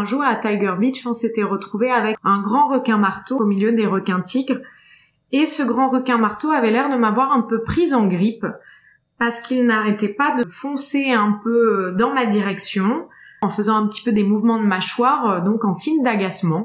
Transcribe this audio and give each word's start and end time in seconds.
Un 0.00 0.04
jour 0.06 0.22
à 0.22 0.34
Tiger 0.34 0.72
Beach, 0.78 1.06
on 1.06 1.12
s'était 1.12 1.42
retrouvé 1.42 1.90
avec 1.90 2.16
un 2.24 2.40
grand 2.40 2.68
requin 2.68 2.96
marteau 2.96 3.36
au 3.36 3.44
milieu 3.44 3.72
des 3.72 3.84
requins 3.84 4.22
tigres. 4.22 4.62
Et 5.30 5.44
ce 5.44 5.62
grand 5.62 5.90
requin 5.90 6.16
marteau 6.16 6.50
avait 6.50 6.70
l'air 6.70 6.88
de 6.88 6.96
m'avoir 6.96 7.32
un 7.32 7.42
peu 7.42 7.62
prise 7.62 7.92
en 7.92 8.06
grippe 8.06 8.46
parce 9.18 9.42
qu'il 9.42 9.66
n'arrêtait 9.66 10.14
pas 10.14 10.34
de 10.36 10.48
foncer 10.48 11.10
un 11.10 11.38
peu 11.44 11.92
dans 11.98 12.14
ma 12.14 12.24
direction 12.24 13.08
en 13.42 13.50
faisant 13.50 13.76
un 13.76 13.86
petit 13.88 14.02
peu 14.02 14.12
des 14.12 14.24
mouvements 14.24 14.58
de 14.58 14.66
mâchoire, 14.66 15.44
donc 15.44 15.66
en 15.66 15.74
signe 15.74 16.02
d'agacement. 16.02 16.64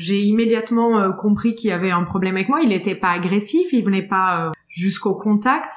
J'ai 0.00 0.22
immédiatement 0.22 0.98
euh, 0.98 1.12
compris 1.12 1.54
qu'il 1.54 1.70
y 1.70 1.72
avait 1.72 1.92
un 1.92 2.02
problème 2.02 2.34
avec 2.34 2.48
moi. 2.48 2.60
Il 2.60 2.70
n'était 2.70 2.96
pas 2.96 3.10
agressif, 3.10 3.72
il 3.72 3.84
venait 3.84 4.08
pas 4.08 4.48
euh, 4.48 4.50
jusqu'au 4.68 5.14
contact, 5.14 5.74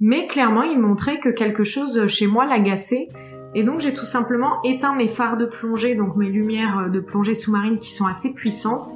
mais 0.00 0.26
clairement 0.26 0.64
il 0.64 0.80
montrait 0.80 1.20
que 1.20 1.28
quelque 1.28 1.62
chose 1.62 2.08
chez 2.08 2.26
moi 2.26 2.44
l'agaçait. 2.44 3.06
Et 3.54 3.64
donc 3.64 3.80
j'ai 3.80 3.92
tout 3.92 4.06
simplement 4.06 4.62
éteint 4.62 4.94
mes 4.94 5.08
phares 5.08 5.36
de 5.36 5.44
plongée, 5.44 5.96
donc 5.96 6.16
mes 6.16 6.28
lumières 6.28 6.78
euh, 6.78 6.88
de 6.88 7.00
plongée 7.00 7.34
sous-marine 7.34 7.78
qui 7.78 7.90
sont 7.90 8.06
assez 8.06 8.32
puissantes, 8.34 8.86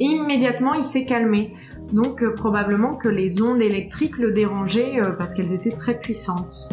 et 0.00 0.04
immédiatement 0.04 0.74
il 0.74 0.84
s'est 0.84 1.06
calmé. 1.06 1.54
Donc 1.92 2.24
probablement 2.34 2.94
que 2.96 3.08
les 3.08 3.42
ondes 3.42 3.60
électriques 3.60 4.18
le 4.18 4.32
dérangeaient 4.32 5.00
parce 5.18 5.34
qu'elles 5.34 5.52
étaient 5.52 5.76
très 5.76 5.98
puissantes. 5.98 6.70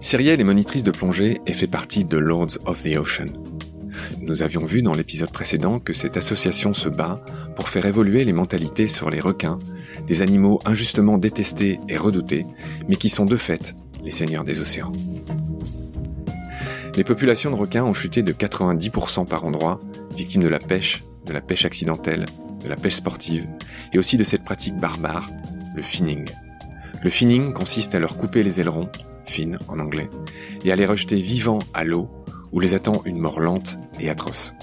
Cyrielle 0.00 0.40
est 0.40 0.44
monitrice 0.44 0.82
de 0.82 0.90
plongée 0.90 1.40
et 1.46 1.52
fait 1.52 1.68
partie 1.68 2.04
de 2.04 2.18
Lords 2.18 2.58
of 2.66 2.82
the 2.82 2.96
Ocean. 2.96 3.32
Nous 4.20 4.42
avions 4.42 4.64
vu 4.64 4.82
dans 4.82 4.94
l'épisode 4.94 5.32
précédent 5.32 5.78
que 5.78 5.92
cette 5.92 6.16
association 6.16 6.74
se 6.74 6.88
bat 6.88 7.24
pour 7.56 7.68
faire 7.68 7.86
évoluer 7.86 8.24
les 8.24 8.32
mentalités 8.32 8.88
sur 8.88 9.10
les 9.10 9.20
requins, 9.20 9.58
des 10.06 10.22
animaux 10.22 10.58
injustement 10.64 11.18
détestés 11.18 11.78
et 11.88 11.96
redoutés, 11.96 12.46
mais 12.88 12.96
qui 12.96 13.08
sont 13.08 13.24
de 13.24 13.36
fait 13.36 13.74
les 14.02 14.10
seigneurs 14.10 14.44
des 14.44 14.60
océans. 14.60 14.92
Les 16.94 17.04
populations 17.04 17.50
de 17.50 17.56
requins 17.56 17.84
ont 17.84 17.94
chuté 17.94 18.22
de 18.22 18.32
90% 18.32 19.26
par 19.26 19.44
endroit, 19.44 19.80
victimes 20.16 20.42
de 20.42 20.48
la 20.48 20.58
pêche, 20.58 21.02
de 21.26 21.32
la 21.32 21.40
pêche 21.40 21.64
accidentelle, 21.64 22.26
de 22.62 22.68
la 22.68 22.76
pêche 22.76 22.96
sportive, 22.96 23.46
et 23.92 23.98
aussi 23.98 24.16
de 24.16 24.24
cette 24.24 24.44
pratique 24.44 24.76
barbare, 24.76 25.26
le 25.74 25.82
finning. 25.82 26.28
Le 27.02 27.10
finning 27.10 27.52
consiste 27.52 27.94
à 27.94 27.98
leur 27.98 28.16
couper 28.16 28.42
les 28.42 28.60
ailerons, 28.60 28.88
fines 29.24 29.58
en 29.68 29.78
anglais, 29.78 30.10
et 30.64 30.72
à 30.72 30.76
les 30.76 30.86
rejeter 30.86 31.16
vivants 31.16 31.60
à 31.72 31.84
l'eau 31.84 32.10
où 32.52 32.60
les 32.60 32.74
attend 32.74 33.02
une 33.06 33.18
mort 33.18 33.40
lente 33.40 33.78
et 33.98 34.10
atroce. 34.10 34.54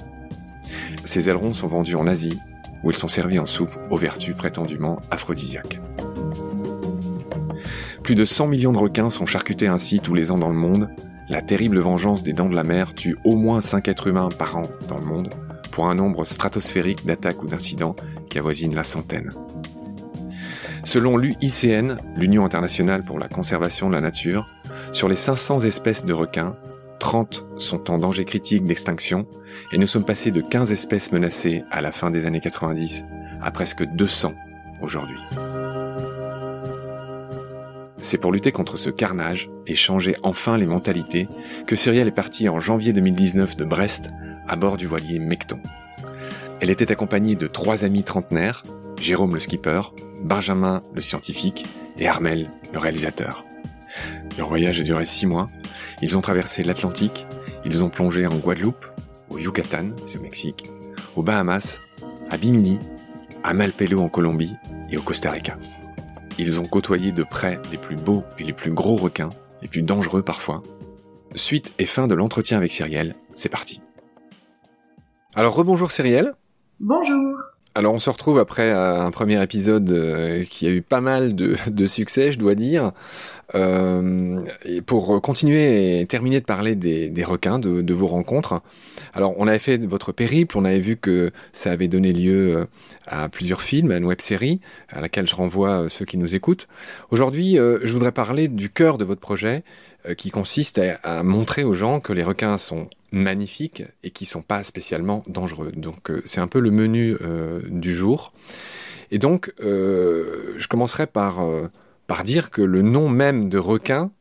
Ces 1.04 1.30
ailerons 1.30 1.54
sont 1.54 1.68
vendus 1.68 1.96
en 1.96 2.08
Asie, 2.08 2.38
où 2.84 2.92
ils 2.92 2.98
sont 2.98 3.08
servis 3.08 3.40
en 3.40 3.48
soupe 3.48 3.76
aux 3.90 3.98
vertus 3.98 4.36
prétendument 4.36 5.02
aphrodisiaques. 5.10 5.80
Plus 8.10 8.16
de 8.16 8.26
100 8.26 8.48
millions 8.48 8.74
de 8.74 8.80
requins 8.80 9.12
sont 9.12 9.28
charcutés 9.28 9.68
ainsi 9.68 10.00
tous 10.00 10.16
les 10.16 10.32
ans 10.32 10.40
dans 10.40 10.50
le 10.50 10.56
monde. 10.56 10.90
La 11.30 11.44
terrible 11.44 11.78
vengeance 11.78 12.24
des 12.24 12.34
dents 12.34 12.50
de 12.50 12.56
la 12.56 12.64
mer 12.64 12.96
tue 12.96 13.16
au 13.24 13.36
moins 13.36 13.62
5 13.62 13.88
êtres 13.88 14.08
humains 14.08 14.30
par 14.30 14.58
an 14.58 14.64
dans 14.88 14.98
le 14.98 15.06
monde, 15.06 15.30
pour 15.70 15.88
un 15.88 15.94
nombre 15.94 16.26
stratosphérique 16.26 17.06
d'attaques 17.06 17.44
ou 17.44 17.46
d'incidents 17.46 17.96
qui 18.28 18.40
avoisine 18.40 18.74
la 18.74 18.82
centaine. 18.82 19.30
Selon 20.84 21.18
l'UICN, 21.18 21.98
l'Union 22.16 22.46
internationale 22.46 23.04
pour 23.04 23.20
la 23.20 23.28
conservation 23.28 23.90
de 23.90 23.94
la 23.94 24.02
nature, 24.02 24.48
sur 24.92 25.08
les 25.08 25.14
500 25.14 25.60
espèces 25.60 26.04
de 26.04 26.14
requins, 26.14 26.58
30 26.98 27.46
sont 27.58 27.92
en 27.92 28.00
danger 28.00 28.26
critique 28.26 28.66
d'extinction 28.66 29.28
et 29.72 29.78
nous 29.78 29.86
sommes 29.86 30.04
passés 30.04 30.32
de 30.32 30.42
15 30.42 30.72
espèces 30.72 31.12
menacées 31.12 31.64
à 31.70 31.80
la 31.80 31.92
fin 31.92 32.10
des 32.10 32.26
années 32.26 32.42
90 32.42 33.04
à 33.40 33.52
presque 33.52 33.84
200 33.84 34.34
aujourd'hui. 34.82 35.20
C'est 38.02 38.18
pour 38.18 38.32
lutter 38.32 38.52
contre 38.52 38.78
ce 38.78 38.90
carnage 38.90 39.50
et 39.68 39.76
changer 39.76 40.16
enfin 40.24 40.58
les 40.58 40.66
mentalités 40.66 41.28
que 41.68 41.76
Cyrielle 41.76 42.08
est 42.08 42.12
partie 42.12 42.50
en 42.50 42.60
janvier 42.60 42.94
2019 42.94 43.56
de 43.56 43.66
Brest 43.66 44.10
à 44.48 44.56
bord 44.56 44.78
du 44.78 44.88
voilier 44.88 45.20
Mecton. 45.20 45.60
Elle 46.62 46.70
était 46.70 46.92
accompagnée 46.92 47.36
de 47.36 47.48
trois 47.48 47.84
amis 47.84 48.04
trentenaires, 48.04 48.64
Jérôme 49.00 49.34
le 49.34 49.40
skipper, 49.40 49.82
Benjamin 50.24 50.82
le 50.94 51.02
scientifique 51.02 51.66
et 51.98 52.08
Armel 52.08 52.50
le 52.74 52.80
réalisateur. 52.80 53.44
Leur 54.38 54.50
voyage 54.50 54.80
a 54.80 54.84
duré 54.84 55.06
six 55.06 55.26
mois 55.26 55.50
ils 56.02 56.18
ont 56.18 56.22
traversé 56.22 56.64
l'Atlantique, 56.64 57.26
ils 57.66 57.84
ont 57.84 57.90
plongé 57.90 58.26
en 58.26 58.38
Guadeloupe, 58.38 58.86
au 59.30 59.38
Yucatan, 59.38 59.92
c'est 60.08 60.18
au 60.18 60.22
Mexique, 60.22 60.66
aux 61.16 61.24
Bahamas, 61.24 61.80
à 62.30 62.38
Bimini, 62.38 62.80
à 63.44 63.54
Malpelo 63.54 64.00
en 64.00 64.10
Colombie 64.10 64.56
et 64.90 64.98
au 64.98 65.02
Costa 65.02 65.32
Rica. 65.32 65.58
Ils 66.42 66.58
ont 66.62 66.64
côtoyé 66.64 67.12
de 67.12 67.24
près 67.24 67.60
les 67.70 67.78
plus 67.78 67.98
beaux 67.98 68.24
et 68.38 68.46
les 68.46 68.54
plus 68.54 68.72
gros 68.72 68.96
requins, 68.96 69.28
les 69.62 69.68
plus 69.68 69.82
dangereux 69.82 70.22
parfois. 70.22 70.64
Suite 71.36 71.74
et 71.80 71.86
fin 71.86 72.08
de 72.08 72.16
l'entretien 72.16 72.56
avec 72.56 72.72
Cyrielle, 72.72 73.18
c'est 73.36 73.50
parti. 73.50 73.82
Alors 75.36 75.54
rebonjour 75.54 75.92
Cyrielle. 75.92 76.36
Bonjour. 76.80 77.39
Alors 77.80 77.94
on 77.94 78.00
se 78.00 78.10
retrouve 78.10 78.40
après 78.40 78.72
euh, 78.72 79.06
un 79.06 79.10
premier 79.10 79.42
épisode 79.42 79.90
euh, 79.92 80.44
qui 80.44 80.68
a 80.68 80.70
eu 80.70 80.82
pas 80.82 81.00
mal 81.00 81.34
de, 81.34 81.56
succès, 81.86 82.30
je 82.34 82.38
dois 82.38 82.54
dire, 82.54 82.92
euh, 83.56 84.42
pour 84.86 85.22
continuer 85.22 86.02
et 86.02 86.06
terminer 86.06 86.42
de 86.42 86.46
parler 86.46 86.76
des, 86.76 87.24
requins, 87.24 87.58
de, 87.58 87.94
vos 87.94 88.08
rencontres. 88.08 88.62
Alors 89.14 89.34
on 89.38 89.48
avait 89.48 89.60
fait 89.60 89.78
votre 89.78 90.12
périple, 90.12 90.58
on 90.58 90.66
avait 90.66 90.82
vu 90.82 90.98
que 90.98 91.32
ça 91.54 91.72
avait 91.72 91.88
donné 91.88 92.12
lieu 92.12 92.68
à 93.08 93.30
plusieurs 93.30 93.62
films, 93.62 93.92
à 93.92 93.96
une 93.96 94.06
web 94.06 94.20
série, 94.20 94.60
à 94.90 95.00
laquelle 95.00 95.26
je 95.26 95.36
renvoie 95.36 95.88
ceux 95.88 96.04
qui 96.04 96.18
nous 96.18 96.36
écoutent. 96.36 96.68
Aujourd'hui, 97.12 97.56
je 97.56 97.94
voudrais 97.94 98.12
parler 98.12 98.50
du 98.50 98.70
cœur 98.70 98.98
de 98.98 99.06
votre 99.06 99.22
projet, 99.22 99.64
qui 100.18 100.32
consiste 100.32 100.82
à 101.04 101.24
montrer 101.24 101.64
aux 101.64 101.74
gens 101.74 102.00
que 102.00 102.14
les 102.14 102.24
requins 102.24 102.58
sont 102.58 102.90
magnifiques 103.12 103.84
et 104.04 104.12
qui 104.12 104.26
sont 104.26 104.42
pas 104.42 104.64
spécialement 104.64 105.24
dangereux. 105.28 105.72
Donc 105.76 106.12
euh, 106.12 106.22
c'est 106.26 106.42
un 106.42 106.48
peu 106.48 106.60
le 106.60 106.72
menu 106.72 107.18
euh, 107.22 107.62
du 107.68 107.94
jour. 107.94 108.34
Et 109.12 109.18
donc 109.18 109.54
euh, 109.62 110.56
je 110.58 110.68
commencerai 110.68 111.08
par 111.08 111.40
par 112.08 112.24
dire 112.24 112.52
que 112.52 112.62
le 112.62 112.82
nom 112.82 113.10
même 113.10 113.50
de 113.50 113.58
requin 113.58 114.12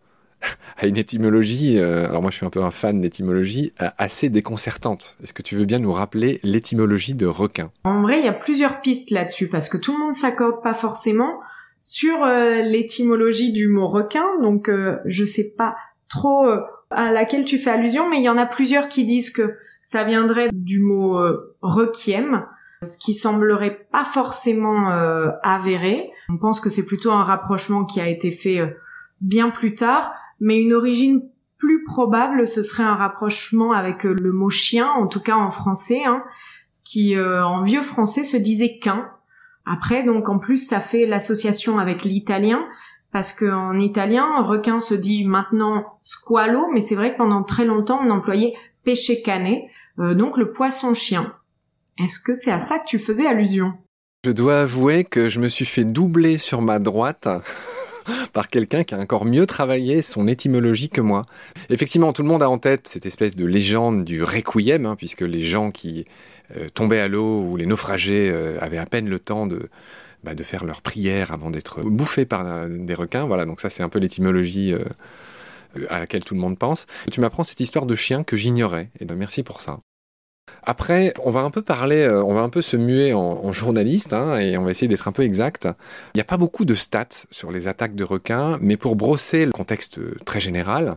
a 0.78 0.86
une 0.86 0.96
étymologie, 0.96 1.78
alors 1.80 2.22
moi 2.22 2.30
je 2.30 2.36
suis 2.36 2.46
un 2.46 2.50
peu 2.50 2.62
un 2.62 2.70
fan 2.70 3.00
d'étymologie, 3.00 3.72
assez 3.98 4.28
déconcertante. 4.28 5.16
Est-ce 5.22 5.32
que 5.32 5.42
tu 5.42 5.56
veux 5.56 5.64
bien 5.64 5.80
nous 5.80 5.92
rappeler 5.92 6.38
l'étymologie 6.42 7.14
de 7.14 7.26
requin? 7.26 7.70
En 7.84 8.02
vrai, 8.02 8.20
il 8.20 8.24
y 8.24 8.28
a 8.28 8.32
plusieurs 8.32 8.80
pistes 8.80 9.10
là-dessus, 9.10 9.48
parce 9.48 9.68
que 9.68 9.76
tout 9.76 9.92
le 9.92 9.98
monde 9.98 10.14
s'accorde 10.14 10.62
pas 10.62 10.74
forcément 10.74 11.40
sur 11.80 12.24
l'étymologie 12.24 13.52
du 13.52 13.68
mot 13.68 13.88
requin, 13.88 14.24
donc 14.42 14.70
je 15.04 15.24
sais 15.24 15.54
pas 15.56 15.76
trop 16.08 16.46
à 16.90 17.12
laquelle 17.12 17.44
tu 17.44 17.58
fais 17.58 17.70
allusion, 17.70 18.08
mais 18.08 18.18
il 18.18 18.24
y 18.24 18.28
en 18.28 18.38
a 18.38 18.46
plusieurs 18.46 18.88
qui 18.88 19.04
disent 19.04 19.30
que 19.30 19.54
ça 19.88 20.04
viendrait 20.04 20.50
du 20.52 20.80
mot 20.80 21.18
euh, 21.18 21.56
requiem, 21.62 22.44
ce 22.82 22.98
qui 22.98 23.14
semblerait 23.14 23.86
pas 23.90 24.04
forcément 24.04 24.90
euh, 24.90 25.30
avéré. 25.42 26.10
On 26.28 26.36
pense 26.36 26.60
que 26.60 26.68
c'est 26.68 26.84
plutôt 26.84 27.10
un 27.10 27.24
rapprochement 27.24 27.86
qui 27.86 27.98
a 28.00 28.06
été 28.06 28.30
fait 28.30 28.60
euh, 28.60 28.68
bien 29.22 29.48
plus 29.48 29.74
tard, 29.74 30.12
mais 30.40 30.58
une 30.58 30.74
origine 30.74 31.22
plus 31.56 31.84
probable, 31.84 32.46
ce 32.46 32.62
serait 32.62 32.84
un 32.84 32.94
rapprochement 32.94 33.72
avec 33.72 34.04
le 34.04 34.30
mot 34.30 34.50
chien, 34.50 34.90
en 34.90 35.06
tout 35.06 35.20
cas 35.20 35.36
en 35.36 35.50
français, 35.50 36.04
hein, 36.04 36.22
qui 36.84 37.18
en 37.18 37.64
vieux 37.64 37.82
français 37.82 38.22
se 38.22 38.36
disait 38.36 38.78
qu'un. 38.78 39.10
Après, 39.70 40.02
donc 40.02 40.28
en 40.28 40.38
plus, 40.38 40.56
ça 40.56 40.80
fait 40.80 41.04
l'association 41.04 41.78
avec 41.78 42.04
l'italien, 42.04 42.64
parce 43.12 43.32
qu'en 43.32 43.78
italien, 43.78 44.42
requin 44.42 44.80
se 44.80 44.94
dit 44.94 45.24
maintenant 45.24 45.84
squalo, 46.00 46.68
mais 46.72 46.80
c'est 46.80 46.94
vrai 46.94 47.12
que 47.12 47.18
pendant 47.18 47.42
très 47.42 47.66
longtemps, 47.66 48.00
on 48.02 48.10
employait 48.10 48.54
pesce 48.84 49.12
cane, 49.24 49.56
euh, 49.98 50.14
donc 50.14 50.38
le 50.38 50.52
poisson 50.52 50.94
chien. 50.94 51.34
Est-ce 51.98 52.18
que 52.20 52.32
c'est 52.32 52.52
à 52.52 52.60
ça 52.60 52.78
que 52.78 52.86
tu 52.86 52.98
faisais 52.98 53.26
allusion? 53.26 53.74
Je 54.24 54.30
dois 54.30 54.62
avouer 54.62 55.04
que 55.04 55.28
je 55.28 55.38
me 55.38 55.48
suis 55.48 55.66
fait 55.66 55.84
doubler 55.84 56.38
sur 56.38 56.62
ma 56.62 56.78
droite 56.78 57.28
par 58.32 58.48
quelqu'un 58.48 58.84
qui 58.84 58.94
a 58.94 58.98
encore 58.98 59.24
mieux 59.24 59.46
travaillé 59.46 60.00
son 60.00 60.28
étymologie 60.28 60.88
que 60.88 61.00
moi. 61.00 61.22
Effectivement, 61.68 62.12
tout 62.12 62.22
le 62.22 62.28
monde 62.28 62.42
a 62.42 62.48
en 62.48 62.58
tête 62.58 62.88
cette 62.88 63.06
espèce 63.06 63.36
de 63.36 63.44
légende 63.44 64.04
du 64.04 64.22
requiem, 64.22 64.86
hein, 64.86 64.96
puisque 64.96 65.20
les 65.20 65.42
gens 65.42 65.70
qui 65.70 66.06
euh, 66.56 66.68
tombaient 66.72 67.00
à 67.00 67.08
l'eau 67.08 67.42
ou 67.42 67.56
les 67.56 67.66
naufragés 67.66 68.30
euh, 68.30 68.58
avaient 68.60 68.78
à 68.78 68.86
peine 68.86 69.08
le 69.08 69.18
temps 69.18 69.46
de 69.46 69.68
bah, 70.24 70.34
de 70.34 70.42
faire 70.42 70.64
leur 70.64 70.82
prière 70.82 71.32
avant 71.32 71.50
d'être 71.50 71.80
bouffés 71.82 72.26
par 72.26 72.68
des 72.68 72.94
requins. 72.94 73.24
Voilà, 73.26 73.44
donc 73.44 73.60
ça 73.60 73.70
c'est 73.70 73.84
un 73.84 73.88
peu 73.88 74.00
l'étymologie 74.00 74.74
euh, 75.76 75.86
à 75.90 75.98
laquelle 75.98 76.24
tout 76.24 76.34
le 76.34 76.40
monde 76.40 76.58
pense. 76.58 76.86
Tu 77.12 77.20
m'apprends 77.20 77.44
cette 77.44 77.60
histoire 77.60 77.86
de 77.86 77.94
chien 77.94 78.24
que 78.24 78.36
j'ignorais, 78.36 78.90
et 79.00 79.04
ben 79.04 79.16
merci 79.16 79.42
pour 79.42 79.60
ça. 79.60 79.78
Après, 80.62 81.12
on 81.22 81.30
va 81.30 81.40
un 81.40 81.50
peu 81.50 81.62
parler, 81.62 82.02
euh, 82.02 82.22
on 82.24 82.34
va 82.34 82.40
un 82.40 82.48
peu 82.48 82.62
se 82.62 82.76
muer 82.76 83.12
en, 83.12 83.52
journaliste, 83.52 84.12
hein, 84.12 84.38
et 84.38 84.56
on 84.56 84.64
va 84.64 84.70
essayer 84.70 84.88
d'être 84.88 85.08
un 85.08 85.12
peu 85.12 85.22
exact. 85.22 85.68
Il 86.14 86.16
n'y 86.16 86.20
a 86.20 86.24
pas 86.24 86.36
beaucoup 86.36 86.64
de 86.64 86.74
stats 86.74 87.26
sur 87.30 87.50
les 87.50 87.68
attaques 87.68 87.94
de 87.94 88.04
requins, 88.04 88.58
mais 88.60 88.76
pour 88.76 88.96
brosser 88.96 89.44
le 89.44 89.52
contexte 89.52 90.00
très 90.24 90.40
général, 90.40 90.96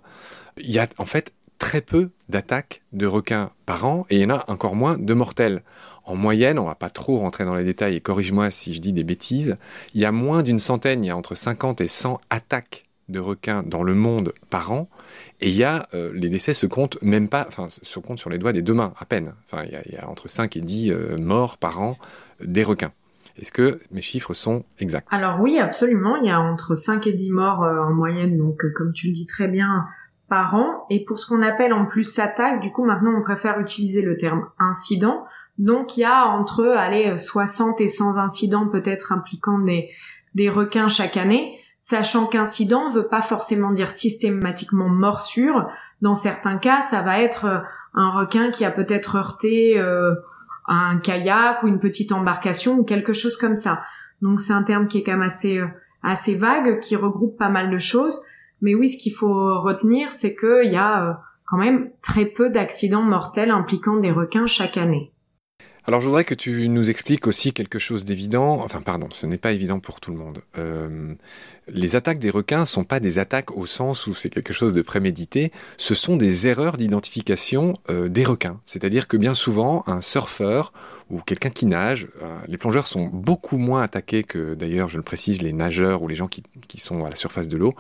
il 0.57 0.71
y 0.71 0.79
a 0.79 0.87
en 0.97 1.05
fait 1.05 1.33
très 1.61 1.81
peu 1.81 2.09
d'attaques 2.27 2.81
de 2.91 3.05
requins 3.05 3.51
par 3.67 3.85
an, 3.85 4.07
et 4.09 4.15
il 4.15 4.21
y 4.21 4.25
en 4.25 4.31
a 4.31 4.51
encore 4.51 4.75
moins 4.75 4.97
de 4.97 5.13
mortels 5.13 5.61
en 6.05 6.15
moyenne, 6.15 6.57
on 6.57 6.65
va 6.65 6.73
pas 6.73 6.89
trop 6.89 7.19
rentrer 7.19 7.45
dans 7.45 7.53
les 7.53 7.63
détails 7.63 7.95
et 7.95 8.01
corrige-moi 8.01 8.49
si 8.49 8.73
je 8.73 8.81
dis 8.81 8.93
des 8.93 9.03
bêtises, 9.03 9.57
il 9.93 10.01
y 10.01 10.05
a 10.05 10.11
moins 10.11 10.41
d'une 10.41 10.57
centaine, 10.57 11.05
il 11.05 11.07
y 11.07 11.11
a 11.11 11.15
entre 11.15 11.35
50 11.35 11.79
et 11.79 11.87
100 11.87 12.19
attaques 12.31 12.85
de 13.09 13.19
requins 13.19 13.61
dans 13.61 13.83
le 13.83 13.93
monde 13.93 14.33
par 14.49 14.71
an, 14.71 14.89
et 15.39 15.49
il 15.49 15.55
y 15.55 15.63
a, 15.63 15.87
euh, 15.93 16.11
les 16.15 16.29
décès 16.29 16.55
se 16.55 16.65
comptent 16.65 16.97
même 17.03 17.29
pas, 17.29 17.45
enfin, 17.47 17.67
se 17.69 17.99
comptent 17.99 18.19
sur 18.19 18.31
les 18.31 18.39
doigts 18.39 18.53
des 18.53 18.63
deux 18.63 18.73
mains, 18.73 18.93
à 18.99 19.05
peine. 19.05 19.35
Enfin, 19.45 19.63
il 19.65 19.93
y, 19.93 19.97
a, 19.97 20.09
entre 20.09 20.27
5 20.27 20.57
et 20.57 20.61
10 20.61 20.91
euh, 20.91 21.17
morts 21.17 21.59
par 21.59 21.79
an 21.79 21.95
des 22.43 22.63
requins. 22.63 22.91
Est-ce 23.37 23.51
que 23.51 23.79
mes 23.91 24.01
chiffres 24.01 24.33
sont 24.33 24.63
exacts? 24.79 25.07
Alors 25.11 25.39
oui, 25.39 25.59
absolument. 25.59 26.15
Il 26.17 26.25
y 26.25 26.31
a 26.31 26.39
entre 26.39 26.75
5 26.75 27.05
et 27.07 27.13
10 27.13 27.31
morts 27.31 27.63
euh, 27.63 27.79
en 27.79 27.93
moyenne, 27.93 28.37
donc 28.37 28.61
comme 28.75 28.93
tu 28.93 29.07
le 29.07 29.13
dis 29.13 29.27
très 29.27 29.47
bien, 29.47 29.85
par. 30.31 30.55
Et 30.89 31.03
pour 31.03 31.19
ce 31.19 31.27
qu'on 31.27 31.43
appelle 31.43 31.73
en 31.73 31.85
plus 31.85 32.17
attaque, 32.17 32.61
du 32.61 32.71
coup 32.71 32.85
maintenant 32.85 33.11
on 33.19 33.21
préfère 33.21 33.59
utiliser 33.59 34.01
le 34.01 34.17
terme 34.17 34.47
incident. 34.57 35.25
Donc 35.59 35.97
il 35.97 36.01
y 36.01 36.05
a 36.05 36.25
entre 36.25 36.65
allez 36.65 37.17
60 37.17 37.81
et 37.81 37.89
100 37.89 38.17
incidents 38.17 38.67
peut-être 38.67 39.11
impliquant 39.11 39.59
des, 39.59 39.89
des 40.33 40.49
requins 40.49 40.87
chaque 40.87 41.17
année 41.17 41.59
sachant 41.81 42.27
qu'incident 42.27 42.89
veut 42.89 43.07
pas 43.07 43.21
forcément 43.21 43.71
dire 43.71 43.89
systématiquement 43.89 44.87
morsure. 44.87 45.67
Dans 46.01 46.15
certains 46.15 46.57
cas, 46.57 46.79
ça 46.81 47.01
va 47.01 47.19
être 47.19 47.45
euh, 47.45 47.57
un 47.95 48.11
requin 48.11 48.51
qui 48.51 48.63
a 48.63 48.71
peut-être 48.71 49.17
heurté 49.17 49.79
euh, 49.79 50.13
un 50.67 50.99
kayak 50.99 51.63
ou 51.63 51.67
une 51.67 51.79
petite 51.79 52.11
embarcation 52.11 52.77
ou 52.77 52.83
quelque 52.83 53.13
chose 53.13 53.35
comme 53.35 53.57
ça. 53.57 53.81
Donc 54.21 54.39
c'est 54.39 54.53
un 54.53 54.63
terme 54.63 54.87
qui 54.87 54.99
est 54.99 55.03
quand 55.03 55.13
même 55.13 55.23
assez 55.23 55.57
euh, 55.57 55.67
assez 56.03 56.35
vague, 56.35 56.79
qui 56.79 56.95
regroupe 56.95 57.37
pas 57.37 57.49
mal 57.49 57.71
de 57.71 57.77
choses. 57.77 58.21
Mais 58.61 58.75
oui, 58.75 58.89
ce 58.89 59.01
qu'il 59.01 59.13
faut 59.13 59.61
retenir, 59.61 60.11
c'est 60.11 60.35
qu'il 60.35 60.71
y 60.71 60.77
a 60.77 61.21
quand 61.45 61.57
même 61.57 61.91
très 62.01 62.25
peu 62.25 62.49
d'accidents 62.49 63.01
mortels 63.01 63.51
impliquant 63.51 63.97
des 63.97 64.11
requins 64.11 64.47
chaque 64.47 64.77
année. 64.77 65.11
Alors 65.87 65.99
je 65.99 66.05
voudrais 66.05 66.25
que 66.25 66.35
tu 66.35 66.69
nous 66.69 66.91
expliques 66.91 67.25
aussi 67.25 67.53
quelque 67.53 67.79
chose 67.79 68.05
d'évident. 68.05 68.59
Enfin 68.63 68.81
pardon, 68.81 69.07
ce 69.11 69.25
n'est 69.25 69.39
pas 69.39 69.51
évident 69.51 69.79
pour 69.79 69.99
tout 69.99 70.11
le 70.11 70.17
monde. 70.17 70.41
Euh, 70.59 71.15
les 71.67 71.95
attaques 71.95 72.19
des 72.19 72.29
requins 72.29 72.65
sont 72.65 72.83
pas 72.83 72.99
des 72.99 73.17
attaques 73.17 73.57
au 73.57 73.65
sens 73.65 74.05
où 74.05 74.13
c'est 74.13 74.29
quelque 74.29 74.53
chose 74.53 74.75
de 74.75 74.83
prémédité. 74.83 75.51
Ce 75.77 75.95
sont 75.95 76.17
des 76.17 76.45
erreurs 76.45 76.77
d'identification 76.77 77.73
euh, 77.89 78.09
des 78.09 78.23
requins. 78.23 78.59
C'est-à-dire 78.67 79.07
que 79.07 79.17
bien 79.17 79.33
souvent 79.33 79.83
un 79.87 80.01
surfeur 80.01 80.71
ou 81.11 81.19
quelqu'un 81.19 81.49
qui 81.49 81.65
nage, 81.65 82.07
euh, 82.21 82.37
les 82.47 82.57
plongeurs 82.57 82.87
sont 82.87 83.05
beaucoup 83.05 83.57
moins 83.57 83.83
attaqués 83.83 84.23
que 84.23 84.55
d'ailleurs, 84.55 84.89
je 84.89 84.97
le 84.97 85.03
précise, 85.03 85.41
les 85.41 85.53
nageurs 85.53 86.01
ou 86.01 86.07
les 86.07 86.15
gens 86.15 86.27
qui, 86.27 86.43
qui 86.67 86.79
sont 86.79 87.05
à 87.05 87.09
la 87.09 87.15
surface 87.15 87.47
de 87.47 87.57
l'eau. 87.57 87.75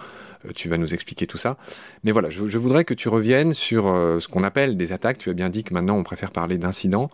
tu 0.55 0.69
vas 0.69 0.77
nous 0.77 0.93
expliquer 0.93 1.27
tout 1.27 1.37
ça. 1.37 1.57
Mais 2.03 2.11
voilà, 2.11 2.29
je, 2.29 2.57
voudrais 2.57 2.83
que 2.83 2.93
tu 2.93 3.09
reviennes 3.09 3.53
sur 3.53 3.85
ce 3.85 4.27
qu'on 4.27 4.43
appelle 4.43 4.77
des 4.77 4.91
attaques. 4.91 5.17
Tu 5.17 5.29
as 5.29 5.33
bien 5.33 5.49
dit 5.49 5.63
que 5.63 5.73
maintenant 5.73 5.97
on 5.97 6.03
préfère 6.03 6.31
parler 6.31 6.57
d'incidents. 6.57 7.09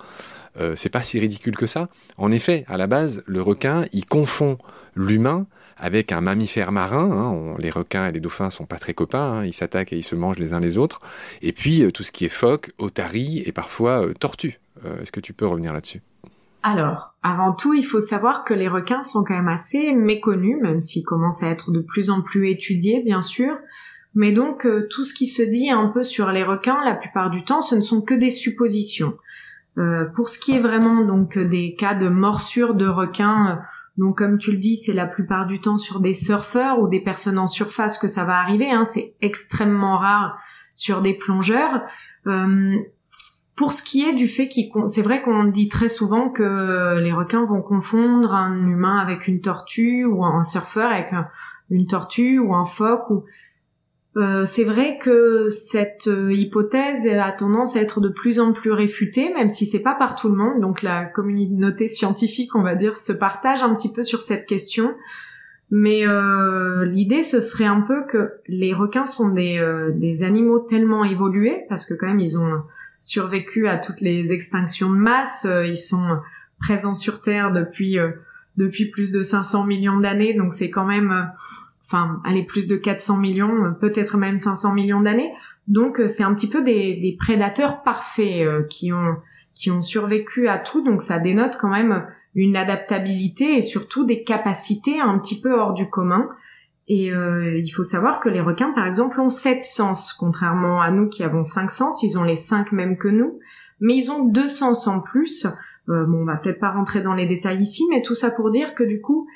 Euh, 0.60 0.76
c'est 0.76 0.90
pas 0.90 1.04
si 1.04 1.20
ridicule 1.20 1.56
que 1.56 1.68
ça. 1.68 1.90
En 2.18 2.32
effet, 2.32 2.66
à 2.68 2.78
la 2.78 2.88
base, 2.88 3.24
le 3.26 3.42
requin, 3.42 3.86
il 3.94 4.06
confond 4.06 4.58
l'humain 4.96 5.46
avec 5.78 6.12
un 6.12 6.22
mammifère 6.22 6.72
marin. 6.72 7.12
Hein. 7.12 7.56
les 7.60 7.70
requins 7.70 8.08
et 8.08 8.12
les 8.12 8.20
dauphins 8.20 8.50
sont 8.50 8.66
pas 8.66 8.78
très 8.78 8.94
copains. 8.94 9.40
Hein. 9.40 9.46
ils 9.46 9.54
s'attaquent 9.54 9.94
et 9.94 9.98
ils 9.98 10.04
se 10.04 10.16
mangent 10.16 10.40
les 10.40 10.54
uns 10.54 10.60
les 10.60 10.78
autres. 10.78 11.02
Et 11.42 11.54
puis 11.54 11.84
euh, 11.84 11.92
tout 11.92 12.04
ce 12.04 12.12
qui 12.12 12.26
est 12.26 12.30
phoque, 12.30 12.72
otarie 12.80 13.44
et 13.46 13.52
parfois 13.52 14.04
euh, 14.04 14.14
tortue. 14.14 14.60
Est-ce 15.02 15.12
que 15.12 15.20
tu 15.20 15.34
peux 15.34 15.48
revenir 15.48 15.74
là-dessus? 15.74 16.02
Alors, 16.64 17.16
avant 17.24 17.54
tout, 17.54 17.74
il 17.74 17.84
faut 17.84 18.00
savoir 18.00 18.44
que 18.44 18.54
les 18.54 18.68
requins 18.68 19.04
sont 19.04 19.24
quand 19.24 19.36
même 19.36 19.48
assez 19.48 19.94
méconnus, 19.94 20.58
même 20.62 20.82
s'ils 20.82 21.06
commencent 21.06 21.44
à 21.44 21.50
être 21.50 21.72
de 21.72 21.80
plus 21.80 22.10
en 22.10 22.22
plus 22.22 22.50
étudiés, 22.50 23.02
bien 23.04 23.22
sûr. 23.22 23.58
Mais 24.16 24.32
donc, 24.32 24.68
tout 24.90 25.04
ce 25.04 25.14
qui 25.14 25.28
se 25.28 25.44
dit 25.44 25.70
un 25.70 25.88
peu 25.88 26.04
sur 26.04 26.32
les 26.32 26.44
requins, 26.44 26.84
la 26.84 26.96
plupart 26.96 27.30
du 27.30 27.44
temps, 27.44 27.62
ce 27.62 27.76
ne 27.76 27.82
sont 27.82 28.02
que 28.02 28.16
des 28.16 28.32
suppositions. 28.32 29.18
Euh, 29.78 30.06
pour 30.06 30.30
ce 30.30 30.40
qui 30.40 30.56
est 30.56 30.60
vraiment 30.60 31.06
donc 31.06 31.38
des 31.38 31.76
cas 31.76 31.94
de 31.94 32.10
morsure 32.10 32.74
de 32.74 32.88
requin, 32.88 33.52
euh, 33.52 33.56
donc 33.98 34.18
comme 34.18 34.40
tu 34.40 34.52
le 34.52 34.58
dis, 34.58 34.76
c'est 34.76 34.94
la 34.94 35.06
plupart 35.06 35.46
du 35.46 35.62
temps 35.62 35.78
sur 35.78 36.00
des 36.00 36.16
surfeurs 36.16 36.80
ou 36.80 36.88
des 36.88 37.00
personnes 37.00 37.38
en 37.38 37.48
surface 37.48 38.00
que 38.00 38.08
ça 38.08 38.26
va 38.26 38.40
arriver. 38.40 38.70
Hein, 38.72 38.84
c'est 38.86 39.14
extrêmement 39.22 39.98
rare 39.98 40.40
sur 40.74 41.02
des 41.02 41.14
plongeurs. 41.14 41.82
Pour 43.58 43.74
ce 43.74 43.84
qui 43.84 44.08
est 44.08 44.14
du 44.14 44.28
fait 44.28 44.48
qu'il, 44.48 44.72
c'est 44.86 45.02
vrai 45.02 45.22
qu'on 45.22 45.44
dit 45.44 45.68
très 45.68 45.90
souvent 45.90 46.30
que 46.30 47.00
les 47.00 47.12
requins 47.12 47.46
vont 47.46 47.62
confondre 47.62 48.34
un 48.34 48.56
humain 48.68 49.00
avec 49.00 49.28
une 49.28 49.42
tortue 49.42 50.06
ou 50.06 50.24
un 50.24 50.44
surfeur 50.44 50.92
avec 50.92 51.08
une 51.70 51.88
tortue 51.88 52.40
ou 52.40 52.54
un 52.54 52.66
phoque 52.66 53.10
ou 53.10 53.26
euh, 54.18 54.46
c'est 54.46 54.64
vrai 54.64 54.98
que 54.98 55.48
cette 55.48 56.08
euh, 56.08 56.34
hypothèse 56.34 57.08
a 57.08 57.32
tendance 57.32 57.76
à 57.76 57.82
être 57.82 58.02
de 58.02 58.10
plus 58.10 58.40
en 58.40 58.52
plus 58.52 58.72
réfutée, 58.72 59.32
même 59.36 59.50
si 59.50 59.68
c'est 59.68 59.84
pas 59.84 59.94
par 59.94 60.16
tout 60.16 60.30
le 60.30 60.36
monde. 60.36 60.60
Donc 60.60 60.82
la 60.82 61.06
communauté 61.06 61.88
scientifique, 61.88 62.56
on 62.56 62.64
va 62.64 62.74
dire, 62.74 62.98
se 62.98 63.14
partage 63.14 63.62
un 63.62 63.76
petit 63.76 63.94
peu 63.94 64.02
sur 64.02 64.22
cette 64.22 64.48
question. 64.48 64.96
Mais 65.70 66.08
euh, 66.08 66.86
l'idée, 66.86 67.22
ce 67.22 67.42
serait 67.42 67.66
un 67.66 67.82
peu 67.82 68.06
que 68.08 68.32
les 68.48 68.74
requins 68.74 69.06
sont 69.06 69.30
des, 69.30 69.62
des 69.96 70.24
animaux 70.24 70.60
tellement 70.60 71.04
évolués, 71.04 71.66
parce 71.70 71.86
que 71.86 71.94
quand 71.94 72.08
même 72.08 72.20
ils 72.20 72.40
ont 72.40 72.64
survécu 73.00 73.68
à 73.68 73.78
toutes 73.78 74.02
les 74.02 74.32
extinctions 74.32 74.90
de 74.90 74.98
masse, 74.98 75.48
ils 75.66 75.78
sont 75.78 76.20
présents 76.60 76.96
sur 76.96 77.22
Terre 77.22 77.52
depuis 77.52 77.98
depuis 78.58 78.90
plus 78.90 79.12
de 79.12 79.22
500 79.22 79.66
millions 79.66 80.00
d'années, 80.00 80.34
donc 80.34 80.54
c'est 80.54 80.72
quand 80.72 80.86
même 80.86 81.30
enfin, 81.88 82.22
allez, 82.26 82.44
plus 82.44 82.68
de 82.68 82.76
400 82.76 83.18
millions, 83.18 83.66
euh, 83.66 83.72
peut-être 83.72 84.18
même 84.18 84.38
500 84.38 84.74
millions 84.74 85.02
d'années. 85.02 85.32
Donc, 85.68 86.00
euh, 86.00 86.08
c'est 86.08 86.24
un 86.24 86.34
petit 86.34 86.50
peu 86.50 86.62
des, 86.64 87.16
prédateurs 87.20 87.84
parfaits 87.84 88.46
euh, 88.46 88.64
qui 88.70 88.94
ont 88.94 89.16
qui 89.56 89.72
ont 89.72 89.82
survécu 89.82 90.48
à 90.50 90.60
tout. 90.60 90.84
Donc, 90.84 91.02
ça 91.02 91.18
dénote 91.18 91.58
quand 91.60 91.70
même 91.70 92.06
une 92.36 92.56
adaptabilité 92.56 93.58
et 93.58 93.64
surtout 93.64 94.04
des 94.04 94.24
capacités 94.24 95.00
un 95.00 95.18
petit 95.18 95.42
peu 95.42 95.52
hors 95.52 95.74
du 95.74 95.90
commun. 95.90 96.30
Et 96.90 97.08
il 97.10 97.70
faut 97.76 97.84
savoir 97.84 98.22
que 98.22 98.30
les 98.30 98.40
requins, 98.40 98.72
par 98.72 98.88
exemple, 98.88 99.20
ont 99.20 99.28
sept 99.28 99.62
sens, 99.62 100.14
contrairement 100.14 100.82
à 100.82 100.90
nous 100.90 101.10
qui 101.10 101.22
avons 101.24 101.44
cinq 101.44 101.70
sens. 101.70 102.02
Ils 102.02 102.18
ont 102.18 102.24
les 102.24 102.38
cinq 102.38 102.72
mêmes 102.72 102.98
que 102.98 103.10
nous, 103.10 103.40
mais 103.82 103.96
ils 103.96 104.10
ont 104.10 104.24
deux 104.24 104.48
sens 104.48 104.88
en 104.88 105.02
plus. 105.02 105.48
bon, 105.88 106.22
on 106.22 106.26
va 106.26 106.38
peut-être 106.38 106.62
pas 106.62 106.72
rentrer 106.72 107.02
dans 107.02 107.14
les 107.14 107.26
détails 107.26 107.62
ici, 107.62 107.84
mais 107.92 108.02
tout 108.02 108.16
ça 108.16 108.32
pour 108.32 108.52
dire 108.52 108.74
que 108.74 108.84
du 108.84 109.02
coup, 109.02 109.28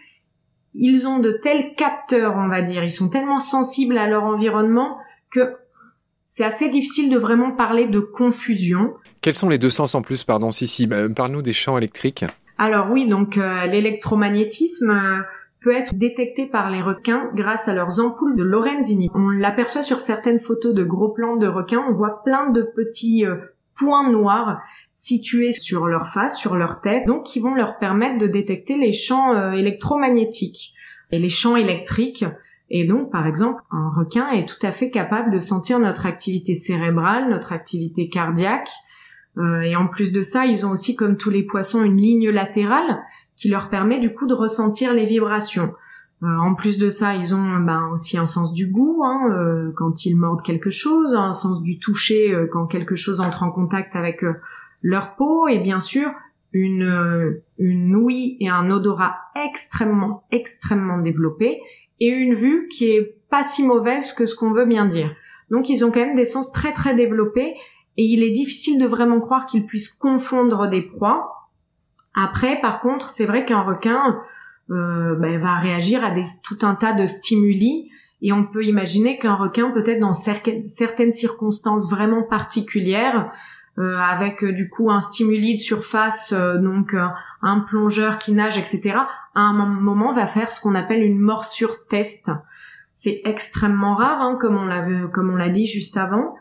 ils 0.74 1.08
ont 1.08 1.20
de 1.20 1.32
tels 1.32 1.76
capteurs, 1.76 2.36
on 2.38 2.48
va 2.48 2.62
dire, 2.62 2.84
ils 2.84 2.92
sont 2.92 3.10
tellement 3.10 3.40
sensibles 3.40 3.98
à 3.98 4.08
leur 4.08 4.24
environnement 4.24 4.98
que 5.30 5.56
c'est 6.24 6.46
assez 6.46 6.70
difficile 6.70 7.12
de 7.12 7.18
vraiment 7.18 7.52
parler 7.52 7.88
de 7.88 8.00
confusion. 8.00 8.94
Quels 9.22 9.34
sont 9.34 9.50
les 9.50 9.58
deux 9.58 9.70
sens 9.70 9.96
en 9.96 10.02
plus, 10.02 10.24
pardon, 10.24 10.52
si, 10.52 10.68
si, 10.68 10.88
bah, 10.88 11.10
parle-nous 11.10 11.42
des 11.42 11.54
champs 11.54 11.78
électriques. 11.78 12.24
Alors 12.58 12.90
oui, 12.90 13.08
donc 13.08 13.38
euh, 13.38 13.66
l'électromagnétisme 13.66 14.92
euh, 14.92 15.22
peut 15.62 15.76
être 15.76 15.96
détecté 15.96 16.48
par 16.48 16.70
les 16.70 16.82
requins 16.82 17.30
grâce 17.36 17.68
à 17.68 17.76
leurs 17.76 18.00
ampoules 18.00 18.36
de 18.36 18.44
Lorenzini. 18.44 19.10
On 19.14 19.30
l'aperçoit 19.30 19.84
sur 19.84 20.00
certaines 20.00 20.40
photos 20.40 20.74
de 20.74 20.84
gros 20.84 21.10
plans 21.10 21.38
de 21.38 21.48
requins, 21.48 21.84
on 21.88 21.92
voit 21.92 22.24
plein 22.24 22.50
de 22.50 22.64
petits 22.64 23.26
euh, 23.26 23.36
points 23.76 24.10
noirs 24.10 24.60
situés 24.92 25.52
sur 25.52 25.88
leur 25.88 26.14
face, 26.14 26.38
sur 26.38 26.56
leur 26.56 26.82
tête, 26.82 27.06
donc 27.06 27.24
qui 27.26 27.40
vont 27.40 27.54
leur 27.54 27.78
permettre 27.78 28.18
de 28.18 28.28
détecter 28.28 28.78
les 28.78 28.92
champs 28.92 29.34
euh, 29.34 29.52
électromagnétiques 29.52 30.74
et 31.12 31.20
les 31.20 31.30
champs 31.30 31.56
électriques. 31.56 32.26
Et 32.70 32.86
donc, 32.86 33.12
par 33.12 33.28
exemple, 33.28 33.62
un 33.72 33.90
requin 33.90 34.30
est 34.32 34.48
tout 34.48 34.66
à 34.66 34.72
fait 34.72 34.90
capable 34.90 35.32
de 35.32 35.40
sentir 35.40 35.80
notre 35.80 36.06
activité 36.06 36.56
cérébrale, 36.56 37.30
notre 37.30 37.52
activité 37.54 38.10
cardiaque. 38.10 38.70
Euh, 39.38 39.62
et 39.62 39.76
en 39.76 39.88
plus 39.88 40.12
de 40.12 40.22
ça, 40.22 40.46
ils 40.46 40.66
ont 40.66 40.72
aussi, 40.72 40.96
comme 40.96 41.18
tous 41.18 41.30
les 41.30 41.44
poissons, 41.44 41.84
une 41.84 41.98
ligne 41.98 42.30
latérale 42.30 43.02
qui 43.42 43.50
leur 43.50 43.70
permet 43.70 44.00
du 44.00 44.14
coup 44.14 44.28
de 44.28 44.34
ressentir 44.34 44.94
les 44.94 45.06
vibrations. 45.06 45.74
Euh, 46.24 46.28
en 46.28 46.54
plus 46.54 46.78
de 46.78 46.90
ça, 46.90 47.16
ils 47.16 47.34
ont 47.34 47.60
ben, 47.60 47.90
aussi 47.92 48.18
un 48.18 48.28
sens 48.28 48.54
du 48.54 48.70
goût 48.70 49.02
hein, 49.04 49.72
quand 49.76 50.06
ils 50.06 50.16
mordent 50.16 50.44
quelque 50.44 50.70
chose, 50.70 51.16
un 51.16 51.34
sens 51.34 51.64
du 51.64 51.80
toucher 51.80 52.36
quand 52.52 52.68
quelque 52.68 52.96
chose 52.96 53.20
entre 53.20 53.42
en 53.42 53.52
contact 53.52 53.96
avec 53.96 54.24
leur 54.84 55.16
peau 55.16 55.48
est 55.48 55.60
bien 55.60 55.80
sûr 55.80 56.10
une, 56.54 57.42
une 57.58 57.96
ouïe 57.96 58.38
et 58.40 58.50
un 58.50 58.70
odorat 58.70 59.16
extrêmement, 59.48 60.24
extrêmement 60.32 61.00
développés 61.00 61.60
et 62.00 62.10
une 62.10 62.36
vue 62.36 62.68
qui 62.68 62.92
est 62.92 63.16
pas 63.30 63.44
si 63.44 63.66
mauvaise 63.66 64.14
que 64.14 64.26
ce 64.26 64.36
qu'on 64.36 64.52
veut 64.52 64.66
bien 64.66 64.86
dire. 64.86 65.10
Donc 65.50 65.70
ils 65.70 65.84
ont 65.86 65.92
quand 65.92 66.00
même 66.00 66.16
des 66.16 66.26
sens 66.26 66.52
très 66.52 66.74
très 66.74 66.96
développés 66.96 67.56
et 67.98 68.04
il 68.04 68.24
est 68.24 68.32
difficile 68.32 68.80
de 68.80 68.88
vraiment 68.88 69.20
croire 69.20 69.46
qu'ils 69.46 69.66
puissent 69.66 69.94
confondre 69.94 70.70
des 70.70 70.82
proies. 70.82 71.30
Après, 72.16 72.60
par 72.62 72.82
contre, 72.82 73.10
c'est 73.10 73.26
vrai 73.26 73.46
qu'un 73.46 73.62
requin 73.62 74.22
euh, 74.70 75.16
ben, 75.16 75.38
va 75.40 75.60
réagir 75.60 76.04
à 76.04 76.12
tout 76.44 76.58
un 76.66 76.76
tas 76.76 76.94
de 76.94 77.06
stimuli 77.06 77.90
et 78.22 78.32
on 78.32 78.46
peut 78.46 78.64
imaginer 78.64 79.18
qu'un 79.18 79.36
requin, 79.36 79.72
peut-être 79.72 80.00
dans 80.00 80.14
certaines 80.14 81.12
circonstances 81.12 81.90
vraiment 81.90 82.24
particulières, 82.24 83.32
euh, 83.80 83.98
avec 83.98 84.44
euh, 84.44 84.54
du 84.54 84.70
coup 84.70 84.92
un 84.92 85.02
stimuli 85.02 85.56
de 85.56 85.60
surface, 85.60 86.34
donc 86.34 86.96
un 87.42 87.60
plongeur 87.62 88.18
qui 88.18 88.34
nage, 88.34 88.58
etc. 88.58 88.94
À 89.34 89.40
un 89.40 89.54
moment 89.54 90.14
va 90.14 90.28
faire 90.28 90.52
ce 90.52 90.62
qu'on 90.62 90.76
appelle 90.76 91.04
une 91.04 91.20
morsure 91.20 91.88
test. 91.90 92.30
C'est 92.92 93.22
extrêmement 93.26 93.96
rare, 93.96 94.22
hein, 94.22 94.38
comme 94.40 94.58
on 94.58 95.36
l'a 95.36 95.50
dit 95.50 95.66
juste 95.66 95.98
avant. 95.98 96.36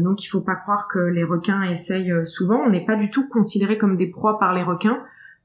Donc 0.00 0.24
il 0.24 0.28
faut 0.28 0.40
pas 0.40 0.54
croire 0.56 0.88
que 0.88 0.98
les 0.98 1.24
requins 1.24 1.62
essayent 1.62 2.14
souvent. 2.24 2.60
On 2.66 2.70
n'est 2.70 2.84
pas 2.84 2.96
du 2.96 3.10
tout 3.10 3.28
considéré 3.28 3.76
comme 3.76 3.96
des 3.96 4.06
proies 4.06 4.38
par 4.38 4.54
les 4.54 4.62
requins, 4.62 4.98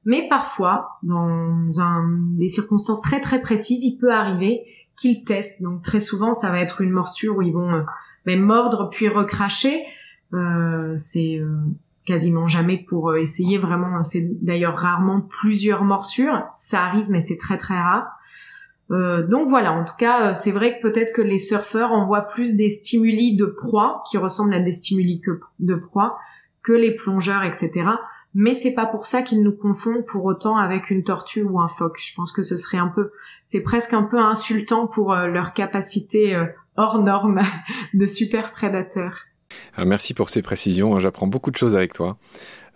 mais 0.04 0.28
parfois, 0.28 0.98
dans 1.02 1.80
un, 1.80 2.08
des 2.38 2.48
circonstances 2.48 3.02
très 3.02 3.20
très 3.20 3.40
précises, 3.40 3.84
il 3.84 3.98
peut 3.98 4.12
arriver 4.12 4.62
qu'ils 4.96 5.24
testent. 5.24 5.62
Donc 5.62 5.82
très 5.82 6.00
souvent, 6.00 6.32
ça 6.32 6.50
va 6.50 6.60
être 6.60 6.80
une 6.80 6.90
morsure 6.90 7.38
où 7.38 7.42
ils 7.42 7.52
vont 7.52 7.84
euh, 8.26 8.36
mordre 8.36 8.90
puis 8.90 9.08
recracher. 9.08 9.82
Euh, 10.34 10.92
c'est 10.96 11.38
euh, 11.38 11.56
quasiment 12.04 12.48
jamais 12.48 12.78
pour 12.78 13.10
euh, 13.10 13.16
essayer 13.16 13.58
vraiment. 13.58 14.02
C'est 14.02 14.36
d'ailleurs 14.42 14.76
rarement 14.76 15.20
plusieurs 15.20 15.84
morsures. 15.84 16.44
Ça 16.54 16.84
arrive, 16.84 17.10
mais 17.10 17.20
c'est 17.20 17.38
très 17.38 17.56
très 17.56 17.78
rare. 17.80 18.06
Donc 18.90 19.48
voilà, 19.48 19.72
en 19.72 19.84
tout 19.84 19.96
cas, 19.98 20.34
c'est 20.34 20.52
vrai 20.52 20.78
que 20.78 20.82
peut-être 20.82 21.14
que 21.14 21.22
les 21.22 21.38
surfeurs 21.38 21.92
envoient 21.92 22.26
plus 22.26 22.56
des 22.56 22.68
stimuli 22.68 23.36
de 23.36 23.46
proie 23.46 24.04
qui 24.10 24.18
ressemblent 24.18 24.54
à 24.54 24.60
des 24.60 24.70
stimuli 24.70 25.20
de 25.58 25.74
proie 25.74 26.18
que 26.62 26.72
les 26.72 26.94
plongeurs, 26.94 27.42
etc 27.42 27.84
mais 28.34 28.54
c'est 28.54 28.74
pas 28.74 28.86
pour 28.86 29.06
ça 29.06 29.22
qu'ils 29.22 29.42
nous 29.42 29.52
confondent 29.52 30.04
pour 30.04 30.24
autant 30.24 30.56
avec 30.56 30.90
une 30.90 31.04
tortue 31.04 31.42
ou 31.42 31.60
un 31.60 31.68
phoque. 31.68 31.98
Je 32.04 32.12
pense 32.14 32.32
que 32.32 32.42
ce 32.42 32.56
serait 32.56 32.78
un 32.78 32.88
peu, 32.88 33.12
c'est 33.44 33.62
presque 33.62 33.94
un 33.94 34.02
peu 34.02 34.18
insultant 34.18 34.88
pour 34.88 35.12
euh, 35.12 35.28
leur 35.28 35.54
capacité 35.54 36.34
euh, 36.34 36.46
hors 36.76 37.02
norme 37.02 37.40
de 37.94 38.06
super 38.06 38.50
prédateurs. 38.50 39.14
merci 39.78 40.14
pour 40.14 40.30
ces 40.30 40.42
précisions, 40.42 40.96
hein. 40.96 41.00
j'apprends 41.00 41.28
beaucoup 41.28 41.52
de 41.52 41.56
choses 41.56 41.76
avec 41.76 41.94
toi. 41.94 42.18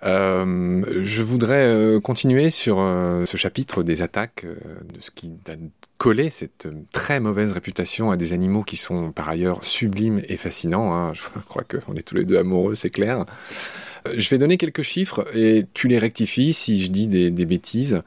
Euh, 0.04 0.84
je 1.02 1.22
voudrais 1.22 1.66
euh, 1.66 2.00
continuer 2.00 2.50
sur 2.50 2.76
ce 2.78 3.36
chapitre 3.36 3.82
des 3.82 4.02
attaques, 4.02 4.44
de 4.44 5.00
ce 5.00 5.10
qui 5.10 5.32
a 5.48 5.54
collé 5.98 6.30
cette 6.30 6.68
très 6.92 7.18
mauvaise 7.20 7.52
réputation 7.52 8.10
à 8.10 8.16
des 8.16 8.32
animaux 8.32 8.62
qui 8.62 8.76
sont 8.76 9.10
par 9.10 9.28
ailleurs 9.28 9.64
sublimes 9.64 10.22
et 10.28 10.36
fascinants. 10.36 10.94
Hein. 10.94 11.12
Je 11.14 11.22
crois 11.48 11.64
qu'on 11.64 11.96
est 11.96 12.02
tous 12.02 12.14
les 12.14 12.24
deux 12.24 12.38
amoureux, 12.38 12.74
c'est 12.74 12.90
clair. 12.90 13.24
Euh, 14.06 14.14
je 14.16 14.28
vais 14.30 14.38
donner 14.38 14.56
quelques 14.56 14.82
chiffres 14.82 15.26
et 15.34 15.66
tu 15.74 15.88
les 15.88 15.98
rectifies 15.98 16.52
si 16.52 16.82
je 16.82 16.90
dis 16.90 17.08
des, 17.08 17.30
bêtises. 17.30 18.02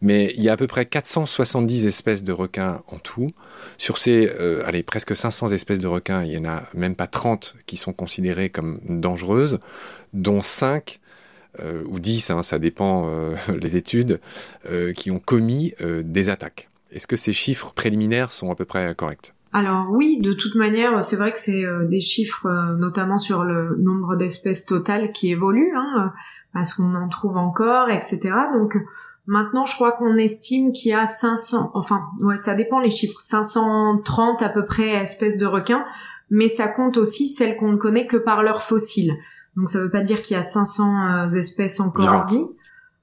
Mais 0.00 0.32
il 0.36 0.42
y 0.42 0.48
a 0.48 0.52
à 0.52 0.56
peu 0.56 0.66
près 0.66 0.86
470 0.86 1.86
espèces 1.86 2.24
de 2.24 2.32
requins 2.32 2.82
en 2.88 2.96
tout. 2.96 3.30
Sur 3.78 3.98
ces, 3.98 4.26
euh, 4.26 4.62
allez, 4.66 4.82
presque 4.82 5.14
500 5.14 5.50
espèces 5.50 5.80
de 5.80 5.86
requins, 5.86 6.24
il 6.24 6.32
y 6.32 6.38
en 6.38 6.44
a 6.44 6.64
même 6.74 6.94
pas 6.94 7.06
30 7.06 7.56
qui 7.66 7.76
sont 7.76 7.92
considérées 7.92 8.50
comme 8.50 8.80
dangereuses, 8.88 9.58
dont 10.12 10.42
5 10.42 11.00
euh, 11.60 11.82
ou 11.86 11.98
10, 11.98 12.30
hein, 12.30 12.42
ça 12.42 12.58
dépend 12.58 13.10
les 13.60 13.76
études, 13.76 14.20
qui 14.96 15.10
ont 15.10 15.20
commis 15.20 15.74
des 15.80 16.28
attaques. 16.28 16.68
Est-ce 16.92 17.06
que 17.06 17.16
ces 17.16 17.32
chiffres 17.32 17.72
préliminaires 17.74 18.30
sont 18.30 18.50
à 18.50 18.54
peu 18.54 18.64
près 18.64 18.94
corrects? 18.94 19.34
Alors 19.54 19.86
oui, 19.88 20.18
de 20.20 20.32
toute 20.32 20.56
manière, 20.56 21.02
c'est 21.04 21.14
vrai 21.14 21.30
que 21.30 21.38
c'est 21.38 21.64
euh, 21.64 21.86
des 21.86 22.00
chiffres, 22.00 22.46
euh, 22.46 22.76
notamment 22.76 23.18
sur 23.18 23.44
le 23.44 23.76
nombre 23.76 24.16
d'espèces 24.16 24.66
totales 24.66 25.12
qui 25.12 25.30
évoluent, 25.30 25.72
hein, 25.76 26.12
parce 26.52 26.74
qu'on 26.74 26.92
en 26.96 27.08
trouve 27.08 27.36
encore, 27.36 27.88
etc. 27.88 28.18
Donc 28.52 28.76
maintenant, 29.26 29.64
je 29.64 29.76
crois 29.76 29.92
qu'on 29.92 30.16
estime 30.16 30.72
qu'il 30.72 30.90
y 30.90 30.94
a 30.94 31.06
500, 31.06 31.70
enfin, 31.74 32.00
ouais, 32.22 32.36
ça 32.36 32.56
dépend 32.56 32.80
les 32.80 32.90
chiffres, 32.90 33.20
530 33.20 34.42
à 34.42 34.48
peu 34.48 34.66
près 34.66 34.88
espèces 34.88 35.38
de 35.38 35.46
requins, 35.46 35.84
mais 36.30 36.48
ça 36.48 36.66
compte 36.66 36.96
aussi 36.96 37.28
celles 37.28 37.56
qu'on 37.56 37.70
ne 37.70 37.76
connaît 37.76 38.08
que 38.08 38.16
par 38.16 38.42
leurs 38.42 38.62
fossiles. 38.62 39.14
Donc 39.56 39.68
ça 39.68 39.80
veut 39.82 39.90
pas 39.90 40.02
dire 40.02 40.22
qu'il 40.22 40.36
y 40.36 40.38
a 40.38 40.42
500 40.42 41.06
euh, 41.06 41.28
espèces 41.30 41.80
encore 41.80 42.12
en 42.12 42.26
vie. 42.26 42.46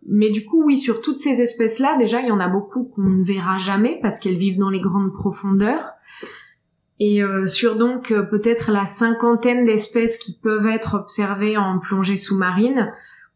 Mais 0.08 0.32
du 0.32 0.46
coup, 0.46 0.64
oui, 0.66 0.78
sur 0.78 1.02
toutes 1.02 1.20
ces 1.20 1.42
espèces-là, 1.42 1.98
déjà, 1.98 2.22
il 2.22 2.28
y 2.28 2.32
en 2.32 2.40
a 2.40 2.48
beaucoup 2.48 2.86
qu'on 2.86 3.04
ne 3.04 3.24
verra 3.24 3.58
jamais 3.58 4.00
parce 4.02 4.20
qu'elles 4.20 4.38
vivent 4.38 4.58
dans 4.58 4.70
les 4.70 4.80
grandes 4.80 5.14
profondeurs. 5.14 5.94
Et 7.00 7.24
euh, 7.24 7.46
sur 7.48 7.78
donc 7.78 8.12
euh, 8.12 8.22
peut-être 8.22 8.72
la 8.72 8.86
cinquantaine 8.86 9.66
d'espèces 9.66 10.18
qui 10.18 10.38
peuvent 10.38 10.68
être 10.68 10.96
observées 10.96 11.58
en 11.58 11.80
plongée 11.80 12.18
sous-marine, 12.18 12.92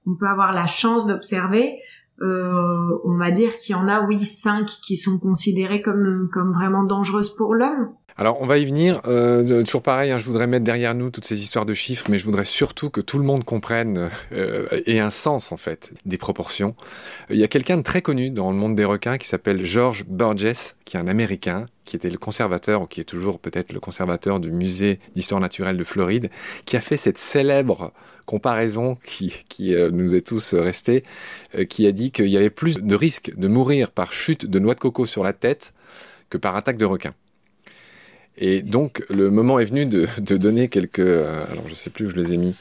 on 0.06 0.16
peut 0.16 0.28
avoir 0.28 0.54
la 0.54 0.68
chance 0.68 1.08
d'observer. 1.08 1.80
Euh, 2.22 3.00
on 3.04 3.18
va 3.18 3.32
dire 3.32 3.58
qu'il 3.58 3.76
y 3.76 3.80
en 3.80 3.88
a, 3.88 4.06
oui, 4.06 4.20
cinq 4.20 4.68
qui 4.68 4.98
sont 4.98 5.20
considérées 5.20 5.82
comme 5.82 6.30
comme 6.32 6.54
vraiment 6.54 6.84
dangereuses 6.84 7.36
pour 7.36 7.56
l'homme. 7.56 7.90
Alors 8.18 8.42
on 8.42 8.46
va 8.46 8.58
y 8.58 8.66
venir. 8.66 9.02
Euh, 9.08 9.64
toujours 9.64 9.82
pareil, 9.82 10.10
hein, 10.12 10.18
je 10.18 10.24
voudrais 10.24 10.48
mettre 10.48 10.64
derrière 10.64 10.96
nous 10.96 11.10
toutes 11.10 11.26
ces 11.26 11.42
histoires 11.42 11.66
de 11.66 11.74
chiffres, 11.74 12.06
mais 12.10 12.18
je 12.18 12.24
voudrais 12.24 12.46
surtout 12.46 12.90
que 12.90 13.02
tout 13.02 13.18
le 13.18 13.26
monde 13.26 13.44
comprenne 13.44 14.10
euh, 14.32 14.68
et 14.86 15.02
un 15.02 15.10
sens 15.10 15.52
en 15.52 15.58
fait 15.58 15.92
des 16.06 16.18
proportions. 16.18 16.76
Il 17.30 17.36
y 17.36 17.44
a 17.44 17.50
quelqu'un 17.50 17.76
de 17.76 17.82
très 17.82 18.02
connu 18.02 18.30
dans 18.30 18.52
le 18.52 18.56
monde 18.56 18.74
des 18.74 18.86
requins 18.86 19.18
qui 19.18 19.28
s'appelle 19.28 19.66
George 19.66 20.06
Burgess, 20.08 20.78
qui 20.86 20.96
est 20.96 21.00
un 21.02 21.10
Américain, 21.10 21.66
qui 21.84 21.98
était 21.98 22.10
le 22.10 22.18
conservateur 22.18 22.84
ou 22.84 22.86
qui 22.86 23.02
est 23.02 23.06
toujours 23.06 23.38
peut-être 23.38 23.74
le 23.74 23.82
conservateur 23.82 24.40
du 24.40 24.50
musée 24.50 25.02
d'histoire 25.18 25.42
naturelle 25.42 25.76
de 25.76 25.84
Floride, 25.84 26.30
qui 26.64 26.78
a 26.78 26.82
fait 26.82 26.98
cette 26.98 27.18
célèbre 27.18 27.92
comparaison 28.26 28.98
qui, 29.06 29.44
qui 29.50 29.76
euh, 29.76 29.92
nous 29.92 30.16
est 30.16 30.26
tous 30.26 30.54
resté, 30.54 31.04
euh, 31.56 31.66
qui 31.66 31.86
a 31.86 31.92
dit 31.92 32.12
qu'il 32.12 32.30
y 32.30 32.38
avait 32.38 32.50
plus 32.50 32.78
de 32.82 32.96
risques 32.96 33.36
de 33.36 33.50
mourir 33.50 33.92
par 33.92 34.14
chute 34.14 34.46
de 34.46 34.58
noix 34.58 34.74
de 34.74 34.80
coco 34.80 35.06
sur 35.06 35.22
la 35.22 35.34
tête 35.34 35.74
que 36.30 36.38
par 36.38 36.56
attaque 36.56 36.78
de 36.78 36.86
requin. 36.86 37.14
Et 38.38 38.62
donc, 38.62 39.04
le 39.10 39.30
moment 39.30 39.60
est 39.60 39.66
venu 39.66 39.86
de, 39.86 40.08
donner 40.38 40.68
quelques, 40.68 41.00
euh, 41.00 41.44
alors 41.52 41.66
je 41.70 42.16
les 42.16 42.34
ai 42.34 42.54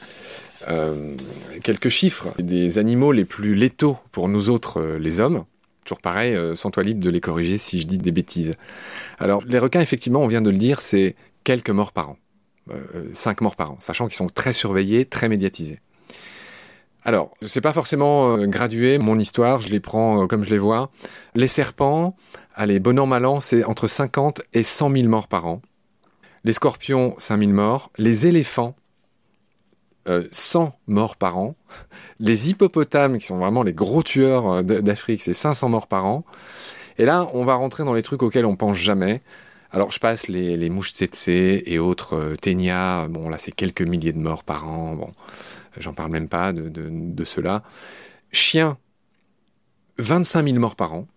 euh, 0.69 1.15
quelques 1.63 1.89
chiffres 1.89 2.29
des 2.39 2.77
animaux 2.77 3.11
les 3.11 3.25
plus 3.25 3.55
létaux 3.55 3.97
pour 4.11 4.29
nous 4.29 4.49
autres, 4.49 4.79
euh, 4.79 4.97
les 4.97 5.19
hommes. 5.19 5.43
Toujours 5.83 6.01
pareil, 6.01 6.35
sans 6.55 6.71
toi 6.71 6.81
libre 6.81 7.03
de 7.03 7.11
les 7.11 7.21
corriger 7.21 7.59
si 7.59 7.79
je 7.79 7.85
dis 7.85 7.99
des 7.99 8.11
bêtises. 8.11 8.53
Alors, 9.19 9.43
les 9.45 9.59
requins, 9.59 9.81
effectivement, 9.81 10.21
on 10.21 10.27
vient 10.27 10.41
de 10.41 10.49
le 10.49 10.57
dire, 10.57 10.81
c'est 10.81 11.15
quelques 11.43 11.69
morts 11.69 11.91
par 11.91 12.09
an. 12.09 12.17
cinq 13.13 13.41
morts 13.41 13.55
par 13.55 13.73
an, 13.73 13.77
sachant 13.81 14.07
qu'ils 14.07 14.15
sont 14.15 14.25
très 14.25 14.51
surveillés, 14.51 15.05
très 15.05 15.29
médiatisés. 15.29 15.79
Alors, 17.03 17.35
c'est 17.45 17.61
pas 17.61 17.71
forcément 17.71 18.35
gradué 18.47 18.97
mon 18.97 19.19
histoire, 19.19 19.61
je 19.61 19.67
les 19.67 19.79
prends 19.79 20.25
comme 20.25 20.43
je 20.43 20.49
les 20.49 20.57
vois. 20.57 20.89
Les 21.35 21.47
serpents, 21.47 22.15
allez, 22.55 22.79
bon 22.79 22.97
an, 22.99 23.05
mal 23.05 23.25
an, 23.25 23.39
c'est 23.39 23.63
entre 23.63 23.87
50 23.87 24.41
et 24.53 24.63
100 24.63 24.91
000 24.95 25.07
morts 25.09 25.27
par 25.27 25.45
an. 25.45 25.61
Les 26.43 26.53
scorpions, 26.53 27.15
5 27.17 27.39
000 27.39 27.51
morts. 27.51 27.91
Les 27.97 28.27
éléphants, 28.27 28.75
100 30.31 30.63
euh, 30.63 30.69
morts 30.87 31.15
par 31.15 31.37
an. 31.37 31.55
Les 32.19 32.49
hippopotames, 32.49 33.17
qui 33.17 33.25
sont 33.25 33.37
vraiment 33.37 33.63
les 33.63 33.73
gros 33.73 34.03
tueurs 34.03 34.47
euh, 34.47 34.63
d'Afrique, 34.63 35.21
c'est 35.21 35.33
500 35.33 35.69
morts 35.69 35.87
par 35.87 36.05
an. 36.05 36.25
Et 36.97 37.05
là, 37.05 37.29
on 37.33 37.43
va 37.43 37.55
rentrer 37.55 37.83
dans 37.83 37.93
les 37.93 38.03
trucs 38.03 38.23
auxquels 38.23 38.45
on 38.45 38.55
pense 38.55 38.77
jamais. 38.77 39.21
Alors, 39.71 39.91
je 39.91 39.99
passe 39.99 40.27
les, 40.29 40.69
mouches 40.69 40.93
tsetse 40.93 41.27
et 41.27 41.79
autres 41.79 42.15
euh, 42.15 42.35
ténias. 42.35 43.07
Bon, 43.07 43.27
là, 43.27 43.37
c'est 43.37 43.51
quelques 43.51 43.81
milliers 43.81 44.13
de 44.13 44.19
morts 44.19 44.43
par 44.43 44.67
an. 44.67 44.95
Bon, 44.95 45.11
j'en 45.79 45.93
parle 45.93 46.11
même 46.11 46.29
pas 46.29 46.53
de, 46.53 46.69
de, 46.69 46.87
de 46.89 47.23
cela. 47.23 47.63
Chiens, 48.31 48.77
25 49.97 50.47
000 50.47 50.59
morts 50.59 50.75
par 50.75 50.93
an. 50.93 51.07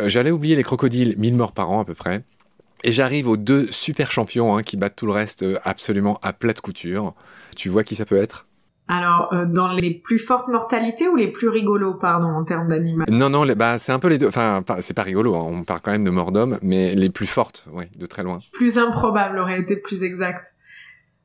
Euh, 0.00 0.08
j'allais 0.08 0.30
oublier 0.30 0.56
les 0.56 0.62
crocodiles, 0.62 1.14
1000 1.18 1.34
morts 1.34 1.52
par 1.52 1.70
an 1.70 1.80
à 1.80 1.84
peu 1.84 1.94
près. 1.94 2.22
Et 2.82 2.92
j'arrive 2.92 3.28
aux 3.28 3.36
deux 3.36 3.70
super 3.70 4.10
champions 4.10 4.56
hein, 4.56 4.62
qui 4.62 4.76
battent 4.76 4.96
tout 4.96 5.06
le 5.06 5.12
reste 5.12 5.42
euh, 5.42 5.58
absolument 5.64 6.18
à 6.22 6.32
plate 6.32 6.60
couture. 6.60 7.14
Tu 7.56 7.68
vois 7.68 7.84
qui 7.84 7.94
ça 7.94 8.04
peut 8.04 8.16
être? 8.16 8.46
Alors, 8.86 9.32
euh, 9.32 9.46
dans 9.46 9.72
les 9.72 9.94
plus 9.94 10.18
fortes 10.18 10.48
mortalités 10.48 11.08
ou 11.08 11.16
les 11.16 11.28
plus 11.28 11.48
rigolos, 11.48 11.94
pardon, 11.94 12.28
en 12.28 12.44
termes 12.44 12.68
d'animaux 12.68 13.04
Non, 13.08 13.30
non, 13.30 13.46
bah, 13.56 13.78
c'est 13.78 13.92
un 13.92 13.98
peu 13.98 14.08
les 14.08 14.18
deux. 14.18 14.28
Enfin, 14.28 14.62
c'est 14.80 14.92
pas 14.92 15.02
rigolo, 15.02 15.34
hein. 15.34 15.46
on 15.48 15.64
parle 15.64 15.80
quand 15.80 15.92
même 15.92 16.04
de 16.04 16.10
morts 16.10 16.32
d'hommes, 16.32 16.58
mais 16.60 16.92
les 16.92 17.08
plus 17.08 17.26
fortes, 17.26 17.64
oui, 17.72 17.84
de 17.96 18.04
très 18.04 18.22
loin. 18.22 18.38
Plus 18.52 18.76
improbable 18.76 19.38
aurait 19.38 19.58
été 19.58 19.76
plus 19.76 20.02
exact. 20.02 20.46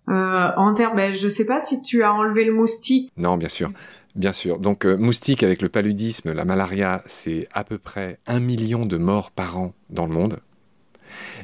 Euh, 0.10 0.52
en 0.56 0.74
termes, 0.74 0.96
ben, 0.96 1.14
je 1.14 1.28
sais 1.28 1.46
pas 1.46 1.60
si 1.60 1.84
tu 1.84 2.04
as 2.04 2.14
enlevé 2.14 2.46
le 2.46 2.54
moustique. 2.54 3.12
Non, 3.18 3.38
bien 3.38 3.50
sûr. 3.50 3.72
Bien 4.16 4.34
sûr. 4.34 4.60
Donc, 4.60 4.86
euh, 4.86 4.98
moustique 4.98 5.44
avec 5.44 5.62
le 5.62 5.70
paludisme, 5.70 6.34
la 6.34 6.46
malaria, 6.46 7.04
c'est 7.06 7.48
à 7.54 7.64
peu 7.64 7.78
près 7.78 8.20
un 8.26 8.40
million 8.40 8.86
de 8.86 8.98
morts 8.98 9.32
par 9.32 9.58
an 9.58 9.74
dans 9.90 10.08
le 10.08 10.14
monde. 10.14 10.40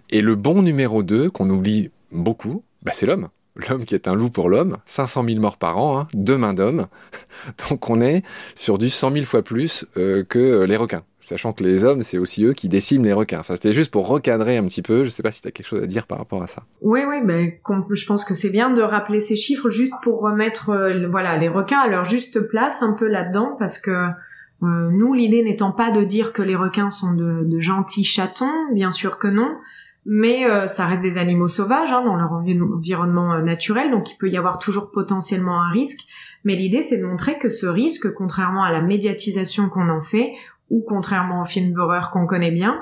Et 0.10 0.22
le 0.22 0.36
bon 0.36 0.62
numéro 0.62 1.04
2, 1.04 1.30
qu'on 1.30 1.50
oublie 1.50 1.92
beaucoup, 2.12 2.64
bah, 2.84 2.92
c'est 2.94 3.06
l'homme. 3.06 3.30
L'homme 3.56 3.86
qui 3.86 3.96
est 3.96 4.08
un 4.08 4.16
loup 4.16 4.30
pour 4.30 4.50
l'homme, 4.50 4.78
500 4.86 5.24
000 5.28 5.40
morts 5.40 5.58
par 5.58 5.78
an, 5.78 6.00
hein, 6.00 6.08
deux 6.14 6.38
mains 6.38 6.54
d'homme. 6.54 6.88
Donc 7.70 7.90
on 7.90 8.02
est 8.02 8.24
sur 8.56 8.78
du 8.78 8.90
100 8.90 9.12
000 9.12 9.26
fois 9.26 9.44
plus 9.44 9.86
euh, 9.98 10.24
que 10.24 10.64
les 10.66 10.78
requins 10.78 11.04
sachant 11.26 11.54
que 11.54 11.64
les 11.64 11.84
hommes, 11.84 12.04
c'est 12.04 12.18
aussi 12.18 12.46
eux 12.46 12.54
qui 12.54 12.70
déciment 12.70 13.04
les 13.04 13.14
requins. 13.14 13.40
Enfin, 13.40 13.56
c'était 13.56 13.74
juste 13.74 13.92
pour 13.92 14.08
recadrer 14.08 14.58
un 14.58 14.66
petit 14.66 14.82
peu. 14.82 15.06
Je 15.06 15.10
sais 15.10 15.24
pas 15.24 15.32
si 15.32 15.42
tu 15.42 15.48
as 15.48 15.52
quelque 15.52 15.68
chose 15.68 15.84
à 15.84 15.88
dire 15.88 16.06
par 16.06 16.20
rapport 16.20 16.42
à 16.44 16.48
ça. 16.48 16.64
Oui, 16.82 17.02
oui, 17.08 17.18
ben, 17.24 17.52
je 17.90 18.06
pense 18.06 18.24
que 18.24 18.34
c'est 18.34 18.52
bien 18.52 18.70
de 18.70 18.82
rappeler 18.82 19.20
ces 19.20 19.36
chiffres 19.36 19.70
juste 19.70 19.94
pour 20.04 20.22
remettre, 20.22 20.70
euh, 20.70 21.08
voilà, 21.10 21.38
les 21.38 21.50
requins 21.50 21.80
à 21.80 21.88
leur 21.88 22.06
juste 22.06 22.40
place 22.48 22.84
un 22.84 22.94
peu 22.94 23.08
là-dedans, 23.08 23.56
parce 23.58 23.80
que 23.80 23.92
euh, 23.92 24.90
nous, 24.92 25.14
l'idée 25.14 25.44
n'étant 25.44 25.72
pas 25.72 25.92
de 25.92 26.04
dire 26.04 26.32
que 26.32 26.42
les 26.42 26.56
requins 26.56 26.92
sont 26.92 27.14
de, 27.14 27.60
gentils 27.60 28.04
chatons, 28.04 28.72
bien 28.74 28.92
sûr 28.92 29.18
que 29.18 29.28
non, 29.28 29.58
mais 30.06 30.46
euh, 30.46 30.68
ça 30.68 30.86
reste 30.86 31.02
des 31.02 31.18
animaux 31.18 31.48
sauvages 31.48 31.92
hein, 31.92 32.04
dans 32.04 32.16
leur 32.16 32.32
environnement 32.32 33.40
naturel, 33.40 33.92
donc 33.92 34.12
il 34.12 34.18
peut 34.18 34.30
y 34.30 34.38
avoir 34.38 34.60
toujours 34.60 34.92
potentiellement 34.92 35.62
un 35.62 35.72
risque. 35.72 36.08
Mais 36.44 36.56
l'idée, 36.56 36.82
c'est 36.82 37.00
de 37.00 37.06
montrer 37.06 37.40
que 37.40 37.50
ce 37.50 37.66
risque, 37.66 38.14
contrairement 38.14 38.64
à 38.64 38.72
la 38.72 38.82
médiatisation 38.82 39.68
qu'on 39.68 39.90
en 39.90 40.02
fait, 40.02 40.34
ou 40.70 40.86
contrairement 40.88 41.42
aux 41.42 41.46
films 41.46 41.74
d'horreur 41.74 42.12
qu'on 42.12 42.28
connaît 42.28 42.52
bien, 42.52 42.80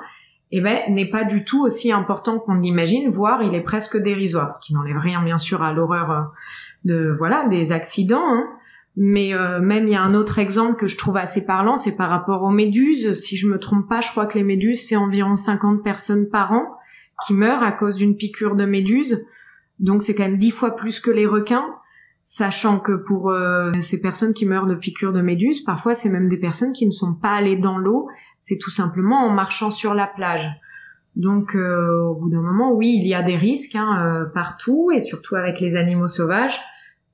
eh 0.52 0.62
ben, 0.62 0.82
n'est 0.90 1.10
pas 1.10 1.24
du 1.24 1.46
tout 1.46 1.64
aussi 1.64 1.92
important 1.92 2.40
qu'on 2.40 2.56
l'imagine, 2.56 3.10
voire 3.10 3.42
il 3.42 3.56
est 3.56 3.64
presque 3.64 3.98
dérisoire, 3.98 4.52
ce 4.52 4.64
qui 4.64 4.74
n'enlève 4.74 4.98
rien 4.98 5.24
bien 5.24 5.38
sûr 5.38 5.64
à 5.64 5.74
l'horreur 5.74 6.12
euh, 6.12 6.22
de 6.86 7.16
voilà 7.18 7.48
des 7.48 7.72
accidents. 7.72 8.22
Hein. 8.22 8.46
Mais 8.96 9.34
euh, 9.34 9.60
même 9.60 9.88
il 9.88 9.94
y 9.94 9.96
a 9.96 10.02
un 10.02 10.14
autre 10.14 10.38
exemple 10.38 10.76
que 10.76 10.86
je 10.86 10.98
trouve 10.98 11.18
assez 11.18 11.48
parlant, 11.48 11.76
c'est 11.76 11.98
par 11.98 12.10
rapport 12.10 12.44
aux 12.44 12.52
méduses. 12.52 13.14
Si 13.14 13.36
je 13.38 13.48
me 13.48 13.58
trompe 13.58 13.90
pas, 13.90 14.02
je 14.02 14.12
crois 14.12 14.28
que 14.28 14.38
les 14.38 14.44
méduses 14.44 14.86
c'est 14.88 14.96
environ 14.96 15.36
50 15.36 15.84
personnes 15.84 16.30
par 16.30 16.52
an 16.52 16.66
qui 17.26 17.34
meurent 17.34 17.64
à 17.64 17.72
cause 17.72 17.96
d'une 17.96 18.16
piqûre 18.16 18.56
de 18.56 18.66
méduse. 18.66 19.26
Donc 19.80 20.02
c'est 20.02 20.16
quand 20.16 20.24
même 20.24 20.38
dix 20.38 20.52
fois 20.52 20.76
plus 20.76 21.00
que 21.00 21.12
les 21.12 21.26
requins, 21.26 21.66
sachant 22.22 22.80
que 22.80 22.94
pour 22.94 23.32
euh, 23.32 23.72
ces 23.80 24.02
personnes 24.02 24.34
qui 24.34 24.46
meurent 24.46 24.68
de 24.68 24.76
piqûres 24.76 25.14
de 25.14 25.22
méduse, 25.22 25.62
parfois 25.62 25.94
c'est 25.94 26.10
même 26.10 26.30
des 26.30 26.38
personnes 26.38 26.74
qui 26.74 26.86
ne 26.86 26.92
sont 26.92 27.14
pas 27.14 27.32
allées 27.32 27.58
dans 27.58 27.78
l'eau, 27.78 28.08
c'est 28.38 28.58
tout 28.58 28.72
simplement 28.72 29.26
en 29.26 29.30
marchant 29.30 29.72
sur 29.72 29.94
la 29.94 30.08
plage. 30.08 30.48
Donc 31.16 31.56
euh, 31.56 32.08
au 32.10 32.16
bout 32.16 32.30
d'un 32.30 32.42
moment, 32.42 32.72
oui, 32.74 32.98
il 33.00 33.08
y 33.08 33.14
a 33.14 33.22
des 33.22 33.38
risques 33.38 33.76
hein, 33.76 34.30
partout 34.34 34.90
et 34.96 35.02
surtout 35.02 35.36
avec 35.36 35.60
les 35.60 35.76
animaux 35.76 36.08
sauvages. 36.08 36.60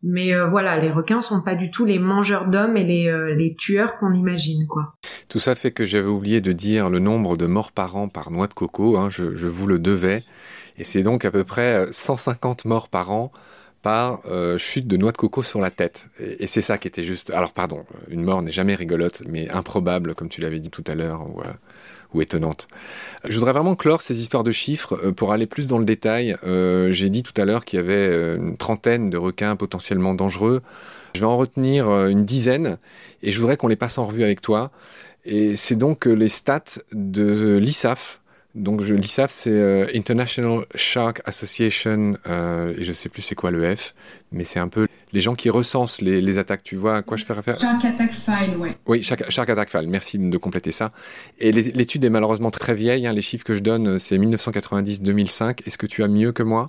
Mais 0.01 0.33
euh, 0.33 0.47
voilà, 0.47 0.77
les 0.77 0.91
requins 0.91 1.21
sont 1.21 1.41
pas 1.41 1.55
du 1.55 1.71
tout 1.71 1.85
les 1.85 1.99
mangeurs 1.99 2.47
d'hommes 2.47 2.77
et 2.77 2.83
les, 2.83 3.07
euh, 3.07 3.35
les 3.35 3.55
tueurs 3.55 3.97
qu'on 3.97 4.13
imagine, 4.13 4.65
quoi. 4.67 4.93
Tout 5.27 5.39
ça 5.39 5.55
fait 5.55 5.71
que 5.71 5.85
j'avais 5.85 6.07
oublié 6.07 6.39
de 6.39 6.53
dire 6.53 6.89
le 6.89 6.99
nombre 6.99 7.35
de 7.35 7.45
morts 7.47 7.71
par 7.71 7.95
an 7.95 8.07
par 8.07 8.31
noix 8.31 8.47
de 8.47 8.53
coco. 8.53 8.97
Hein, 8.97 9.09
je, 9.09 9.23
vous 9.23 9.67
le 9.67 9.77
devais, 9.77 10.23
et 10.77 10.83
c'est 10.83 11.03
donc 11.03 11.25
à 11.25 11.31
peu 11.31 11.43
près 11.43 11.87
150 11.91 12.65
euh, 12.65 12.69
morts 12.69 12.87
par 12.87 13.11
an 13.11 13.31
par 13.81 14.19
chute 14.57 14.87
de 14.87 14.97
noix 14.97 15.13
de 15.13 15.17
coco 15.17 15.41
sur 15.41 15.61
la 15.61 15.71
tête. 15.71 16.09
Et, 16.19 16.47
c'est 16.47 16.59
ça 16.59 16.77
qui 16.77 16.89
était 16.89 17.05
juste. 17.05 17.29
Alors 17.29 17.53
pardon, 17.53 17.85
une 18.09 18.23
mort 18.23 18.41
n'est 18.41 18.51
jamais 18.51 18.75
rigolote, 18.75 19.23
mais 19.25 19.49
improbable, 19.49 20.15
comme 20.15 20.27
tu 20.27 20.41
l'avais 20.41 20.59
dit 20.59 20.69
tout 20.69 20.83
à 20.87 20.95
l'heure. 20.95 21.25
Ou 22.13 22.21
étonnante. 22.21 22.67
Je 23.27 23.35
voudrais 23.35 23.53
vraiment 23.53 23.75
clore 23.75 24.01
ces 24.01 24.19
histoires 24.19 24.43
de 24.43 24.51
chiffres 24.51 24.99
euh, 25.03 25.11
pour 25.11 25.31
aller 25.31 25.45
plus 25.45 25.67
dans 25.67 25.77
le 25.77 25.85
détail. 25.85 26.35
Euh, 26.43 26.91
J'ai 26.91 27.09
dit 27.09 27.23
tout 27.23 27.39
à 27.39 27.45
l'heure 27.45 27.65
qu'il 27.65 27.77
y 27.77 27.79
avait 27.81 27.93
euh, 27.93 28.37
une 28.37 28.57
trentaine 28.57 29.09
de 29.09 29.17
requins 29.17 29.55
potentiellement 29.55 30.13
dangereux. 30.13 30.61
Je 31.15 31.21
vais 31.21 31.25
en 31.25 31.37
retenir 31.37 31.89
une 32.05 32.23
dizaine 32.23 32.77
et 33.23 33.31
je 33.31 33.39
voudrais 33.39 33.57
qu'on 33.57 33.67
les 33.67 33.75
passe 33.75 33.97
en 33.97 34.05
revue 34.05 34.23
avec 34.23 34.41
toi. 34.41 34.71
Et 35.25 35.55
c'est 35.55 35.75
donc 35.75 36.05
les 36.05 36.29
stats 36.29 36.79
de 36.93 37.57
l'ISAF, 37.57 38.21
donc 38.59 38.81
l'ISAF, 38.81 39.31
c'est 39.31 39.49
euh, 39.51 39.87
International 39.95 40.65
Shark 40.75 41.21
Association, 41.25 42.17
euh, 42.27 42.73
et 42.77 42.83
je 42.83 42.91
sais 42.91 43.09
plus 43.09 43.21
c'est 43.21 43.35
quoi 43.35 43.51
le 43.51 43.75
F, 43.75 43.95
mais 44.31 44.43
c'est 44.43 44.59
un 44.59 44.67
peu 44.67 44.87
les 45.13 45.21
gens 45.21 45.33
qui 45.33 45.49
recensent 45.49 46.01
les, 46.01 46.21
les, 46.21 46.37
attaques. 46.37 46.63
Tu 46.63 46.75
vois 46.75 46.97
à 46.97 47.01
quoi 47.01 47.17
je 47.17 47.25
fais 47.25 47.33
référence? 47.33 47.61
Shark 47.61 47.85
Attack 47.85 48.11
File, 48.11 48.57
ouais. 48.57 48.75
Oui, 48.85 49.01
Shark, 49.01 49.29
Shark 49.29 49.49
Attack 49.49 49.71
File. 49.71 49.87
Merci 49.87 50.19
de 50.19 50.37
compléter 50.37 50.71
ça. 50.71 50.91
Et 51.39 51.51
l'étude 51.51 52.03
est 52.03 52.09
malheureusement 52.09 52.51
très 52.51 52.75
vieille. 52.75 53.07
Hein, 53.07 53.13
les 53.13 53.21
chiffres 53.21 53.45
que 53.45 53.55
je 53.55 53.61
donne, 53.61 53.97
c'est 53.97 54.17
1990-2005. 54.17 55.65
Est-ce 55.65 55.77
que 55.77 55.87
tu 55.87 56.03
as 56.03 56.07
mieux 56.07 56.31
que 56.31 56.43
moi? 56.43 56.67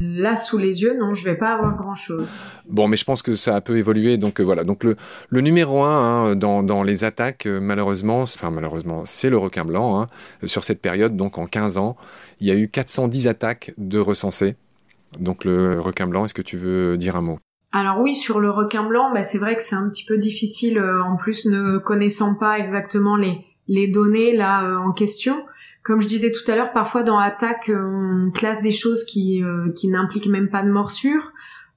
Là, 0.00 0.36
sous 0.36 0.56
les 0.56 0.82
yeux, 0.82 0.96
non, 0.98 1.12
je 1.12 1.24
vais 1.24 1.36
pas 1.36 1.52
avoir 1.52 1.76
grand-chose. 1.76 2.34
Bon, 2.68 2.88
mais 2.88 2.96
je 2.96 3.04
pense 3.04 3.20
que 3.20 3.34
ça 3.34 3.54
a 3.54 3.60
peu 3.60 3.76
évolué, 3.76 4.16
donc 4.16 4.40
euh, 4.40 4.44
voilà. 4.44 4.64
Donc 4.64 4.82
le, 4.82 4.96
le 5.28 5.40
numéro 5.42 5.82
un 5.82 6.30
hein, 6.30 6.36
dans, 6.36 6.62
dans 6.62 6.82
les 6.82 7.04
attaques, 7.04 7.46
euh, 7.46 7.60
malheureusement, 7.60 8.22
enfin 8.22 8.50
malheureusement, 8.50 9.02
c'est 9.04 9.28
le 9.28 9.36
requin 9.36 9.66
blanc. 9.66 10.00
Hein, 10.00 10.08
sur 10.44 10.64
cette 10.64 10.80
période, 10.80 11.16
donc 11.16 11.36
en 11.36 11.46
15 11.46 11.76
ans, 11.76 11.96
il 12.40 12.46
y 12.46 12.50
a 12.50 12.54
eu 12.54 12.68
410 12.68 13.28
attaques 13.28 13.74
de 13.76 13.98
recensés. 13.98 14.56
Donc 15.18 15.44
le 15.44 15.80
requin 15.80 16.06
blanc, 16.06 16.24
est-ce 16.24 16.34
que 16.34 16.42
tu 16.42 16.56
veux 16.56 16.96
dire 16.96 17.16
un 17.16 17.22
mot? 17.22 17.38
Alors 17.72 18.00
oui, 18.00 18.14
sur 18.14 18.40
le 18.40 18.50
requin 18.50 18.84
blanc, 18.84 19.12
bah, 19.12 19.22
c'est 19.22 19.38
vrai 19.38 19.54
que 19.54 19.62
c'est 19.62 19.76
un 19.76 19.88
petit 19.88 20.04
peu 20.04 20.18
difficile, 20.18 20.78
euh, 20.78 21.02
en 21.04 21.16
plus 21.16 21.46
ne 21.46 21.78
connaissant 21.78 22.36
pas 22.36 22.58
exactement 22.58 23.16
les, 23.16 23.44
les 23.68 23.86
données 23.86 24.36
là 24.36 24.64
euh, 24.64 24.76
en 24.76 24.92
question. 24.92 25.36
Comme 25.82 26.02
je 26.02 26.06
disais 26.06 26.30
tout 26.30 26.48
à 26.50 26.56
l'heure, 26.56 26.72
parfois 26.72 27.02
dans 27.02 27.18
attaque, 27.18 27.70
on 27.74 28.30
classe 28.32 28.60
des 28.62 28.72
choses 28.72 29.04
qui, 29.04 29.42
euh, 29.42 29.72
qui 29.74 29.88
n'impliquent 29.88 30.28
même 30.28 30.50
pas 30.50 30.62
de 30.62 30.70
morsure. 30.70 31.32